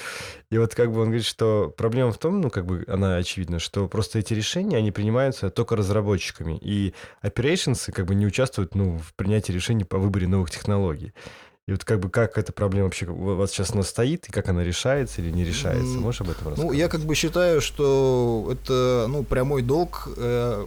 И 0.51 0.57
вот 0.57 0.75
как 0.75 0.91
бы 0.91 0.99
он 0.99 1.05
говорит, 1.05 1.25
что 1.25 1.73
проблема 1.75 2.11
в 2.11 2.17
том, 2.17 2.41
ну, 2.41 2.49
как 2.49 2.65
бы 2.65 2.83
она 2.87 3.15
очевидна, 3.15 3.59
что 3.59 3.87
просто 3.87 4.19
эти 4.19 4.33
решения, 4.33 4.77
они 4.77 4.91
принимаются 4.91 5.49
только 5.49 5.75
разработчиками, 5.77 6.57
и 6.61 6.93
operations 7.23 7.91
как 7.91 8.05
бы 8.05 8.15
не 8.15 8.25
участвуют, 8.25 8.75
ну, 8.75 8.97
в 8.97 9.13
принятии 9.13 9.53
решений 9.53 9.85
по 9.85 9.97
выборе 9.97 10.27
новых 10.27 10.51
технологий. 10.51 11.13
И 11.69 11.71
вот 11.71 11.85
как 11.85 11.99
бы 11.99 12.09
как 12.09 12.39
эта 12.39 12.51
проблема 12.51 12.85
вообще 12.85 13.05
у 13.05 13.35
вас 13.35 13.51
сейчас 13.51 13.69
она 13.69 13.83
стоит, 13.83 14.27
и 14.27 14.31
как 14.31 14.49
она 14.49 14.63
решается 14.63 15.21
или 15.21 15.29
не 15.29 15.45
решается? 15.45 15.99
Можешь 15.99 16.21
об 16.21 16.31
этом 16.31 16.47
рассказать? 16.47 16.65
Ну, 16.65 16.71
я 16.75 16.87
как 16.87 17.01
бы 17.01 17.13
считаю, 17.13 17.61
что 17.61 18.49
это, 18.51 19.05
ну, 19.07 19.23
прямой 19.23 19.61
долг, 19.61 20.09
э, 20.17 20.65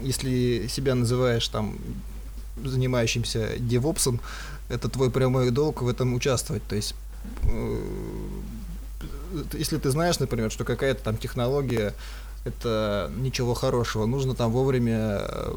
если 0.00 0.66
себя 0.66 0.96
называешь 0.96 1.46
там 1.46 1.78
занимающимся 2.64 3.50
девопсом, 3.60 4.18
это 4.68 4.88
твой 4.88 5.12
прямой 5.12 5.52
долг 5.52 5.82
в 5.82 5.88
этом 5.88 6.14
участвовать. 6.14 6.64
То 6.64 6.74
есть, 6.74 6.96
э, 7.44 7.80
если 9.52 9.78
ты 9.78 9.88
знаешь, 9.90 10.18
например, 10.18 10.50
что 10.50 10.64
какая-то 10.64 11.04
там 11.04 11.16
технология 11.16 11.94
это 12.44 13.10
ничего 13.16 13.54
хорошего. 13.54 14.06
Нужно 14.06 14.34
там 14.34 14.52
вовремя 14.52 15.20
э, 15.20 15.56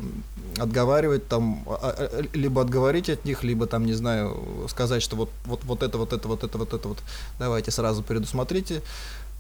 отговаривать, 0.58 1.28
там, 1.28 1.64
а- 1.68 1.96
а- 1.98 2.24
либо 2.34 2.62
отговорить 2.62 3.10
от 3.10 3.26
них, 3.26 3.44
либо 3.44 3.68
там, 3.68 3.86
не 3.86 3.94
знаю, 3.94 4.38
сказать, 4.70 5.04
что 5.04 5.16
вот, 5.16 5.30
вот, 5.46 5.64
вот 5.66 5.84
это, 5.84 5.98
вот 5.98 6.14
это, 6.14 6.28
вот 6.28 6.44
это, 6.44 6.58
вот 6.58 6.74
это, 6.74 6.88
вот 6.88 6.98
давайте 7.40 7.72
сразу 7.72 8.04
предусмотрите. 8.04 8.82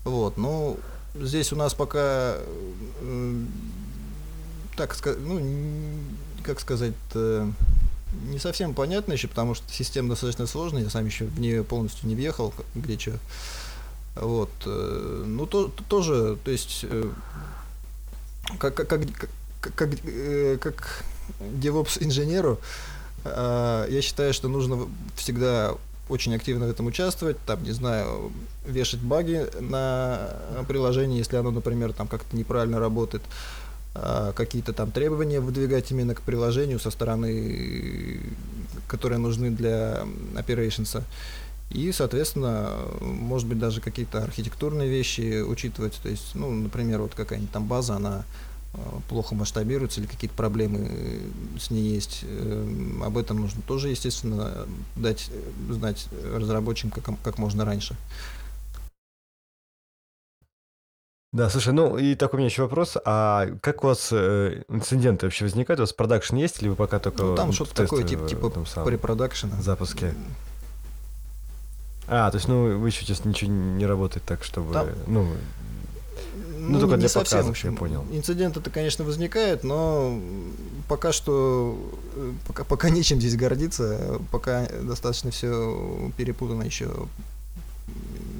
Вот, 0.03 0.37
ну, 0.37 0.77
здесь 1.15 1.53
у 1.53 1.55
нас 1.55 1.73
пока, 1.73 2.35
э, 3.01 3.43
так 4.75 4.93
сказать, 4.93 5.19
ну, 5.21 5.41
как 6.43 6.59
сказать 6.59 6.93
не 8.29 8.39
совсем 8.39 8.73
понятно 8.73 9.13
еще, 9.13 9.27
потому 9.27 9.53
что 9.53 9.65
система 9.71 10.09
достаточно 10.09 10.47
сложная, 10.47 10.83
я 10.83 10.89
сам 10.89 11.05
еще 11.05 11.25
в 11.25 11.39
нее 11.39 11.63
полностью 11.63 12.07
не 12.07 12.15
въехал, 12.15 12.53
где 12.75 12.97
что. 12.97 13.13
Вот, 14.21 14.49
э, 14.65 15.23
ну, 15.25 15.45
то, 15.45 15.67
то- 15.67 15.83
тоже, 15.83 16.37
то 16.43 16.51
есть, 16.51 16.81
э, 16.83 17.09
как, 18.59 18.75
как, 18.75 18.87
как, 18.87 19.01
как, 19.59 19.75
как, 19.75 19.93
э, 20.05 20.57
DevOps-инженеру, 21.39 22.59
я 23.25 23.99
считаю, 24.01 24.33
что 24.33 24.47
нужно 24.47 24.87
всегда 25.15 25.73
очень 26.07 26.33
активно 26.33 26.67
в 26.67 26.69
этом 26.69 26.85
участвовать, 26.85 27.37
там, 27.45 27.61
не 27.63 27.71
знаю, 27.71 28.31
вешать 28.65 29.01
баги 29.01 29.47
на 29.59 30.29
приложение, 30.69 31.17
если 31.17 31.35
оно, 31.35 31.51
например, 31.51 31.91
там 31.91 32.07
как-то 32.07 32.37
неправильно 32.37 32.79
работает, 32.79 33.23
какие-то 33.93 34.71
там 34.71 34.91
требования 34.91 35.41
выдвигать 35.41 35.91
именно 35.91 36.15
к 36.15 36.21
приложению 36.21 36.79
со 36.79 36.91
стороны, 36.91 38.21
которые 38.87 39.17
нужны 39.19 39.51
для 39.51 40.05
operations. 40.35 41.03
И, 41.69 41.91
соответственно, 41.91 42.77
может 43.01 43.47
быть, 43.47 43.59
даже 43.59 43.81
какие-то 43.81 44.23
архитектурные 44.23 44.89
вещи 44.89 45.41
учитывать. 45.41 45.99
То 46.01 46.09
есть, 46.09 46.33
ну, 46.33 46.49
например, 46.51 47.01
вот 47.01 47.13
какая-нибудь 47.13 47.51
там 47.51 47.67
база, 47.67 47.95
она 47.97 48.23
э, 48.73 48.77
плохо 49.09 49.35
масштабируется 49.35 49.99
или 49.99 50.07
какие-то 50.07 50.35
проблемы 50.35 50.87
э, 50.89 51.19
с 51.59 51.69
ней 51.69 51.93
есть. 51.93 52.21
Эм, 52.23 53.03
Об 53.03 53.17
этом 53.17 53.41
нужно 53.41 53.61
тоже, 53.67 53.89
естественно, 53.89 54.65
дать 54.95 55.29
э, 55.29 55.73
знать 55.73 56.07
разработчикам 56.33 56.91
как, 56.91 57.21
как 57.21 57.37
можно 57.37 57.65
раньше. 57.65 57.97
Да, 61.33 61.49
слушай, 61.49 61.73
ну 61.73 61.97
и 61.97 62.15
такой 62.15 62.37
у 62.37 62.39
меня 62.39 62.47
еще 62.49 62.61
вопрос. 62.61 62.97
А 63.03 63.47
как 63.61 63.83
у 63.83 63.87
вас 63.87 64.09
э, 64.13 64.63
инциденты 64.69 65.25
вообще 65.25 65.43
возникают? 65.43 65.81
У 65.81 65.83
вас 65.83 65.91
продакшн 65.91 66.37
есть 66.37 66.61
или 66.61 66.69
вы 66.69 66.75
пока 66.75 66.99
только 66.99 67.23
Ну, 67.23 67.35
там 67.35 67.51
что-то 67.51 67.75
такое, 67.75 68.03
типа, 68.03 68.27
типа 68.27 68.49
препродакшена. 68.85 69.61
запуске? 69.61 70.15
А, 72.07 72.29
то 72.31 72.37
есть, 72.37 72.47
ну, 72.47 72.77
вы 72.77 72.87
еще 72.87 73.01
сейчас 73.05 73.25
ничего 73.25 73.51
не 73.51 73.85
работает 73.85 74.25
так, 74.25 74.43
чтобы... 74.43 74.73
Там- 74.73 74.87
Ну, 75.07 75.27
Ну, 76.59 76.79
только 76.79 76.95
не 76.95 77.01
для 77.01 77.09
совсем, 77.09 77.39
показов, 77.39 77.63
я 77.63 77.71
понял. 77.71 78.05
Инцидент 78.11 78.57
это, 78.57 78.69
конечно, 78.69 79.03
возникает, 79.05 79.63
но 79.63 80.19
пока 80.87 81.11
что 81.11 81.77
э, 82.15 82.31
пока, 82.47 82.63
пока 82.63 82.89
нечем 82.89 83.19
здесь 83.19 83.35
гордиться, 83.35 84.19
пока 84.31 84.67
достаточно 84.83 85.31
все 85.31 86.11
перепутано 86.17 86.63
еще 86.63 86.89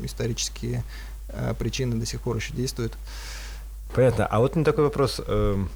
исторические 0.04 0.84
э, 1.30 1.54
причины 1.58 1.96
до 1.96 2.06
сих 2.06 2.22
пор 2.22 2.38
еще 2.38 2.54
действуют. 2.54 2.94
понятно. 3.94 4.26
А 4.26 4.40
вот 4.40 4.56
меня 4.56 4.66
такой 4.66 4.86
вопрос. 4.86 5.22
м, 5.26 5.70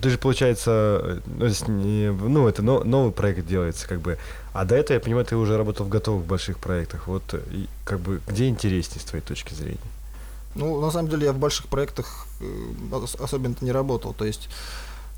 Ты 0.00 0.10
же, 0.10 0.18
получается, 0.18 1.20
э, 1.40 1.52
ну, 1.66 2.46
это 2.48 2.62
но- 2.62 2.84
новый 2.84 3.10
проект 3.12 3.46
делается, 3.46 3.88
как 3.88 4.00
бы. 4.00 4.16
А 4.52 4.64
до 4.64 4.76
этого, 4.76 4.94
я 4.94 5.00
понимаю, 5.00 5.24
ты 5.26 5.34
уже 5.36 5.56
работал 5.56 5.86
в 5.86 5.88
готовых 5.88 6.24
больших 6.24 6.58
проектах. 6.58 7.08
Вот, 7.08 7.22
и, 7.34 7.66
как 7.84 7.98
бы, 8.00 8.20
где 8.28 8.48
интереснее 8.48 9.00
с 9.00 9.04
твоей 9.04 9.24
точки 9.24 9.54
зрения? 9.54 9.78
Ну, 10.54 10.80
на 10.80 10.90
самом 10.90 11.08
деле, 11.10 11.26
я 11.26 11.32
в 11.32 11.38
больших 11.38 11.66
проектах 11.66 12.26
э, 12.40 12.94
ос- 12.94 13.16
особенно 13.16 13.56
не 13.60 13.72
работал, 13.72 14.14
то 14.14 14.24
есть... 14.24 14.48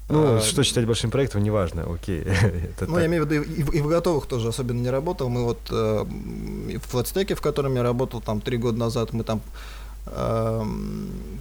Ну, 0.09 0.39
э, 0.39 0.41
что 0.41 0.63
считать 0.65 0.87
большим 0.87 1.11
проектом, 1.11 1.43
неважно, 1.43 1.85
окей. 1.93 2.21
Это 2.25 2.87
Ну, 2.87 2.95
так. 2.95 3.01
я 3.01 3.07
имею 3.07 3.27
в 3.27 3.31
виду, 3.31 3.43
и, 3.45 3.63
в- 3.63 3.71
и 3.75 3.81
в 3.83 3.87
готовых 3.89 4.27
тоже 4.27 4.49
особенно 4.49 4.81
не 4.81 4.91
работал. 4.91 5.29
Мы 5.29 5.45
вот 5.45 5.61
э, 5.71 6.07
и 6.71 6.77
в 6.79 6.83
флетстеке, 6.87 7.35
в 7.35 7.41
котором 7.43 7.75
я 7.77 7.83
работал 7.83 8.21
там 8.23 8.41
три 8.41 8.57
года 8.57 8.79
назад, 8.79 9.13
мы 9.13 9.25
там 9.25 9.41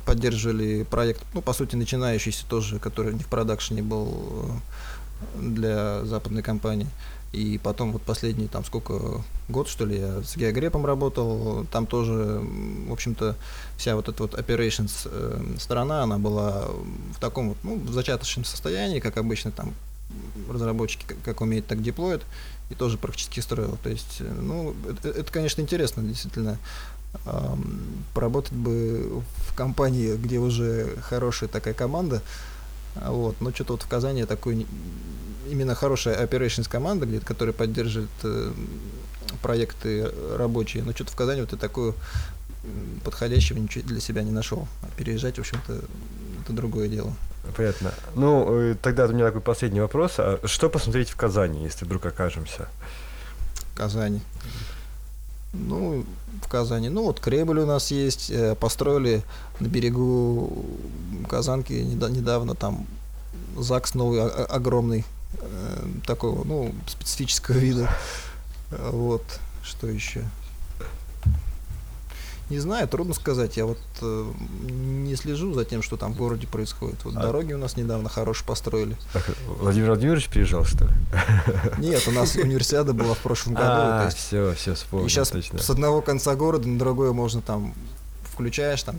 поддерживали 0.06 0.84
проект, 0.84 1.24
ну, 1.34 1.42
по 1.42 1.54
сути, 1.54 1.76
начинающийся 1.76 2.46
тоже, 2.48 2.80
который 2.80 3.14
не 3.14 3.24
в 3.24 3.28
продакшене 3.28 3.82
был, 3.82 4.52
для 5.36 6.06
западной 6.06 6.42
компании. 6.42 6.88
И 7.32 7.60
потом 7.62 7.92
вот 7.92 8.02
последний, 8.02 8.48
там 8.48 8.66
сколько, 8.66 9.24
год 9.50 9.68
что 9.68 9.86
ли, 9.86 10.00
я 10.00 10.24
с 10.24 10.36
Геогрепом 10.36 10.86
работал, 10.86 11.66
там 11.72 11.86
тоже, 11.86 12.42
в 12.88 12.92
общем-то, 12.92 13.36
вся 13.78 13.96
вот 13.96 14.10
эта 14.10 14.24
вот 14.24 14.34
operations 14.34 15.06
э, 15.06 15.58
сторона, 15.60 16.02
она 16.02 16.18
была 16.18 16.70
в 17.16 17.20
таком 17.20 17.50
вот, 17.50 17.58
ну, 17.62 17.78
в 17.78 17.94
зачаточном 17.94 18.46
состоянии, 18.46 19.00
как 19.00 19.18
обычно 19.18 19.52
там 19.52 19.76
разработчики 20.50 21.06
как, 21.06 21.18
как 21.24 21.42
умеют, 21.42 21.68
так 21.68 21.84
деплоят, 21.84 22.24
и 22.72 22.74
тоже 22.74 22.98
практически 22.98 23.42
строил. 23.42 23.78
То 23.84 23.90
есть, 23.90 24.18
э, 24.22 24.24
ну, 24.42 24.74
это, 24.90 25.10
это, 25.10 25.32
конечно, 25.32 25.62
интересно, 25.62 26.02
действительно. 26.02 26.58
Поработать 28.14 28.54
бы 28.54 29.22
в 29.48 29.56
компании, 29.56 30.16
где 30.16 30.38
уже 30.40 30.96
хорошая 31.02 31.50
такая 31.50 31.74
команда, 31.74 32.22
вот, 32.96 33.40
но 33.42 33.52
что-то 33.52 33.74
вот 33.74 33.84
в 33.84 33.88
Казани 33.88 34.26
такой 34.26 34.66
именно 35.50 35.76
хорошая 35.76 36.24
operations 36.26 36.70
команда, 36.70 37.06
где, 37.06 37.20
которая 37.20 37.54
поддерживает 37.54 38.10
э, 38.24 38.52
проекты 39.42 40.12
рабочие, 40.38 40.84
но 40.84 40.92
что-то 40.92 41.12
в 41.12 41.16
Казани 41.16 41.42
вот 41.42 41.52
я 41.52 41.58
такую 41.58 41.96
подходящего 43.04 43.58
ничего 43.58 43.88
для 43.88 44.00
себя 44.00 44.24
не 44.24 44.32
нашел. 44.32 44.68
А 44.84 44.88
переезжать, 44.98 45.38
в 45.38 45.40
общем-то, 45.40 45.82
это 46.44 46.54
другое 46.54 46.88
дело. 46.88 47.14
Понятно. 47.56 47.94
Ну, 48.16 48.72
э, 48.72 48.76
тогда 48.82 49.06
у 49.06 49.12
меня 49.12 49.26
такой 49.26 49.42
последний 49.42 49.80
вопрос. 49.80 50.16
А 50.18 50.40
что 50.46 50.70
посмотреть 50.70 51.10
в 51.10 51.16
Казани, 51.16 51.64
если 51.64 51.86
вдруг 51.86 52.06
окажемся? 52.06 52.68
Казани. 53.76 54.22
Ну, 55.54 56.06
в 56.44 56.48
Казани. 56.48 56.90
Ну, 56.90 57.04
вот 57.04 57.20
Кремль 57.20 57.60
у 57.60 57.66
нас 57.66 57.92
есть. 57.92 58.30
э, 58.30 58.56
Построили 58.56 59.24
на 59.60 59.68
берегу 59.68 60.66
Казанки 61.28 61.74
неда- 61.74 62.10
недавно 62.12 62.56
там 62.56 62.86
ЗАГС 63.58 63.94
новый, 63.96 64.22
о- 64.22 64.28
о- 64.28 64.46
огромный, 64.46 65.04
э, 65.42 65.86
такого, 66.06 66.44
ну, 66.46 66.74
специфического 66.88 67.58
вида. 67.58 67.90
Вот, 68.92 69.24
что 69.64 69.88
еще? 69.88 70.24
Не 72.50 72.58
знаю, 72.60 72.88
трудно 72.88 73.14
сказать. 73.14 73.58
Я 73.58 73.66
вот 73.66 73.78
э, 74.02 74.32
не 74.70 75.16
слежу 75.16 75.54
за 75.54 75.66
тем, 75.66 75.84
что 75.84 75.98
там 75.98 76.14
в 76.14 76.18
городе 76.18 76.48
происходит. 76.48 77.04
Вот 77.04 77.16
А- 77.16 77.22
дороги 77.22 77.54
у 77.54 77.58
нас 77.60 77.78
недавно 77.78 78.10
хорошие 78.10 78.46
построили. 78.48 78.98
Владимир 79.60 79.90
Владимирович 79.90 80.30
приезжал, 80.30 80.66
что 80.66 80.86
ли? 80.86 80.92
Нет, 81.78 82.08
у 82.08 82.12
нас 82.12 82.36
универсиада 82.36 82.94
была 82.94 83.14
в 83.14 83.20
прошлом 83.20 83.54
году. 83.56 83.68
А, 83.70 84.06
есть 84.06 84.18
все, 84.18 84.54
все, 84.56 84.74
вспомнил, 84.74 85.06
И 85.06 85.10
сейчас 85.10 85.30
точно. 85.30 85.60
с 85.60 85.70
одного 85.70 86.02
конца 86.02 86.36
города 86.36 86.68
на 86.68 86.80
другое 86.80 87.12
можно 87.14 87.42
там 87.42 87.74
включаешь 88.34 88.82
там, 88.84 88.96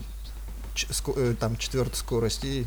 ч- 0.75 0.87
э, 1.17 1.35
там 1.41 1.57
четвертую 1.57 1.97
скорость 1.97 2.45
и 2.45 2.67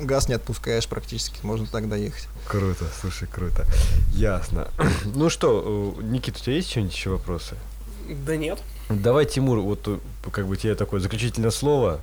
газ 0.00 0.28
не 0.28 0.34
отпускаешь 0.34 0.86
практически, 0.88 1.40
можно 1.42 1.66
так 1.66 1.88
доехать. 1.88 2.26
Круто, 2.46 2.86
слушай, 3.00 3.28
круто. 3.30 3.66
Ясно. 4.12 4.68
Ну 5.14 5.28
что, 5.28 5.94
Никита, 6.00 6.38
у 6.38 6.42
тебя 6.42 6.54
есть 6.56 6.70
что-нибудь 6.70 6.94
еще 6.94 7.10
вопросы? 7.10 7.56
Да 8.24 8.36
нет. 8.36 8.58
Давай, 8.88 9.24
Тимур, 9.26 9.60
вот 9.60 9.86
э, 9.86 9.98
как 10.32 10.46
бы 10.46 10.56
тебе 10.56 10.74
такое 10.74 11.00
заключительное 11.00 11.50
слово, 11.50 12.00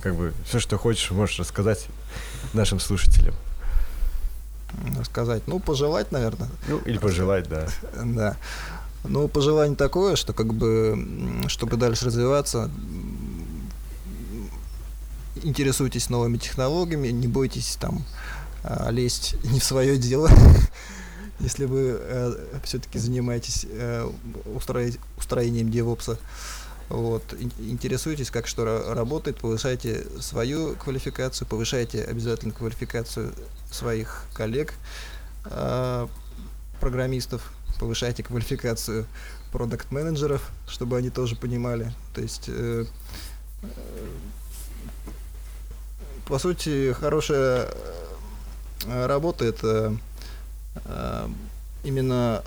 как 0.00 0.14
бы 0.14 0.32
все, 0.46 0.60
что 0.60 0.78
хочешь, 0.78 1.10
можешь 1.10 1.38
рассказать 1.38 1.86
нашим 2.52 2.78
слушателям. 2.80 3.34
М, 4.84 5.04
Сказать, 5.04 5.42
ну, 5.46 5.58
пожелать, 5.58 6.12
наверное, 6.12 6.48
Ну, 6.68 6.78
или 6.78 6.98
пожелать, 6.98 7.48
да. 7.48 7.68
да. 8.04 8.36
Ну, 9.04 9.28
пожелание 9.28 9.76
такое, 9.76 10.14
что 10.14 10.32
как 10.32 10.52
бы, 10.54 11.42
чтобы 11.48 11.76
дальше 11.76 12.06
развиваться, 12.06 12.70
интересуйтесь 15.42 16.10
новыми 16.10 16.36
технологиями, 16.36 17.08
не 17.08 17.26
бойтесь 17.26 17.76
там 17.80 18.04
а, 18.62 18.90
лезть 18.90 19.36
не 19.44 19.58
в 19.58 19.64
свое 19.64 19.96
дело. 19.98 20.28
Если 21.40 21.64
вы 21.64 21.98
все-таки 22.64 22.98
занимаетесь 22.98 23.66
э, 23.68 24.10
устроить- 24.54 24.98
устроением 25.16 25.70
девопса, 25.70 26.18
вот, 26.90 27.22
ин- 27.38 27.52
интересуйтесь, 27.58 28.30
как 28.30 28.46
что 28.46 28.64
ра- 28.64 28.92
работает, 28.94 29.38
повышайте 29.38 30.06
свою 30.20 30.74
квалификацию, 30.76 31.48
повышайте 31.48 32.04
обязательно 32.04 32.52
квалификацию 32.52 33.32
своих 33.70 34.24
коллег, 34.34 34.74
а, 35.44 36.08
программистов, 36.80 37.52
повышайте 37.78 38.22
квалификацию 38.22 39.06
продукт-менеджеров, 39.52 40.42
чтобы 40.68 40.96
они 40.98 41.10
тоже 41.10 41.36
понимали. 41.36 41.92
То 42.14 42.20
есть, 42.20 42.44
э, 42.48 42.84
э, 43.62 43.66
по 46.26 46.38
сути, 46.38 46.92
хорошая 46.92 47.68
э, 48.86 49.06
работа 49.06 49.44
это 49.44 49.92
э, 49.92 49.96
именно 51.84 52.42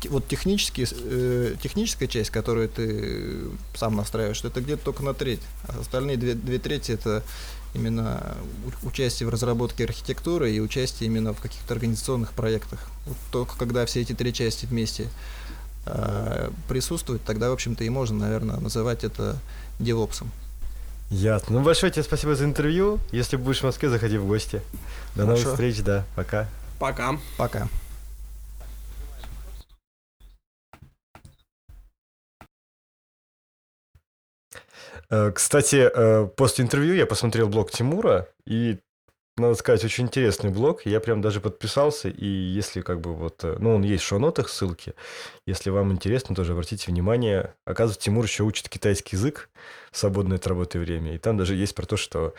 те- 0.00 0.08
вот 0.08 0.26
технически, 0.28 0.86
э, 0.90 1.56
техническая 1.62 2.08
часть, 2.08 2.30
которую 2.30 2.68
ты 2.68 3.44
сам 3.74 3.96
настраиваешь, 3.96 4.44
это 4.44 4.60
где-то 4.60 4.84
только 4.84 5.02
на 5.02 5.14
треть. 5.14 5.40
А 5.66 5.80
остальные 5.80 6.16
две, 6.16 6.34
две 6.34 6.58
трети 6.58 6.92
это 6.92 7.22
именно 7.74 8.36
участие 8.82 9.26
в 9.26 9.30
разработке 9.30 9.84
архитектуры 9.84 10.52
и 10.52 10.60
участие 10.60 11.08
именно 11.08 11.32
в 11.32 11.40
каких-то 11.40 11.74
организационных 11.74 12.32
проектах. 12.32 12.80
Вот 13.06 13.16
только 13.32 13.56
когда 13.58 13.84
все 13.86 14.02
эти 14.02 14.12
три 14.12 14.32
части 14.32 14.66
вместе 14.66 15.08
э, 15.86 16.50
присутствуют, 16.68 17.24
тогда, 17.24 17.50
в 17.50 17.54
общем-то, 17.54 17.84
и 17.84 17.88
можно, 17.88 18.18
наверное, 18.18 18.58
называть 18.58 19.04
это 19.04 19.38
девопсом. 19.78 20.30
Ясно. 21.10 21.58
Ну, 21.58 21.64
большое 21.64 21.92
тебе 21.92 22.02
спасибо 22.02 22.34
за 22.34 22.44
интервью. 22.44 22.98
Если 23.12 23.36
будешь 23.36 23.60
в 23.60 23.64
Москве, 23.64 23.90
заходи 23.90 24.18
в 24.18 24.26
гости. 24.26 24.62
До 25.14 25.24
новых 25.24 25.40
Хорошо. 25.40 25.50
встреч, 25.50 25.82
да. 25.82 26.04
Пока. 26.16 26.48
Пока. 26.78 27.16
Пока. 27.36 27.68
Э, 35.10 35.30
Кстати, 35.32 35.90
э, 35.92 36.26
после 36.36 36.64
интервью 36.64 36.94
я 36.94 37.06
посмотрел 37.06 37.48
блог 37.48 37.70
Тимура, 37.70 38.28
и, 38.46 38.78
надо 39.36 39.54
сказать, 39.54 39.84
очень 39.84 40.04
интересный 40.04 40.50
блог. 40.50 40.86
Я 40.86 41.00
прям 41.00 41.20
даже 41.20 41.40
подписался, 41.40 42.08
и 42.08 42.26
если 42.26 42.80
как 42.80 43.00
бы 43.00 43.14
вот... 43.14 43.44
э, 43.44 43.56
Ну, 43.58 43.74
он 43.74 43.82
есть 43.82 44.04
в 44.04 44.06
шоу-нотах 44.06 44.48
ссылки. 44.48 44.94
Если 45.46 45.70
вам 45.70 45.92
интересно, 45.92 46.34
тоже 46.34 46.52
обратите 46.52 46.90
внимание. 46.90 47.54
Оказывается, 47.64 48.04
Тимур 48.04 48.24
еще 48.24 48.44
учит 48.44 48.68
китайский 48.68 49.16
язык 49.16 49.50
в 49.90 49.98
свободное 49.98 50.38
от 50.38 50.46
работы 50.46 50.78
время. 50.78 51.14
И 51.14 51.18
там 51.18 51.36
даже 51.36 51.54
есть 51.54 51.74
про 51.74 51.86
то, 51.86 51.96
что 51.96 52.34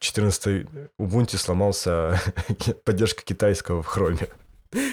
14 0.00 0.66
Ubuntu 0.98 1.36
сломался 1.38 2.20
поддержка 2.84 3.22
китайского 3.22 3.82
в 3.82 3.86
хроме. 3.86 4.28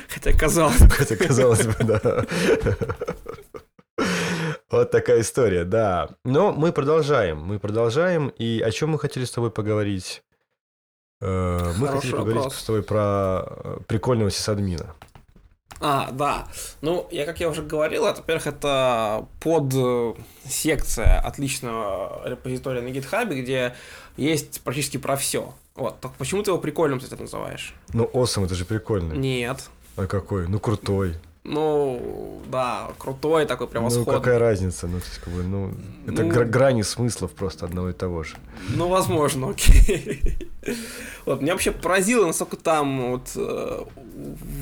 Хотя 0.10 0.34
казалось. 0.34 0.78
Хотя, 0.92 1.16
казалось 1.16 1.66
бы, 1.66 1.76
да. 1.84 2.26
Вот 4.70 4.92
такая 4.92 5.22
история, 5.22 5.64
да. 5.64 6.10
Но 6.26 6.52
мы 6.52 6.72
продолжаем, 6.72 7.40
мы 7.40 7.58
продолжаем. 7.58 8.28
И 8.38 8.62
о 8.62 8.70
чем 8.72 8.90
мы 8.92 9.00
хотели 9.00 9.24
с 9.26 9.32
тобой 9.32 9.50
поговорить? 9.50 10.24
Э, 11.22 11.72
Мы 11.78 11.88
Хороший 11.88 11.96
хотели 11.96 12.12
поговорить 12.12 12.38
вопрос. 12.44 12.56
с 12.58 12.64
тобой 12.64 12.84
про 12.84 13.44
э, 13.48 13.78
прикольного 13.88 14.30
сисадмина. 14.30 14.94
А, 15.80 16.10
да. 16.12 16.48
Ну, 16.82 17.08
я, 17.12 17.26
как 17.26 17.40
я 17.40 17.50
уже 17.50 17.62
говорил, 17.62 18.06
это, 18.06 18.22
во-первых, 18.22 18.48
это 18.48 19.28
под 19.40 19.74
э, 19.76 20.14
секция 20.48 21.20
отличного 21.20 22.22
репозитория 22.26 22.82
на 22.82 22.90
гитхабе, 22.90 23.42
где 23.42 23.76
есть 24.16 24.62
практически 24.62 24.98
про 24.98 25.16
все. 25.16 25.54
Вот, 25.76 26.00
так 26.00 26.14
почему 26.14 26.42
ты 26.42 26.50
его 26.50 26.58
прикольным 26.58 27.00
кстати, 27.00 27.22
называешь? 27.22 27.76
Ну, 27.94 28.10
Осом, 28.14 28.46
это 28.46 28.56
же 28.56 28.66
прикольно. 28.66 29.14
Нет. 29.14 29.70
А 29.96 30.08
какой? 30.08 30.48
Ну, 30.48 30.60
крутой. 30.60 31.16
Ну, 31.50 32.42
да, 32.52 32.90
крутой 32.98 33.46
такой 33.46 33.68
Ну, 33.68 33.72
превосходный. 33.72 34.14
какая 34.14 34.38
разница? 34.38 34.86
Ну, 34.88 35.00
то 35.00 35.06
есть, 35.06 35.20
как 35.20 35.34
бы, 35.34 35.44
ну, 35.44 35.72
это 36.06 36.24
Ну- 36.24 36.30
гра- 36.30 36.44
грани 36.44 36.82
смыслов 36.82 37.32
просто 37.32 37.66
одного 37.66 37.90
и 37.90 37.94
того 37.94 38.24
же. 38.24 38.36
Ну, 38.76 38.90
возможно, 38.90 39.50
окей. 39.52 40.36
Вот, 41.26 41.42
меня 41.42 41.54
вообще 41.54 41.72
поразило, 41.72 42.26
насколько 42.26 42.58
там 42.58 43.12
вот 43.12 43.32
э, 43.36 43.84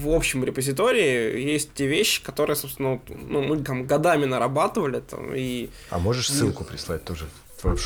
в 0.03 0.09
общем 0.09 0.43
репозитории 0.43 1.41
есть 1.41 1.73
те 1.73 1.87
вещи, 1.87 2.23
которые, 2.23 2.55
собственно, 2.55 2.99
ну, 3.09 3.41
мы 3.41 3.57
там 3.63 3.85
годами 3.87 4.25
нарабатывали, 4.25 4.99
там, 4.99 5.33
и 5.35 5.69
А 5.89 5.97
можешь 5.97 6.29
ссылку 6.29 6.63
прислать 6.63 7.03
тоже 7.03 7.25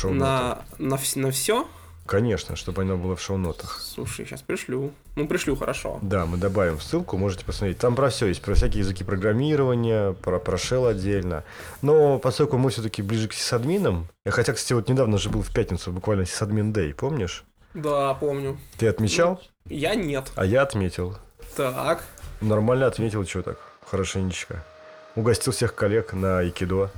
на, 0.04 0.62
на, 0.78 0.98
на 1.16 1.30
все. 1.30 1.66
Конечно, 2.06 2.56
чтобы 2.56 2.82
оно 2.82 2.96
было 2.96 3.14
в 3.14 3.22
шоу-нотах. 3.22 3.78
Слушай, 3.80 4.26
сейчас 4.26 4.42
пришлю. 4.42 4.92
Ну, 5.14 5.28
пришлю, 5.28 5.54
хорошо. 5.54 5.98
Да, 6.02 6.26
мы 6.26 6.38
добавим 6.38 6.80
ссылку, 6.80 7.16
можете 7.16 7.44
посмотреть. 7.44 7.78
Там 7.78 7.94
про 7.94 8.08
все 8.10 8.26
есть, 8.26 8.42
про 8.42 8.54
всякие 8.54 8.80
языки 8.80 9.04
программирования, 9.04 10.12
про, 10.14 10.40
про 10.40 10.56
shell 10.56 10.88
отдельно. 10.90 11.44
Но 11.82 12.18
поскольку 12.18 12.58
мы 12.58 12.70
все-таки 12.70 13.02
ближе 13.02 13.28
к 13.28 13.32
сисадминам, 13.32 14.08
я 14.24 14.32
хотя, 14.32 14.52
кстати, 14.54 14.72
вот 14.72 14.88
недавно 14.88 15.18
же 15.18 15.30
был 15.30 15.42
в 15.42 15.52
пятницу, 15.54 15.92
буквально 15.92 16.26
сисадмин 16.26 16.72
Day, 16.72 16.94
помнишь? 16.94 17.44
Да, 17.74 18.14
помню. 18.14 18.58
Ты 18.76 18.88
отмечал, 18.88 19.40
Я 19.66 19.94
нет. 19.94 20.32
а 20.34 20.44
я 20.44 20.62
отметил. 20.62 21.16
Так. 21.56 22.02
Нормально 22.40 22.86
отметил, 22.88 23.24
что 23.24 23.42
так, 23.42 23.58
хорошенечко. 23.88 24.64
Угостил 25.14 25.52
всех 25.52 25.74
коллег 25.76 26.12
на 26.12 26.48
Икидо. 26.48 26.90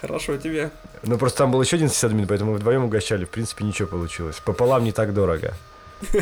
Хорошо 0.00 0.36
тебе. 0.36 0.70
Ну, 1.02 1.18
просто 1.18 1.38
там 1.38 1.52
был 1.52 1.62
еще 1.62 1.76
один 1.76 1.88
сисадмин, 1.88 2.26
поэтому 2.26 2.52
мы 2.52 2.58
вдвоем 2.58 2.84
угощали. 2.84 3.24
В 3.24 3.30
принципе, 3.30 3.64
ничего 3.64 3.88
получилось. 3.88 4.36
Пополам 4.44 4.84
не 4.84 4.92
так 4.92 5.14
дорого. 5.14 5.54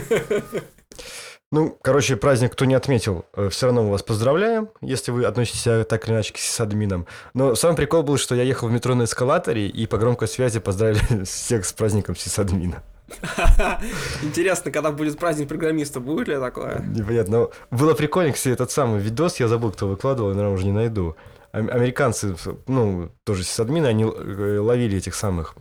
Ну, 1.53 1.79
короче, 1.83 2.16
праздник, 2.16 2.53
кто 2.53 2.64
не 2.64 2.75
отметил, 2.75 3.27
все 3.51 3.66
равно 3.66 3.85
мы 3.85 3.93
вас 3.93 4.03
поздравляем, 4.03 4.70
если 4.81 5.12
вы 5.12 5.25
относитесь 5.25 5.87
так 5.87 6.05
или 6.05 6.14
иначе 6.14 6.33
к 6.33 6.39
сисадминам. 6.39 7.07
Но 7.33 7.55
самый 7.55 7.77
прикол 7.77 8.03
был, 8.03 8.18
что 8.18 8.35
я 8.35 8.43
ехал 8.43 8.66
в 8.66 8.72
метро 8.72 8.97
на 8.97 9.05
эскалаторе, 9.05 9.68
и 9.68 9.87
по 9.87 9.97
громкой 9.97 10.27
связи 10.27 10.59
поздравили 10.59 11.22
всех 11.25 11.64
с 11.64 11.72
праздником 11.72 12.16
сисадмина. 12.16 12.83
Интересно, 14.22 14.72
когда 14.72 14.91
будет 14.91 15.16
праздник 15.18 15.47
программиста, 15.47 16.01
будет 16.01 16.27
ли 16.27 16.37
такое? 16.39 16.81
Непонятно. 16.81 17.39
Но 17.39 17.51
было 17.70 17.95
прикольно, 17.95 18.33
кстати, 18.33 18.55
этот 18.55 18.72
самый 18.72 19.01
видос, 19.01 19.39
я 19.39 19.47
забыл, 19.47 19.70
кто 19.70 19.87
выкладывал, 19.87 20.31
я, 20.31 20.35
наверное, 20.35 20.57
уже 20.57 20.64
не 20.64 20.72
найду. 20.72 21.14
Американцы, 21.55 22.35
ну, 22.67 23.13
тоже 23.23 23.45
сисадмины, 23.45 23.87
они 23.87 24.03
э, 24.03 24.59
ловили 24.59 24.99
этих 24.99 25.15
самых 25.15 25.55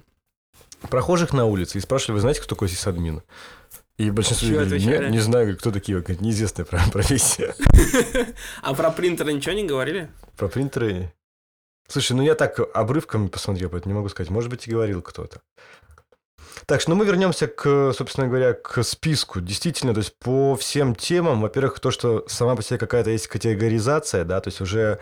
прохожих 0.90 1.34
на 1.34 1.46
улице 1.46 1.78
и 1.78 1.82
спрашивали, 1.82 2.16
вы 2.16 2.22
знаете, 2.22 2.42
кто 2.42 2.56
такой 2.56 2.70
сисадмин? 2.70 3.22
И 3.98 4.10
большинство 4.10 4.48
людей 4.48 4.80
не, 4.80 5.12
не 5.12 5.20
знаю, 5.20 5.56
кто 5.56 5.72
такие, 5.72 6.02
как 6.02 6.20
неизвестная 6.20 6.66
профессия. 6.92 7.54
А 8.64 8.74
про 8.74 8.90
принтеры 8.90 9.34
ничего 9.34 9.54
не 9.54 9.66
говорили? 9.66 10.10
Про 10.36 10.48
принтеры... 10.48 11.14
Слушай, 11.88 12.14
ну 12.14 12.24
я 12.24 12.34
так 12.34 12.60
обрывками 12.74 13.28
посмотрел, 13.28 13.70
поэтому 13.70 13.94
не 13.94 13.98
могу 13.98 14.10
сказать. 14.10 14.32
Может 14.32 14.50
быть, 14.50 14.68
и 14.68 14.72
говорил 14.72 15.04
кто-то. 15.04 15.42
Так 16.66 16.82
что, 16.82 16.90
ну 16.90 16.96
мы 16.96 17.06
вернемся 17.06 17.46
к, 17.46 17.94
собственно 17.94 18.28
говоря, 18.28 18.54
к 18.54 18.82
списку. 18.82 19.42
Действительно, 19.42 19.94
то 19.94 20.00
есть 20.00 20.18
по 20.18 20.56
всем 20.56 20.96
темам, 20.96 21.42
во-первых, 21.42 21.80
то, 21.80 21.92
что 21.92 22.26
сама 22.28 22.56
по 22.56 22.64
себе 22.64 22.80
какая-то 22.80 23.12
есть 23.12 23.28
категоризация, 23.28 24.24
да, 24.24 24.42
то 24.42 24.48
есть 24.48 24.60
уже, 24.62 25.00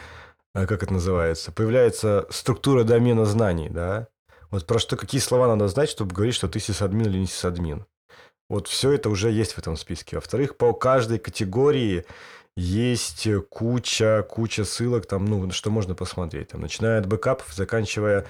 как 0.53 0.83
это 0.83 0.93
называется, 0.93 1.51
появляется 1.51 2.25
структура 2.29 2.83
домена 2.83 3.25
знаний, 3.25 3.69
да. 3.69 4.07
Вот 4.49 4.67
про 4.67 4.79
что, 4.79 4.97
какие 4.97 5.21
слова 5.21 5.47
надо 5.47 5.67
знать, 5.69 5.89
чтобы 5.89 6.13
говорить, 6.13 6.35
что 6.35 6.49
ты 6.49 6.59
сисадмин 6.59 7.07
или 7.07 7.19
не 7.19 7.27
сисадмин. 7.27 7.85
Вот 8.49 8.67
все 8.67 8.91
это 8.91 9.09
уже 9.09 9.31
есть 9.31 9.53
в 9.53 9.59
этом 9.59 9.77
списке. 9.77 10.17
Во-вторых, 10.17 10.57
по 10.57 10.73
каждой 10.73 11.19
категории 11.19 12.03
есть 12.57 13.29
куча, 13.49 14.25
куча 14.29 14.65
ссылок, 14.65 15.05
там, 15.05 15.23
ну, 15.23 15.49
что 15.51 15.71
можно 15.71 15.95
посмотреть. 15.95 16.49
Там, 16.49 16.59
начиная 16.59 16.99
от 16.99 17.07
бэкапов, 17.07 17.53
заканчивая 17.53 18.27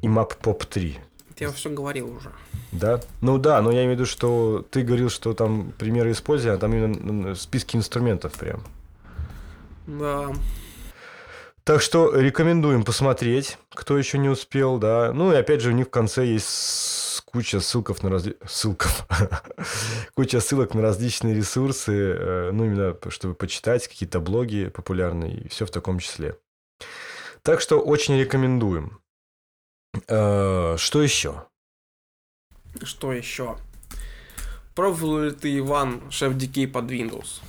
IMAP 0.00 0.38
POP 0.40 0.64
3. 0.66 0.98
Я 1.38 1.50
все 1.50 1.68
говорил 1.68 2.16
уже. 2.16 2.32
Да? 2.72 3.02
Ну 3.20 3.36
да, 3.36 3.60
но 3.60 3.70
я 3.72 3.80
имею 3.80 3.90
в 3.90 4.00
виду, 4.00 4.06
что 4.06 4.64
ты 4.70 4.82
говорил, 4.82 5.10
что 5.10 5.34
там 5.34 5.72
примеры 5.72 6.12
использования, 6.12 6.56
а 6.56 6.58
там 6.58 6.72
именно 6.72 7.34
списки 7.34 7.76
инструментов 7.76 8.32
прям. 8.32 8.64
Да. 9.86 10.30
Так 11.64 11.80
что 11.80 12.12
рекомендуем 12.18 12.84
посмотреть, 12.84 13.56
кто 13.70 13.96
еще 13.96 14.18
не 14.18 14.28
успел, 14.28 14.78
да. 14.78 15.12
Ну 15.12 15.32
и 15.32 15.36
опять 15.36 15.60
же 15.60 15.70
у 15.70 15.72
них 15.72 15.86
в 15.86 15.90
конце 15.90 16.26
есть 16.26 17.22
куча 17.24 17.60
ссылков 17.60 18.02
на 18.02 18.10
разли... 18.10 18.36
ссылков. 18.46 19.06
куча 20.14 20.40
ссылок 20.40 20.74
на 20.74 20.82
различные 20.82 21.34
ресурсы, 21.34 21.92
э, 21.92 22.50
ну, 22.52 22.64
именно 22.64 22.96
чтобы 23.10 23.34
почитать 23.34 23.86
какие-то 23.86 24.18
блоги 24.18 24.72
популярные, 24.74 25.42
и 25.42 25.48
все 25.48 25.64
в 25.64 25.70
таком 25.70 26.00
числе. 26.00 26.36
Так 27.42 27.60
что 27.60 27.78
очень 27.80 28.18
рекомендуем. 28.18 29.00
Э, 30.08 30.76
что 30.78 31.02
еще? 31.02 31.46
Что 32.82 33.12
еще? 33.12 33.56
Пробовал 34.74 35.20
ли 35.20 35.30
ты, 35.30 35.58
Иван, 35.58 36.10
шеф 36.10 36.32
DK 36.32 36.66
под 36.66 36.90
Windows? 36.90 37.40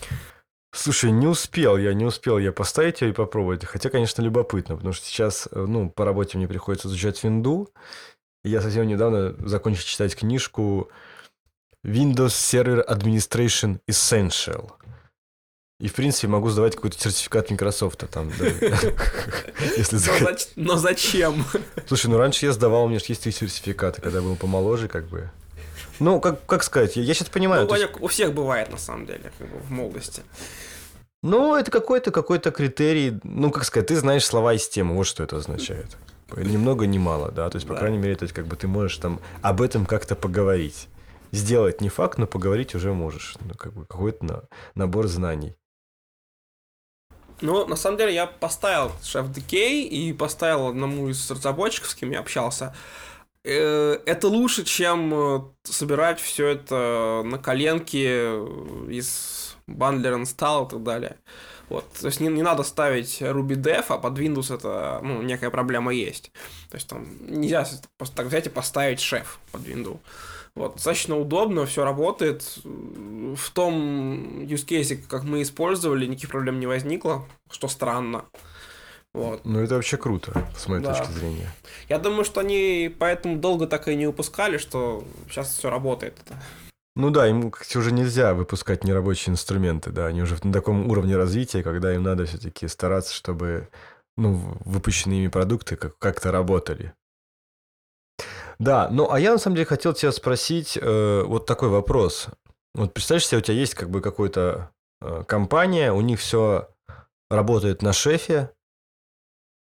Слушай, 0.84 1.12
не 1.12 1.28
успел 1.28 1.78
я, 1.78 1.94
не 1.94 2.04
успел 2.04 2.38
я 2.40 2.52
поставить 2.52 3.00
ее 3.00 3.12
и 3.12 3.14
попробовать. 3.14 3.64
Хотя, 3.64 3.90
конечно, 3.90 4.22
любопытно, 4.22 4.76
потому 4.76 4.92
что 4.92 5.06
сейчас, 5.06 5.48
э, 5.50 5.66
ну, 5.66 5.90
по 5.90 6.04
работе 6.04 6.38
мне 6.38 6.46
приходится 6.46 6.90
изучать 6.90 7.24
винду, 7.24 7.70
я 8.44 8.62
совсем 8.62 8.86
недавно 8.86 9.34
закончил 9.48 9.84
читать 9.84 10.14
книжку 10.14 10.90
Windows 11.86 12.34
Server 12.34 12.86
Administration 12.86 13.80
Essential. 13.90 14.72
И, 15.80 15.88
в 15.88 15.94
принципе, 15.94 16.28
могу 16.28 16.50
сдавать 16.50 16.76
какой-то 16.76 17.00
сертификат 17.00 17.50
Microsoft 17.50 18.04
там, 18.12 18.30
если 19.78 20.00
но, 20.58 20.76
зачем? 20.76 21.46
Слушай, 21.88 22.08
ну 22.08 22.18
раньше 22.18 22.46
я 22.46 22.52
сдавал, 22.52 22.84
у 22.84 22.88
меня 22.90 23.00
же 23.00 23.06
есть 23.08 23.24
сертификаты, 23.24 24.02
когда 24.02 24.22
был 24.22 24.36
помоложе, 24.36 24.90
как 24.90 25.08
бы. 25.08 25.32
Ну, 26.02 26.20
как, 26.20 26.46
как 26.46 26.62
сказать, 26.62 26.98
я, 26.98 27.04
я 27.04 27.14
сейчас 27.14 27.30
понимаю. 27.30 27.66
Ну, 27.70 27.74
есть... 27.74 27.90
у 28.02 28.08
всех 28.08 28.34
бывает, 28.34 28.70
на 28.70 28.78
самом 28.78 29.06
деле, 29.06 29.32
как 29.38 29.48
бы, 29.48 29.60
в 29.60 29.72
молодости. 29.72 30.24
Ну, 31.24 31.56
это 31.56 31.72
какой-то 31.72 32.12
какой-то 32.12 32.52
критерий. 32.52 33.20
Ну, 33.24 33.50
как 33.50 33.64
сказать, 33.64 33.88
ты 33.88 33.96
знаешь 33.96 34.26
слова 34.26 34.54
из 34.54 34.68
темы, 34.68 34.94
вот 34.94 35.08
что 35.08 35.24
это 35.24 35.38
означает. 35.38 35.98
Ни 36.36 36.58
много, 36.58 36.86
ни 36.86 36.98
мало, 36.98 37.32
да. 37.32 37.50
То 37.50 37.56
есть, 37.56 37.66
по 37.66 37.74
да. 37.74 37.80
крайней 37.80 37.98
мере, 37.98 38.16
то 38.16 38.24
есть, 38.24 38.36
как 38.36 38.46
бы 38.46 38.58
ты 38.58 38.68
можешь 38.68 38.98
там 38.98 39.22
об 39.42 39.62
этом 39.62 39.86
как-то 39.86 40.16
поговорить. 40.16 40.90
Сделать 41.32 41.80
не 41.80 41.88
факт, 41.88 42.18
но 42.18 42.28
поговорить 42.28 42.76
уже 42.76 42.94
можешь. 42.94 43.36
Ну, 43.40 43.54
как 43.56 43.72
бы 43.74 43.86
какой-то 43.86 44.26
на, 44.26 44.44
набор 44.76 45.08
знаний. 45.08 45.56
Ну, 47.40 47.66
на 47.68 47.78
самом 47.78 47.98
деле, 47.98 48.14
я 48.14 48.28
поставил 48.28 48.92
Chef 49.02 49.34
Decay 49.34 49.84
и 49.84 50.12
поставил 50.12 50.68
одному 50.68 51.08
из 51.08 51.32
разработчиков, 51.32 51.90
с 51.90 51.96
кем 51.96 52.12
я 52.12 52.20
общался. 52.20 52.76
Э, 53.46 53.98
это 54.06 54.28
лучше, 54.28 54.66
чем 54.66 55.14
э, 55.14 55.42
собирать 55.64 56.20
все 56.20 56.48
это 56.48 57.22
на 57.26 57.38
коленке 57.38 58.28
из 58.90 59.43
Bundler 59.68 60.22
Install 60.22 60.68
и 60.68 60.70
так 60.70 60.84
далее. 60.84 61.18
Вот. 61.70 61.92
То 61.94 62.08
есть 62.08 62.20
не, 62.20 62.28
не 62.28 62.44
надо 62.44 62.64
ставить 62.64 63.22
Ruby 63.22 63.56
Dev, 63.56 63.86
а 63.90 63.98
под 63.98 64.18
Windows 64.20 64.54
это 64.54 65.00
ну, 65.04 65.22
некая 65.22 65.50
проблема 65.50 65.94
есть. 65.94 66.32
То 66.70 66.76
есть 66.76 66.88
там 66.88 67.06
нельзя 67.22 67.66
просто 67.98 68.16
так 68.16 68.28
взять 68.28 68.48
и 68.48 68.50
поставить 68.50 69.00
шеф 69.00 69.40
под 69.52 69.62
Windows. 69.62 70.00
Вот, 70.56 70.76
достаточно 70.76 71.18
удобно, 71.18 71.66
все 71.66 71.84
работает. 71.84 72.44
В 72.64 73.50
том 73.54 74.42
use 74.42 74.68
case, 74.68 75.02
как 75.08 75.24
мы 75.24 75.42
использовали, 75.42 76.06
никаких 76.06 76.30
проблем 76.30 76.60
не 76.60 76.68
возникло, 76.68 77.26
что 77.50 77.68
странно. 77.68 78.26
Вот. 79.14 79.46
Ну, 79.46 79.60
это 79.60 79.76
вообще 79.76 79.98
круто, 79.98 80.48
с 80.58 80.68
моей 80.68 80.84
да. 80.84 80.94
точки 80.94 81.12
зрения. 81.12 81.52
Я 81.88 82.00
думаю, 82.00 82.24
что 82.24 82.42
они 82.42 82.94
поэтому 82.98 83.38
долго 83.38 83.68
так 83.68 83.88
и 83.88 83.96
не 83.96 84.08
выпускали, 84.08 84.58
что 84.58 85.04
сейчас 85.30 85.56
все 85.56 85.70
работает. 85.70 86.18
Ну 86.96 87.10
да, 87.10 87.28
им 87.28 87.50
кстати, 87.50 87.78
уже 87.78 87.92
нельзя 87.92 88.36
выпускать 88.36 88.84
нерабочие 88.84 89.34
инструменты, 89.34 89.92
да, 89.92 90.06
они 90.06 90.22
уже 90.22 90.38
на 90.44 90.54
таком 90.54 90.90
уровне 90.90 91.18
развития, 91.18 91.64
когда 91.64 91.94
им 91.96 92.04
надо 92.04 92.26
все-таки 92.26 92.68
стараться, 92.68 93.14
чтобы 93.14 93.70
ну, 94.16 94.58
выпущенные 94.64 95.24
ими 95.24 95.28
продукты 95.28 95.76
как- 95.76 95.98
как-то 95.98 96.32
работали. 96.32 96.94
Да, 98.60 98.90
ну 98.92 99.12
а 99.12 99.20
я 99.20 99.32
на 99.34 99.40
самом 99.40 99.56
деле 99.56 99.66
хотел 99.66 99.94
тебя 99.94 100.12
спросить 100.12 100.78
э, 100.80 101.24
вот 101.24 101.48
такой 101.48 101.70
вопрос. 101.70 102.28
Вот 102.76 102.94
представь 102.94 103.24
себе, 103.24 103.40
у 103.40 103.42
тебя 103.42 103.58
есть 103.58 103.74
как 103.74 103.90
бы 103.90 104.00
какая-то 104.00 104.72
э, 105.02 105.24
компания, 105.28 105.92
у 105.92 106.02
них 106.02 106.20
все 106.20 106.70
работает 107.30 107.82
на 107.82 107.92
шефе, 107.92 108.52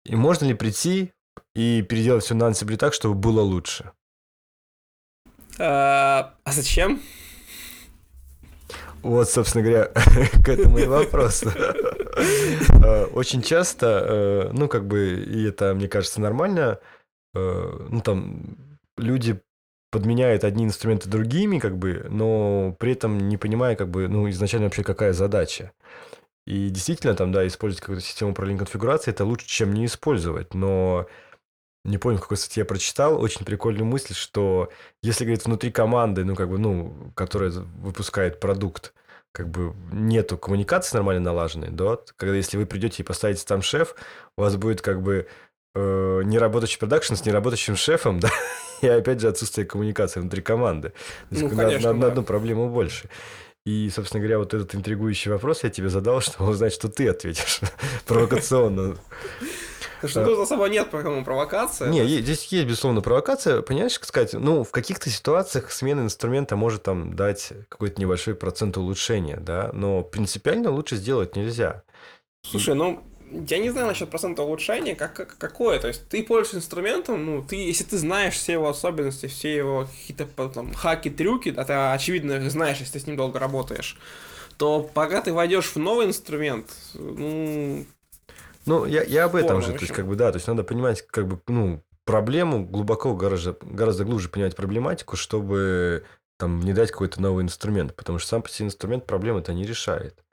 и 0.05 0.15
можно 0.15 0.45
ли 0.45 0.53
прийти 0.53 1.13
и 1.55 1.81
переделать 1.81 2.23
все 2.25 2.35
на 2.35 2.49
Ansible 2.49 2.77
так, 2.77 2.93
чтобы 2.93 3.15
было 3.15 3.41
лучше? 3.41 3.91
А, 5.59 6.33
а 6.43 6.51
зачем? 6.51 7.01
Вот, 9.01 9.29
собственно 9.29 9.63
говоря, 9.63 9.85
к 10.43 10.49
этому 10.49 10.79
и 10.79 10.85
вопрос. 10.85 11.43
А, 12.83 13.05
очень 13.13 13.41
часто, 13.41 14.05
э, 14.07 14.49
ну, 14.53 14.67
как 14.67 14.87
бы, 14.87 15.23
и 15.23 15.47
это, 15.47 15.75
мне 15.75 15.87
кажется, 15.87 16.19
нормально, 16.19 16.79
э, 17.35 17.87
ну, 17.89 18.01
там, 18.01 18.79
люди 18.97 19.39
подменяют 19.91 20.43
одни 20.43 20.65
инструменты 20.65 21.07
другими, 21.07 21.59
как 21.59 21.77
бы, 21.77 22.07
но 22.09 22.75
при 22.79 22.93
этом 22.93 23.29
не 23.29 23.37
понимая, 23.37 23.75
как 23.75 23.89
бы, 23.89 24.07
ну, 24.07 24.29
изначально 24.29 24.65
вообще 24.65 24.83
какая 24.83 25.13
задача. 25.13 25.71
И 26.45 26.69
действительно, 26.69 27.13
там, 27.15 27.31
да, 27.31 27.45
использовать 27.45 27.81
какую-то 27.81 28.03
систему 28.05 28.31
управления 28.31 28.59
конфигурацией, 28.59 29.13
это 29.13 29.23
лучше, 29.25 29.47
чем 29.47 29.73
не 29.73 29.85
использовать, 29.85 30.53
но 30.53 31.07
не 31.85 31.97
помню, 31.97 32.17
в 32.17 32.21
какой 32.21 32.37
статье 32.37 32.61
я 32.61 32.65
прочитал, 32.65 33.21
очень 33.21 33.45
прикольную 33.45 33.85
мысль, 33.85 34.13
что 34.13 34.69
если, 35.01 35.23
говорит, 35.23 35.45
внутри 35.45 35.71
команды, 35.71 36.25
ну, 36.25 36.35
как 36.35 36.49
бы, 36.49 36.57
ну, 36.57 37.11
которая 37.15 37.51
выпускает 37.51 38.39
продукт, 38.39 38.93
как 39.31 39.49
бы 39.49 39.73
нету 39.91 40.37
коммуникации 40.37 40.97
нормально 40.97 41.21
налаженной, 41.21 41.69
да, 41.69 41.97
когда 42.17 42.35
если 42.35 42.57
вы 42.57 42.65
придете 42.65 43.03
и 43.03 43.05
поставите 43.05 43.45
там 43.45 43.61
шеф, 43.61 43.95
у 44.37 44.41
вас 44.41 44.55
будет 44.55 44.81
как 44.81 45.01
бы 45.01 45.27
э, 45.75 46.21
неработающий 46.23 46.79
продакшн 46.79 47.15
с 47.15 47.25
неработающим 47.25 47.75
шефом, 47.75 48.19
да, 48.21 48.31
и 48.81 48.87
опять 48.87 49.19
же 49.19 49.27
отсутствие 49.27 49.67
коммуникации 49.67 50.21
внутри 50.21 50.41
команды. 50.41 50.89
То 51.29 51.35
есть 51.35 51.43
ну, 51.43 51.49
конечно, 51.49 51.89
на, 51.89 51.93
на, 51.93 51.99
да. 51.99 52.05
на 52.05 52.11
одну 52.11 52.23
проблему 52.23 52.69
больше. 52.69 53.09
И, 53.65 53.89
собственно 53.89 54.21
говоря, 54.21 54.37
вот 54.37 54.53
этот 54.53 54.75
интригующий 54.75 55.31
вопрос 55.31 55.63
я 55.63 55.69
тебе 55.69 55.89
задал, 55.89 56.21
чтобы 56.21 56.51
узнать, 56.51 56.73
что 56.73 56.87
ты 56.87 57.09
ответишь 57.09 57.61
провокационно. 58.05 58.95
Что 60.03 60.25
тут 60.25 60.39
особо 60.39 60.67
нет 60.67 60.89
по 60.89 61.01
кому 61.01 61.23
провокация. 61.23 61.89
Не, 61.89 62.05
здесь 62.05 62.45
есть, 62.45 62.67
безусловно, 62.67 63.01
провокация. 63.01 63.61
Понимаешь, 63.61 63.97
как 63.99 64.07
сказать, 64.07 64.33
ну, 64.33 64.63
в 64.63 64.71
каких-то 64.71 65.09
ситуациях 65.09 65.71
смена 65.71 66.01
инструмента 66.01 66.55
может 66.55 66.83
там 66.83 67.15
дать 67.15 67.53
какой-то 67.69 67.99
небольшой 68.01 68.35
процент 68.35 68.77
улучшения, 68.77 69.37
да, 69.37 69.69
но 69.73 70.03
принципиально 70.03 70.71
лучше 70.71 70.95
сделать 70.95 71.35
нельзя. 71.35 71.83
Слушай, 72.43 72.75
ну, 72.75 73.03
я 73.31 73.57
не 73.57 73.69
знаю 73.69 73.87
насчет 73.87 74.09
процента 74.09 74.43
улучшения, 74.43 74.95
как, 74.95 75.13
как 75.13 75.37
какое. 75.37 75.79
То 75.79 75.87
есть 75.87 76.07
ты 76.09 76.23
пользуешься 76.23 76.57
инструментом, 76.57 77.25
ну, 77.25 77.43
ты, 77.43 77.55
если 77.55 77.83
ты 77.83 77.97
знаешь 77.97 78.35
все 78.35 78.53
его 78.53 78.69
особенности, 78.69 79.27
все 79.27 79.55
его 79.55 79.87
какие-то 79.99 80.49
там 80.49 80.73
хаки, 80.73 81.09
трюки, 81.09 81.53
а 81.55 81.63
ты 81.65 81.73
очевидно 81.73 82.49
знаешь, 82.49 82.77
если 82.79 82.93
ты 82.93 82.99
с 82.99 83.07
ним 83.07 83.17
долго 83.17 83.39
работаешь, 83.39 83.97
то 84.57 84.89
пока 84.93 85.21
ты 85.21 85.33
войдешь 85.33 85.71
в 85.73 85.77
новый 85.77 86.05
инструмент, 86.05 86.67
ну, 86.93 87.85
Ну, 88.65 88.85
я, 88.85 89.03
я 89.03 89.25
об 89.25 89.35
этом 89.35 89.61
же, 89.61 89.73
то 89.73 89.79
есть, 89.79 89.93
как 89.93 90.07
бы, 90.07 90.15
да, 90.15 90.31
то 90.31 90.37
есть, 90.37 90.47
надо 90.47 90.63
понимать, 90.63 91.01
как 91.07 91.27
бы, 91.27 91.39
ну, 91.47 91.83
проблему 92.05 92.65
глубоко, 92.65 93.15
гораздо, 93.15 93.57
гораздо 93.61 94.05
глубже 94.05 94.29
понимать 94.29 94.55
проблематику, 94.55 95.15
чтобы 95.15 96.03
там 96.37 96.59
внедрять 96.59 96.91
какой-то 96.91 97.21
новый 97.21 97.43
инструмент, 97.43 97.95
потому 97.95 98.19
что 98.19 98.29
сам 98.29 98.41
по 98.41 98.49
себе 98.49 98.67
инструмент 98.67 99.05
проблемы-то 99.05 99.53
не 99.53 99.65
решает. 99.65 100.23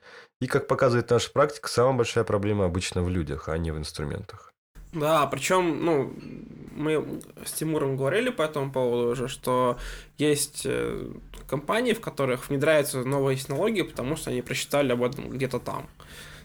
И, 0.40 0.46
как 0.46 0.66
показывает 0.66 1.08
наша 1.10 1.30
практика, 1.30 1.68
самая 1.68 1.94
большая 1.94 2.24
проблема 2.24 2.64
обычно 2.64 3.02
в 3.02 3.08
людях, 3.08 3.48
а 3.48 3.56
не 3.58 3.70
в 3.70 3.78
инструментах. 3.78 4.52
Да, 4.92 5.26
причем, 5.26 5.84
ну, 5.84 6.12
мы 6.74 7.20
с 7.46 7.52
Тимуром 7.52 7.96
говорили 7.96 8.28
по 8.28 8.42
этому 8.42 8.70
поводу 8.70 9.10
уже, 9.10 9.28
что 9.28 9.78
есть 10.18 10.62
э, 10.66 11.10
компании, 11.46 11.94
в 11.94 12.00
которых 12.00 12.48
внедряются 12.48 13.02
новые 13.02 13.36
технологии, 13.38 13.82
потому 13.82 14.16
что 14.16 14.30
они 14.30 14.42
прочитали 14.42 14.92
об 14.92 15.02
этом 15.02 15.30
где-то 15.30 15.60
там. 15.60 15.88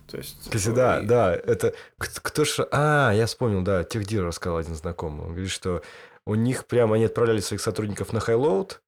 То 0.09 0.17
есть... 0.17 0.37
Кстати, 0.43 0.69
да, 0.73 0.99
и- 1.01 1.05
да, 1.05 1.33
это 1.35 1.73
кто 1.97 2.45
ж... 2.45 2.59
А, 2.71 3.11
я 3.13 3.25
вспомнил, 3.25 3.61
да, 3.61 3.83
Техдир 3.83 4.23
рассказал 4.25 4.57
один 4.57 4.75
знакомый. 4.75 5.25
Он 5.25 5.31
говорит, 5.31 5.51
что 5.51 5.81
у 6.25 6.35
них 6.35 6.65
прямо 6.65 6.95
они 6.95 7.05
отправляли 7.05 7.39
своих 7.41 7.61
сотрудников 7.61 8.13
на 8.13 8.19
Highload, 8.19 8.81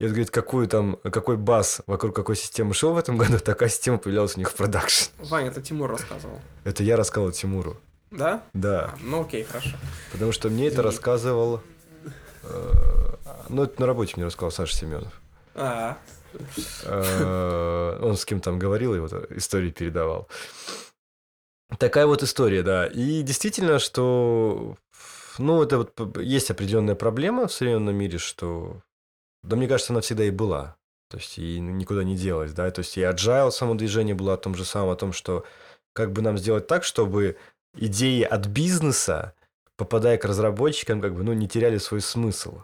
и 0.00 0.04
он 0.04 0.10
говорит, 0.10 0.30
какую 0.30 0.66
там, 0.66 0.96
какой 1.02 1.36
buzz 1.36 1.82
вокруг 1.86 2.14
какой 2.16 2.36
системы 2.36 2.72
шел 2.74 2.92
в 2.94 2.98
этом 2.98 3.16
году, 3.18 3.38
такая 3.44 3.68
система 3.68 3.98
появлялась 3.98 4.36
у 4.36 4.38
них 4.38 4.50
в 4.50 4.54
production. 4.54 5.10
Ваня, 5.18 5.48
это 5.48 5.60
Тимур 5.62 5.90
рассказывал. 5.90 6.40
Это 6.64 6.82
я 6.82 6.96
рассказал 6.96 7.30
Тимуру. 7.32 7.78
Да? 8.10 8.42
Да, 8.54 8.86
А, 8.94 8.98
ну 9.02 9.22
окей, 9.22 9.44
хорошо. 9.44 9.76
потому 10.12 10.32
что 10.32 10.48
мне 10.48 10.66
это 10.66 10.76
Извини. 10.76 10.86
рассказывал... 10.86 11.60
э, 12.42 13.14
Ну, 13.48 13.62
это 13.64 13.80
на 13.80 13.86
работе 13.86 14.14
мне 14.16 14.26
рассказал 14.26 14.50
Саша 14.50 14.74
Семенов. 14.74 15.12
А, 15.54 15.92
Э, 15.92 15.94
Он 16.86 18.16
с 18.16 18.24
кем 18.24 18.40
там 18.40 18.58
говорил, 18.58 18.94
и 18.94 18.98
вот 18.98 19.12
истории 19.32 19.70
передавал. 19.70 20.28
Такая 21.78 22.06
вот 22.06 22.22
история, 22.22 22.62
да. 22.62 22.86
И 22.86 23.22
действительно, 23.22 23.78
что... 23.78 24.76
Ну, 25.38 25.62
это 25.62 25.78
вот 25.78 26.18
есть 26.18 26.50
определенная 26.50 26.96
проблема 26.96 27.46
в 27.46 27.52
современном 27.52 27.94
мире, 27.94 28.18
что... 28.18 28.82
Да, 29.42 29.56
мне 29.56 29.68
кажется, 29.68 29.92
она 29.92 30.00
всегда 30.00 30.24
и 30.24 30.30
была. 30.30 30.76
То 31.08 31.16
есть, 31.16 31.38
и 31.38 31.58
никуда 31.60 32.04
не 32.04 32.16
делась, 32.16 32.52
да. 32.52 32.70
То 32.70 32.80
есть, 32.80 32.96
и 32.98 33.02
agile 33.02 33.50
само 33.50 33.74
движение 33.74 34.14
было 34.14 34.34
о 34.34 34.36
том 34.36 34.54
же 34.54 34.64
самом, 34.64 34.90
о 34.90 34.96
том, 34.96 35.12
что 35.12 35.44
как 35.92 36.12
бы 36.12 36.22
нам 36.22 36.38
сделать 36.38 36.66
так, 36.66 36.84
чтобы 36.84 37.36
идеи 37.74 38.22
от 38.22 38.46
бизнеса, 38.46 39.34
попадая 39.76 40.18
к 40.18 40.24
разработчикам, 40.24 41.00
как 41.00 41.14
бы, 41.14 41.22
ну, 41.22 41.32
не 41.32 41.48
теряли 41.48 41.78
свой 41.78 42.00
смысл. 42.00 42.62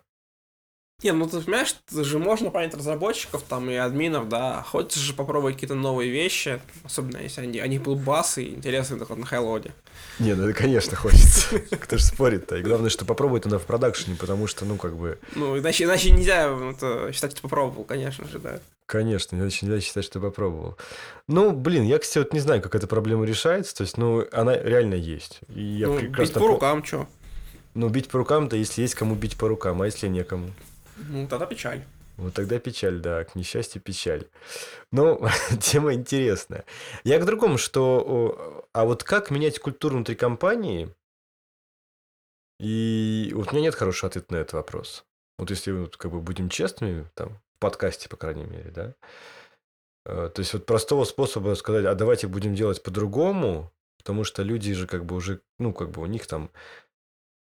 Не, 1.02 1.12
ну 1.12 1.28
ты 1.28 1.40
понимаешь, 1.42 1.76
это 1.90 2.04
же 2.04 2.18
можно 2.18 2.50
понять 2.50 2.72
разработчиков 2.74 3.42
там 3.42 3.68
и 3.68 3.74
админов, 3.74 4.30
да. 4.30 4.62
Хочешь 4.66 4.96
же 5.02 5.12
попробовать 5.12 5.56
какие-то 5.56 5.74
новые 5.74 6.10
вещи, 6.10 6.58
особенно 6.84 7.18
если 7.18 7.42
они, 7.42 7.58
они 7.58 7.78
будут 7.78 8.02
басы 8.02 8.44
и 8.44 8.54
интересны 8.54 8.96
только 8.96 9.14
на 9.14 9.26
хайлоуде. 9.26 9.72
Не, 10.18 10.32
ну 10.34 10.48
это, 10.48 10.58
конечно, 10.58 10.96
хочется. 10.96 11.58
Кто 11.58 11.98
же 11.98 12.02
спорит-то? 12.04 12.56
И 12.56 12.62
главное, 12.62 12.88
что 12.88 13.04
попробовать 13.04 13.44
надо 13.44 13.58
в 13.58 13.66
продакшене, 13.66 14.16
потому 14.16 14.46
что, 14.46 14.64
ну, 14.64 14.76
как 14.76 14.96
бы, 14.96 15.18
Ну, 15.34 15.58
иначе, 15.58 15.84
иначе 15.84 16.10
нельзя 16.12 16.48
это, 16.70 17.12
считать, 17.12 17.32
что 17.32 17.42
попробовал, 17.42 17.84
конечно 17.84 18.26
же, 18.26 18.38
да. 18.38 18.60
конечно, 18.86 19.36
иначе 19.36 19.66
нельзя 19.66 19.82
считать, 19.82 20.04
что 20.06 20.18
попробовал. 20.18 20.78
Ну, 21.28 21.52
блин, 21.52 21.82
я, 21.84 21.98
кстати, 21.98 22.18
вот 22.24 22.32
не 22.32 22.40
знаю, 22.40 22.62
как 22.62 22.74
эта 22.74 22.86
проблема 22.86 23.26
решается. 23.26 23.76
То 23.76 23.82
есть, 23.82 23.98
ну, 23.98 24.24
она 24.32 24.56
реально 24.56 24.94
есть. 24.94 25.40
И 25.54 25.60
я 25.62 25.88
ну, 25.88 25.98
бить 25.98 26.08
прекрасно... 26.08 26.34
по 26.34 26.40
по- 26.40 26.46
рукам, 26.54 26.82
чё? 26.82 27.06
Ну, 27.74 27.90
бить 27.90 28.08
по 28.08 28.16
рукам-то, 28.16 28.56
если 28.56 28.80
есть 28.80 28.94
кому 28.94 29.14
бить 29.14 29.36
по 29.36 29.46
рукам, 29.46 29.82
а 29.82 29.84
если 29.86 30.08
некому? 30.08 30.52
Ну, 30.96 31.26
тогда 31.28 31.46
печаль. 31.46 31.84
Вот 32.16 32.32
тогда 32.34 32.58
печаль, 32.58 33.00
да, 33.00 33.24
к 33.24 33.34
несчастью 33.34 33.82
печаль. 33.82 34.26
Ну, 34.90 35.20
тема 35.60 35.92
интересная. 35.92 36.64
Я 37.04 37.18
к 37.18 37.26
другому, 37.26 37.58
что... 37.58 38.66
А 38.72 38.84
вот 38.84 39.04
как 39.04 39.30
менять 39.30 39.58
культуру 39.58 39.96
внутри 39.96 40.14
компании? 40.14 40.94
И 42.58 43.32
вот 43.34 43.48
у 43.48 43.52
меня 43.52 43.64
нет 43.64 43.74
хорошего 43.74 44.08
ответа 44.08 44.32
на 44.32 44.38
этот 44.38 44.54
вопрос. 44.54 45.04
Вот 45.38 45.50
если 45.50 45.72
вот 45.72 45.96
как 45.98 46.10
бы 46.10 46.20
будем 46.20 46.48
честными, 46.48 47.06
там, 47.14 47.38
в 47.56 47.58
подкасте, 47.58 48.08
по 48.08 48.16
крайней 48.16 48.44
мере, 48.44 48.70
да? 48.70 48.94
Э, 50.06 50.30
То 50.34 50.40
есть 50.40 50.54
вот 50.54 50.64
простого 50.64 51.04
способа 51.04 51.54
сказать, 51.54 51.84
а 51.84 51.94
давайте 51.94 52.28
будем 52.28 52.54
делать 52.54 52.82
по-другому, 52.82 53.72
потому 53.98 54.24
что 54.24 54.42
люди 54.42 54.72
же 54.72 54.86
как 54.86 55.04
бы 55.04 55.16
уже, 55.16 55.42
ну, 55.58 55.74
как 55.74 55.90
бы 55.90 56.00
у 56.00 56.06
них 56.06 56.26
там 56.26 56.50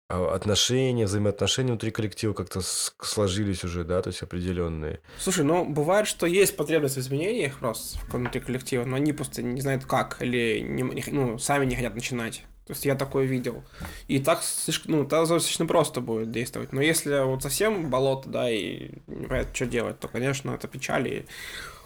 а, 0.10 0.34
отношения, 0.34 1.06
взаимоотношения 1.06 1.70
внутри 1.70 1.92
коллектива 1.92 2.34
как-то 2.34 2.62
сложились 2.62 3.64
уже, 3.64 3.84
да, 3.84 4.02
то 4.02 4.10
есть 4.10 4.22
определенные. 4.22 5.02
Слушай, 5.20 5.44
ну, 5.44 5.66
бывает, 5.66 6.08
что 6.08 6.26
есть 6.26 6.56
потребность 6.56 6.96
в 6.96 7.00
изменениях 7.00 7.60
просто 7.60 8.00
внутри 8.10 8.40
коллектива, 8.40 8.86
но 8.86 8.96
они 8.96 9.12
просто 9.12 9.42
не 9.42 9.60
знают 9.60 9.86
как, 9.86 10.22
или 10.22 10.60
не, 10.60 10.84
ну, 11.12 11.38
сами 11.38 11.66
не 11.66 11.76
хотят 11.76 11.96
начинать. 11.96 12.44
То 12.68 12.74
есть 12.74 12.86
я 12.86 12.96
такое 12.96 13.26
видел. 13.26 13.64
И 14.08 14.20
так 14.20 14.44
слишком, 14.44 14.92
ну, 14.92 15.06
так 15.06 15.22
достаточно 15.22 15.66
просто 15.66 16.02
будет 16.02 16.32
действовать. 16.32 16.74
Но 16.74 16.82
если 16.82 17.24
вот 17.24 17.42
совсем 17.42 17.90
болото, 17.90 18.30
да, 18.30 18.50
и 18.50 18.92
не 19.08 19.26
понятно, 19.26 19.56
что 19.56 19.66
делать, 19.66 20.00
то, 20.00 20.10
конечно, 20.10 20.52
это 20.52 20.68
печаль. 20.68 21.08
И 21.08 21.26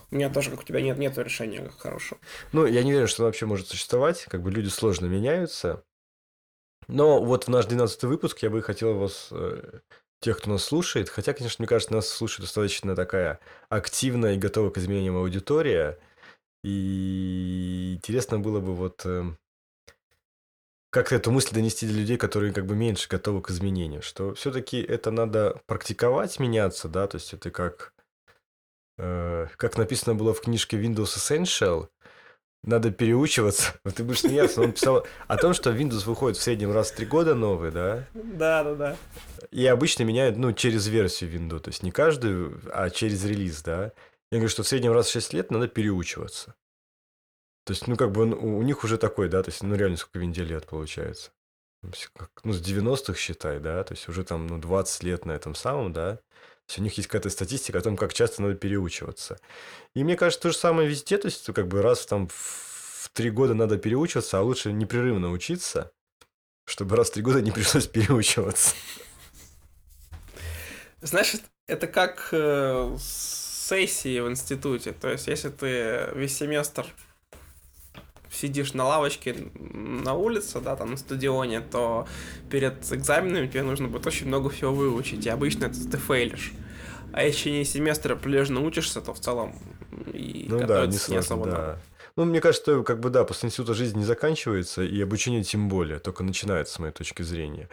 у 0.10 0.16
меня 0.16 0.30
тоже, 0.30 0.50
как 0.50 0.62
у 0.62 0.64
тебя, 0.64 0.82
нет, 0.82 0.98
нет 0.98 1.18
решения 1.20 1.72
хорошего. 1.78 2.20
Ну, 2.52 2.66
я 2.66 2.84
не 2.84 2.92
уверен, 2.92 3.08
что 3.08 3.22
оно 3.24 3.28
вообще 3.28 3.46
может 3.46 3.68
существовать. 3.68 4.26
Как 4.28 4.42
бы 4.42 4.52
люди 4.52 4.70
сложно 4.70 5.06
меняются. 5.06 5.84
Но 6.88 7.24
вот 7.24 7.46
в 7.46 7.48
наш 7.50 7.66
12 7.66 8.04
выпуск 8.04 8.40
я 8.40 8.50
бы 8.50 8.62
хотел 8.62 8.98
вас, 8.98 9.30
э, 9.32 9.80
тех, 10.20 10.38
кто 10.38 10.52
нас 10.52 10.64
слушает, 10.64 11.10
хотя, 11.10 11.34
конечно, 11.34 11.62
мне 11.62 11.68
кажется, 11.68 11.94
нас 11.94 12.08
слушает 12.08 12.42
достаточно 12.42 12.96
такая 12.96 13.40
активная 13.70 14.36
и 14.36 14.40
готовая 14.40 14.72
к 14.72 14.78
изменениям 14.78 15.18
аудитория. 15.18 16.00
И 16.64 17.96
интересно 17.96 18.40
было 18.40 18.60
бы 18.60 18.76
вот 18.76 19.02
э, 19.06 19.24
как-то 20.92 21.16
эту 21.16 21.32
мысль 21.32 21.56
донести 21.56 21.88
до 21.88 21.94
людей, 21.94 22.18
которые 22.18 22.54
как 22.54 22.68
бы 22.68 22.76
меньше 22.76 23.10
готовы 23.10 23.42
к 23.42 23.50
изменению, 23.50 24.04
что 24.04 24.36
все-таки 24.36 24.80
это 24.80 25.10
надо 25.10 25.60
практиковать, 25.66 26.40
меняться, 26.40 26.88
да, 26.88 27.08
то 27.08 27.16
есть 27.16 27.34
это 27.34 27.50
как, 27.50 27.94
э, 29.00 29.48
как 29.58 29.78
написано 29.78 30.14
было 30.14 30.34
в 30.36 30.42
книжке 30.42 30.78
Windows 30.78 31.18
Essential, 31.18 31.88
надо 32.64 32.92
переучиваться. 32.92 33.74
Вот 33.84 33.96
ты 33.96 34.04
будешь 34.04 34.22
смеяться, 34.22 34.60
но 34.60 34.68
он 34.68 34.74
писал 34.74 35.06
о 35.28 35.38
том, 35.38 35.54
что 35.54 35.72
Windows 35.72 36.06
выходит 36.06 36.38
в 36.38 36.42
среднем 36.42 36.72
раз 36.72 36.92
в 36.92 36.96
три 36.96 37.06
года 37.06 37.36
новый, 37.36 37.72
да, 37.72 38.08
Да, 38.14 38.64
да, 38.64 38.76
да. 38.76 38.98
и 39.52 39.66
обычно 39.66 40.04
меняют, 40.04 40.38
ну, 40.38 40.54
через 40.54 40.88
версию 40.88 41.32
Windows, 41.32 41.60
то 41.62 41.70
есть 41.70 41.84
не 41.84 41.92
каждую, 41.92 42.62
а 42.74 42.90
через 42.90 43.26
релиз, 43.26 43.62
да. 43.64 43.92
Я 44.32 44.38
говорю, 44.38 44.50
что 44.50 44.64
в 44.64 44.68
среднем 44.68 44.94
раз 44.94 45.08
в 45.08 45.12
6 45.12 45.34
лет 45.34 45.52
надо 45.52 45.68
переучиваться. 45.68 46.56
То 47.66 47.74
есть, 47.74 47.88
ну, 47.88 47.96
как 47.96 48.12
бы 48.12 48.24
он- 48.24 48.34
у 48.34 48.62
них 48.62 48.84
уже 48.84 48.98
такой, 48.98 49.30
да, 49.30 49.44
то 49.44 49.50
есть, 49.52 49.62
ну, 49.62 49.76
реально 49.76 49.98
сколько 49.98 50.20
Винде 50.20 50.44
лет 50.44 50.66
получается. 50.68 51.32
Ну, 51.84 51.92
Ну, 52.44 52.54
с 52.54 52.62
90-х 52.62 53.20
считай, 53.20 53.60
да, 53.60 53.84
то 53.84 53.94
есть 53.94 54.08
уже 54.08 54.24
там, 54.24 54.48
ну, 54.48 54.58
20 54.60 55.04
лет 55.04 55.26
на 55.26 55.32
этом 55.32 55.56
самом, 55.56 55.94
да. 55.94 56.20
У 56.80 56.84
них 56.84 56.96
есть 56.98 57.08
какая-то 57.08 57.30
статистика 57.30 57.80
о 57.80 57.82
том, 57.82 57.98
как 57.98 58.14
часто 58.14 58.42
надо 58.42 58.56
переучиваться. 58.56 59.40
И 59.94 60.04
мне 60.04 60.16
кажется, 60.16 60.44
то 60.44 60.50
же 60.50 60.58
самое 60.58 60.88
везде, 60.88 61.18
то 61.18 61.28
есть, 61.28 61.46
как 61.54 61.68
бы 61.68 61.82
раз 61.82 62.06
там 62.06 62.28
в 62.28 63.10
три 63.14 63.30
года 63.30 63.54
надо 63.54 63.78
переучиваться, 63.78 64.40
а 64.40 64.42
лучше 64.42 64.72
непрерывно 64.72 65.32
учиться, 65.32 65.92
чтобы 66.66 66.96
раз 66.96 67.10
в 67.10 67.14
три 67.14 67.24
года 67.24 67.42
не 67.42 67.52
пришлось 67.52 67.88
переучиваться. 67.88 68.76
Знаешь, 71.02 71.34
это 71.68 71.88
как 71.88 72.30
э, 72.32 72.98
сессии 73.00 74.20
в 74.20 74.30
институте. 74.30 74.94
То 74.94 75.10
есть, 75.10 75.28
если 75.28 75.50
ты 75.50 76.10
весь 76.14 76.38
семестр 76.38 76.86
сидишь 78.32 78.74
на 78.74 78.86
лавочке 78.86 79.36
на 79.56 80.14
улице, 80.14 80.60
да, 80.62 80.76
там 80.76 80.92
на 80.92 80.98
стадионе, 80.98 81.62
то 81.62 82.08
перед 82.50 82.92
экзаменами 82.92 83.48
тебе 83.48 83.64
нужно 83.64 83.88
будет 83.88 84.08
очень 84.08 84.28
много 84.28 84.50
всего 84.50 84.74
выучить, 84.74 85.26
и 85.26 85.30
обычно 85.30 85.66
это 85.66 85.90
ты 85.90 85.98
фейлишь. 85.98 86.54
А 87.14 87.24
если 87.24 87.50
не 87.50 87.66
семестр 87.66 88.16
прилежно 88.16 88.62
учишься, 88.62 89.02
то 89.02 89.14
в 89.14 89.20
целом 89.20 89.56
и 90.14 90.46
Ну 90.50 90.66
да, 90.66 90.86
не 90.86 90.98
не 91.10 91.18
особо 91.18 91.46
да. 91.46 91.80
Ну, 92.18 92.26
мне 92.26 92.42
кажется, 92.42 92.64
что, 92.64 92.84
как 92.84 93.00
бы, 93.00 93.10
да, 93.10 93.24
после 93.24 93.48
института 93.48 93.74
жизнь 93.74 93.98
не 93.98 94.04
заканчивается, 94.04 94.84
и 94.84 95.02
обучение 95.02 95.44
тем 95.44 95.70
более, 95.70 96.00
только 96.00 96.24
начинается, 96.24 96.74
с 96.74 96.80
моей 96.80 96.94
точки 96.94 97.22
зрения. 97.22 97.70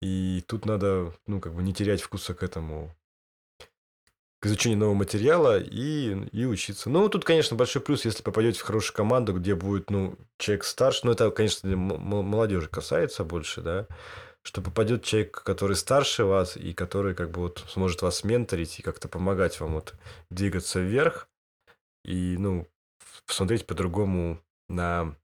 И 0.00 0.42
тут 0.46 0.66
надо, 0.66 1.12
ну, 1.26 1.40
как 1.40 1.54
бы 1.54 1.62
не 1.62 1.72
терять 1.72 2.02
вкуса 2.02 2.34
к 2.34 2.42
этому, 2.42 2.94
к 4.40 4.46
изучению 4.46 4.78
нового 4.78 4.94
материала 4.94 5.58
и, 5.58 6.28
и 6.30 6.44
учиться. 6.44 6.88
Ну, 6.88 7.08
тут, 7.08 7.24
конечно, 7.24 7.56
большой 7.56 7.82
плюс, 7.82 8.04
если 8.04 8.22
попадете 8.22 8.60
в 8.60 8.62
хорошую 8.62 8.96
команду, 8.96 9.32
где 9.32 9.54
будет, 9.54 9.90
ну, 9.90 10.16
человек 10.38 10.64
старше, 10.64 11.00
ну, 11.04 11.12
это, 11.12 11.30
конечно, 11.30 11.68
молодежи 11.76 12.68
касается 12.68 13.24
больше, 13.24 13.62
да, 13.62 13.86
что 14.42 14.62
попадет 14.62 15.02
человек, 15.02 15.42
который 15.42 15.74
старше 15.74 16.24
вас 16.24 16.56
и 16.56 16.72
который, 16.72 17.14
как 17.14 17.30
бы, 17.30 17.40
вот 17.40 17.64
сможет 17.68 18.02
вас 18.02 18.22
менторить 18.22 18.78
и 18.78 18.82
как-то 18.82 19.08
помогать 19.08 19.58
вам 19.58 19.74
вот 19.74 19.94
двигаться 20.30 20.78
вверх 20.78 21.28
и, 22.04 22.36
ну, 22.38 22.68
посмотреть 23.26 23.66
по-другому 23.66 24.40
на 24.68 25.16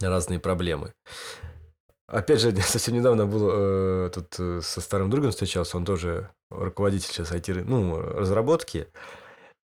разные 0.00 0.38
проблемы. 0.38 0.94
Опять 2.12 2.40
же, 2.40 2.54
совсем 2.60 2.94
недавно 2.94 3.26
был 3.26 3.48
э, 3.50 4.10
тут 4.14 4.34
э, 4.38 4.60
со 4.62 4.80
старым 4.80 5.08
другом 5.08 5.30
встречался, 5.30 5.78
он 5.78 5.84
тоже 5.84 6.28
руководитель 6.50 7.08
сейчас 7.08 7.32
IT, 7.32 7.64
ну, 7.66 7.98
разработки. 8.00 8.86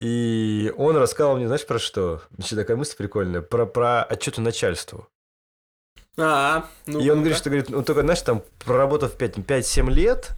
И 0.02 0.74
он 0.78 0.96
рассказал 0.96 1.36
мне, 1.36 1.48
знаешь, 1.48 1.68
про 1.68 1.78
что? 1.78 2.22
Значит, 2.38 2.58
такая 2.58 2.78
мысль 2.78 2.96
прикольная. 2.96 3.42
Про, 3.42 3.66
про 3.66 4.04
отчеты 4.04 4.40
начальству. 4.40 5.10
А, 6.18 6.70
ну 6.86 7.02
и 7.02 7.10
он 7.10 7.20
говорит, 7.20 7.38
что 7.38 7.50
говорит, 7.50 7.70
ну 7.70 7.84
только, 7.84 8.02
знаешь, 8.02 8.22
там, 8.22 8.44
проработав 8.64 9.18
5-7 9.18 9.90
лет, 9.90 10.32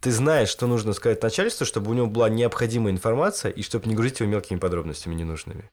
ты 0.00 0.12
знаешь, 0.12 0.48
что 0.48 0.68
нужно 0.68 0.92
сказать 0.92 1.20
начальству, 1.20 1.66
чтобы 1.66 1.90
у 1.90 1.94
него 1.94 2.06
была 2.06 2.28
необходимая 2.28 2.92
информация, 2.92 3.50
и 3.50 3.62
чтобы 3.62 3.88
не 3.88 3.96
грузить 3.96 4.20
его 4.20 4.30
мелкими 4.30 4.58
подробностями 4.58 5.16
ненужными. 5.16 5.68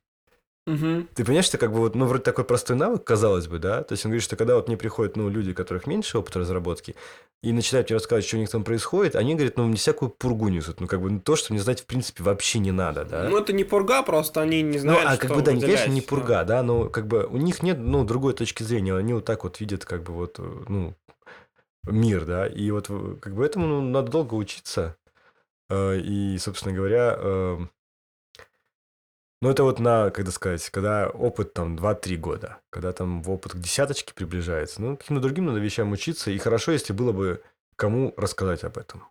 Мгм. 0.68 1.08
Ты 1.16 1.24
понимаешь, 1.24 1.46
что 1.46 1.58
как 1.58 1.72
бы 1.72 1.80
вот, 1.80 1.96
ну, 1.96 2.06
вроде 2.06 2.24
такой 2.24 2.44
простой 2.44 2.76
навык, 2.76 3.04
казалось 3.04 3.48
бы, 3.48 3.58
да? 3.58 3.84
То 3.84 3.94
есть 3.94 4.06
он 4.06 4.12
говорит, 4.12 4.24
что 4.24 4.36
когда 4.36 4.56
вот 4.56 4.68
мне 4.68 4.76
приходят, 4.76 5.16
ну, 5.16 5.30
люди, 5.30 5.52
у 5.52 5.54
которых 5.56 5.88
меньше 5.88 6.18
опыта 6.18 6.40
разработки, 6.40 6.96
и 7.42 7.54
начинают 7.54 7.90
мне 7.90 7.96
рассказывать, 7.96 8.26
что 8.26 8.36
у 8.36 8.40
них 8.42 8.50
там 8.50 8.66
происходит, 8.66 9.16
они 9.16 9.36
говорят, 9.36 9.56
ну, 9.56 9.66
не 9.68 9.78
всякую 9.78 10.10
пургу 10.10 10.50
несут. 10.50 10.82
Ну, 10.82 10.88
как 10.88 11.02
бы 11.02 11.10
ну, 11.10 11.20
то, 11.22 11.38
что 11.38 11.54
мне 11.54 11.62
знать, 11.62 11.82
в 11.82 11.86
принципе, 11.86 12.22
вообще 12.22 12.60
не 12.60 12.74
надо, 12.74 13.06
да? 13.06 13.30
Ну, 13.30 13.38
это 13.38 13.54
не 13.54 13.64
пурга, 13.64 14.04
просто 14.04 14.42
они 14.42 14.62
не 14.62 14.78
Ну, 14.78 14.82
знают, 14.82 15.10
а 15.10 15.16
что 15.16 15.28
как 15.28 15.38
бы, 15.38 15.42
да, 15.42 15.54
не, 15.54 15.62
конечно, 15.62 15.90
не 15.90 16.02
пурга, 16.02 16.44
да, 16.44 16.62
но 16.64 16.90
как 16.90 17.08
бы 17.08 17.26
у 17.26 17.38
них 17.38 17.64
нет, 17.64 17.80
ну, 17.80 18.04
другой 18.04 18.34
точки 18.34 18.64
зрения, 18.64 18.94
они 18.94 19.14
вот 19.14 19.24
так 19.24 19.46
вот 19.46 19.62
видят, 19.62 19.86
как 19.86 20.04
бы 20.04 20.14
вот, 20.14 20.38
ну, 20.38 20.94
мир, 21.86 22.26
да, 22.26 22.46
и 22.46 22.70
вот 22.72 22.88
э, 22.90 23.16
как 23.22 23.34
бы 23.34 23.46
этому 23.46 23.68
ну, 23.68 23.82
надо 23.82 24.12
долго 24.12 24.34
учиться, 24.34 24.98
Э, 25.70 25.98
и, 26.00 26.38
собственно 26.38 26.74
говоря, 26.74 27.16
э, 27.18 27.58
ну, 29.42 29.50
это 29.52 29.64
вот 29.64 29.80
на, 29.80 30.10
как 30.10 30.30
сказать, 30.32 30.68
когда 30.70 31.10
опыт 31.10 31.54
там 31.54 31.76
2-3 31.76 32.16
года, 32.18 32.60
когда 32.72 32.92
там 32.92 33.22
в 33.22 33.30
опыт 33.30 33.54
к 33.54 33.58
десяточке 33.58 34.14
приближается, 34.14 34.82
ну, 34.82 34.98
каким-то 34.98 35.22
другим 35.22 35.46
надо 35.46 35.60
вещам 35.60 35.92
учиться, 35.92 36.32
и 36.32 36.38
хорошо, 36.38 36.72
если 36.72 36.94
было 36.94 37.12
бы 37.12 37.44
кому 37.76 38.14
рассказать 38.18 38.64
об 38.64 38.78
этом. 38.78 39.08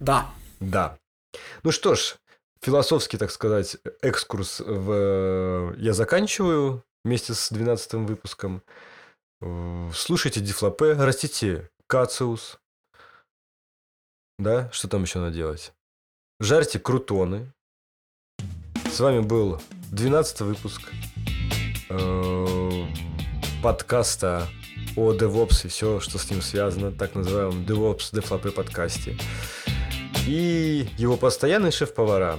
Да. 0.00 0.30
Да. 0.58 0.98
Ну 1.62 1.70
что 1.70 1.94
ж, 1.94 2.16
философский, 2.60 3.16
так 3.16 3.30
сказать, 3.30 3.76
экскурс 4.02 4.60
в... 4.60 5.74
я 5.78 5.92
заканчиваю 5.92 6.82
вместе 7.04 7.34
с 7.34 7.50
12 7.50 7.94
выпуском. 7.94 8.62
Э, 9.40 9.90
Слушайте 9.94 10.40
Дифлопе, 10.40 10.94
растите 10.94 11.70
кациус. 11.86 12.58
Да, 14.38 14.70
что 14.72 14.88
там 14.88 15.02
еще 15.02 15.18
надо 15.18 15.34
делать? 15.34 15.72
Жарьте 16.40 16.78
крутоны. 16.78 17.52
С 18.92 19.00
вами 19.00 19.20
был 19.20 19.60
12 19.92 20.40
выпуск 20.40 20.82
э, 21.88 22.84
подкаста 23.62 24.46
о 24.96 25.12
DevOps 25.12 25.66
и 25.66 25.68
все, 25.68 26.00
что 26.00 26.18
с 26.18 26.30
ним 26.30 26.42
связано, 26.42 26.90
так 26.90 27.14
называемом 27.14 27.62
DevOps 27.64 28.12
Дефлопе 28.14 28.50
подкасте. 28.50 29.16
И 30.26 30.88
его 30.98 31.16
постоянные 31.16 31.72
шеф-повара, 31.72 32.38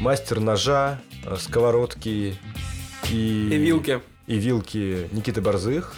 мастер 0.00 0.40
ножа, 0.40 1.00
э, 1.24 1.36
сковородки 1.38 2.36
и, 3.10 3.48
И 3.50 3.56
вилки. 3.56 4.00
и 4.26 4.36
вилки 4.36 5.08
Никиты 5.12 5.40
Борзых. 5.40 5.94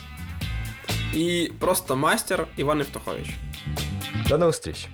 И 1.13 1.53
просто 1.61 1.95
мастер 1.95 2.49
Иван 2.57 2.81
Евтухович. 2.81 3.35
До 4.29 4.37
новых 4.37 4.55
встреч! 4.55 4.89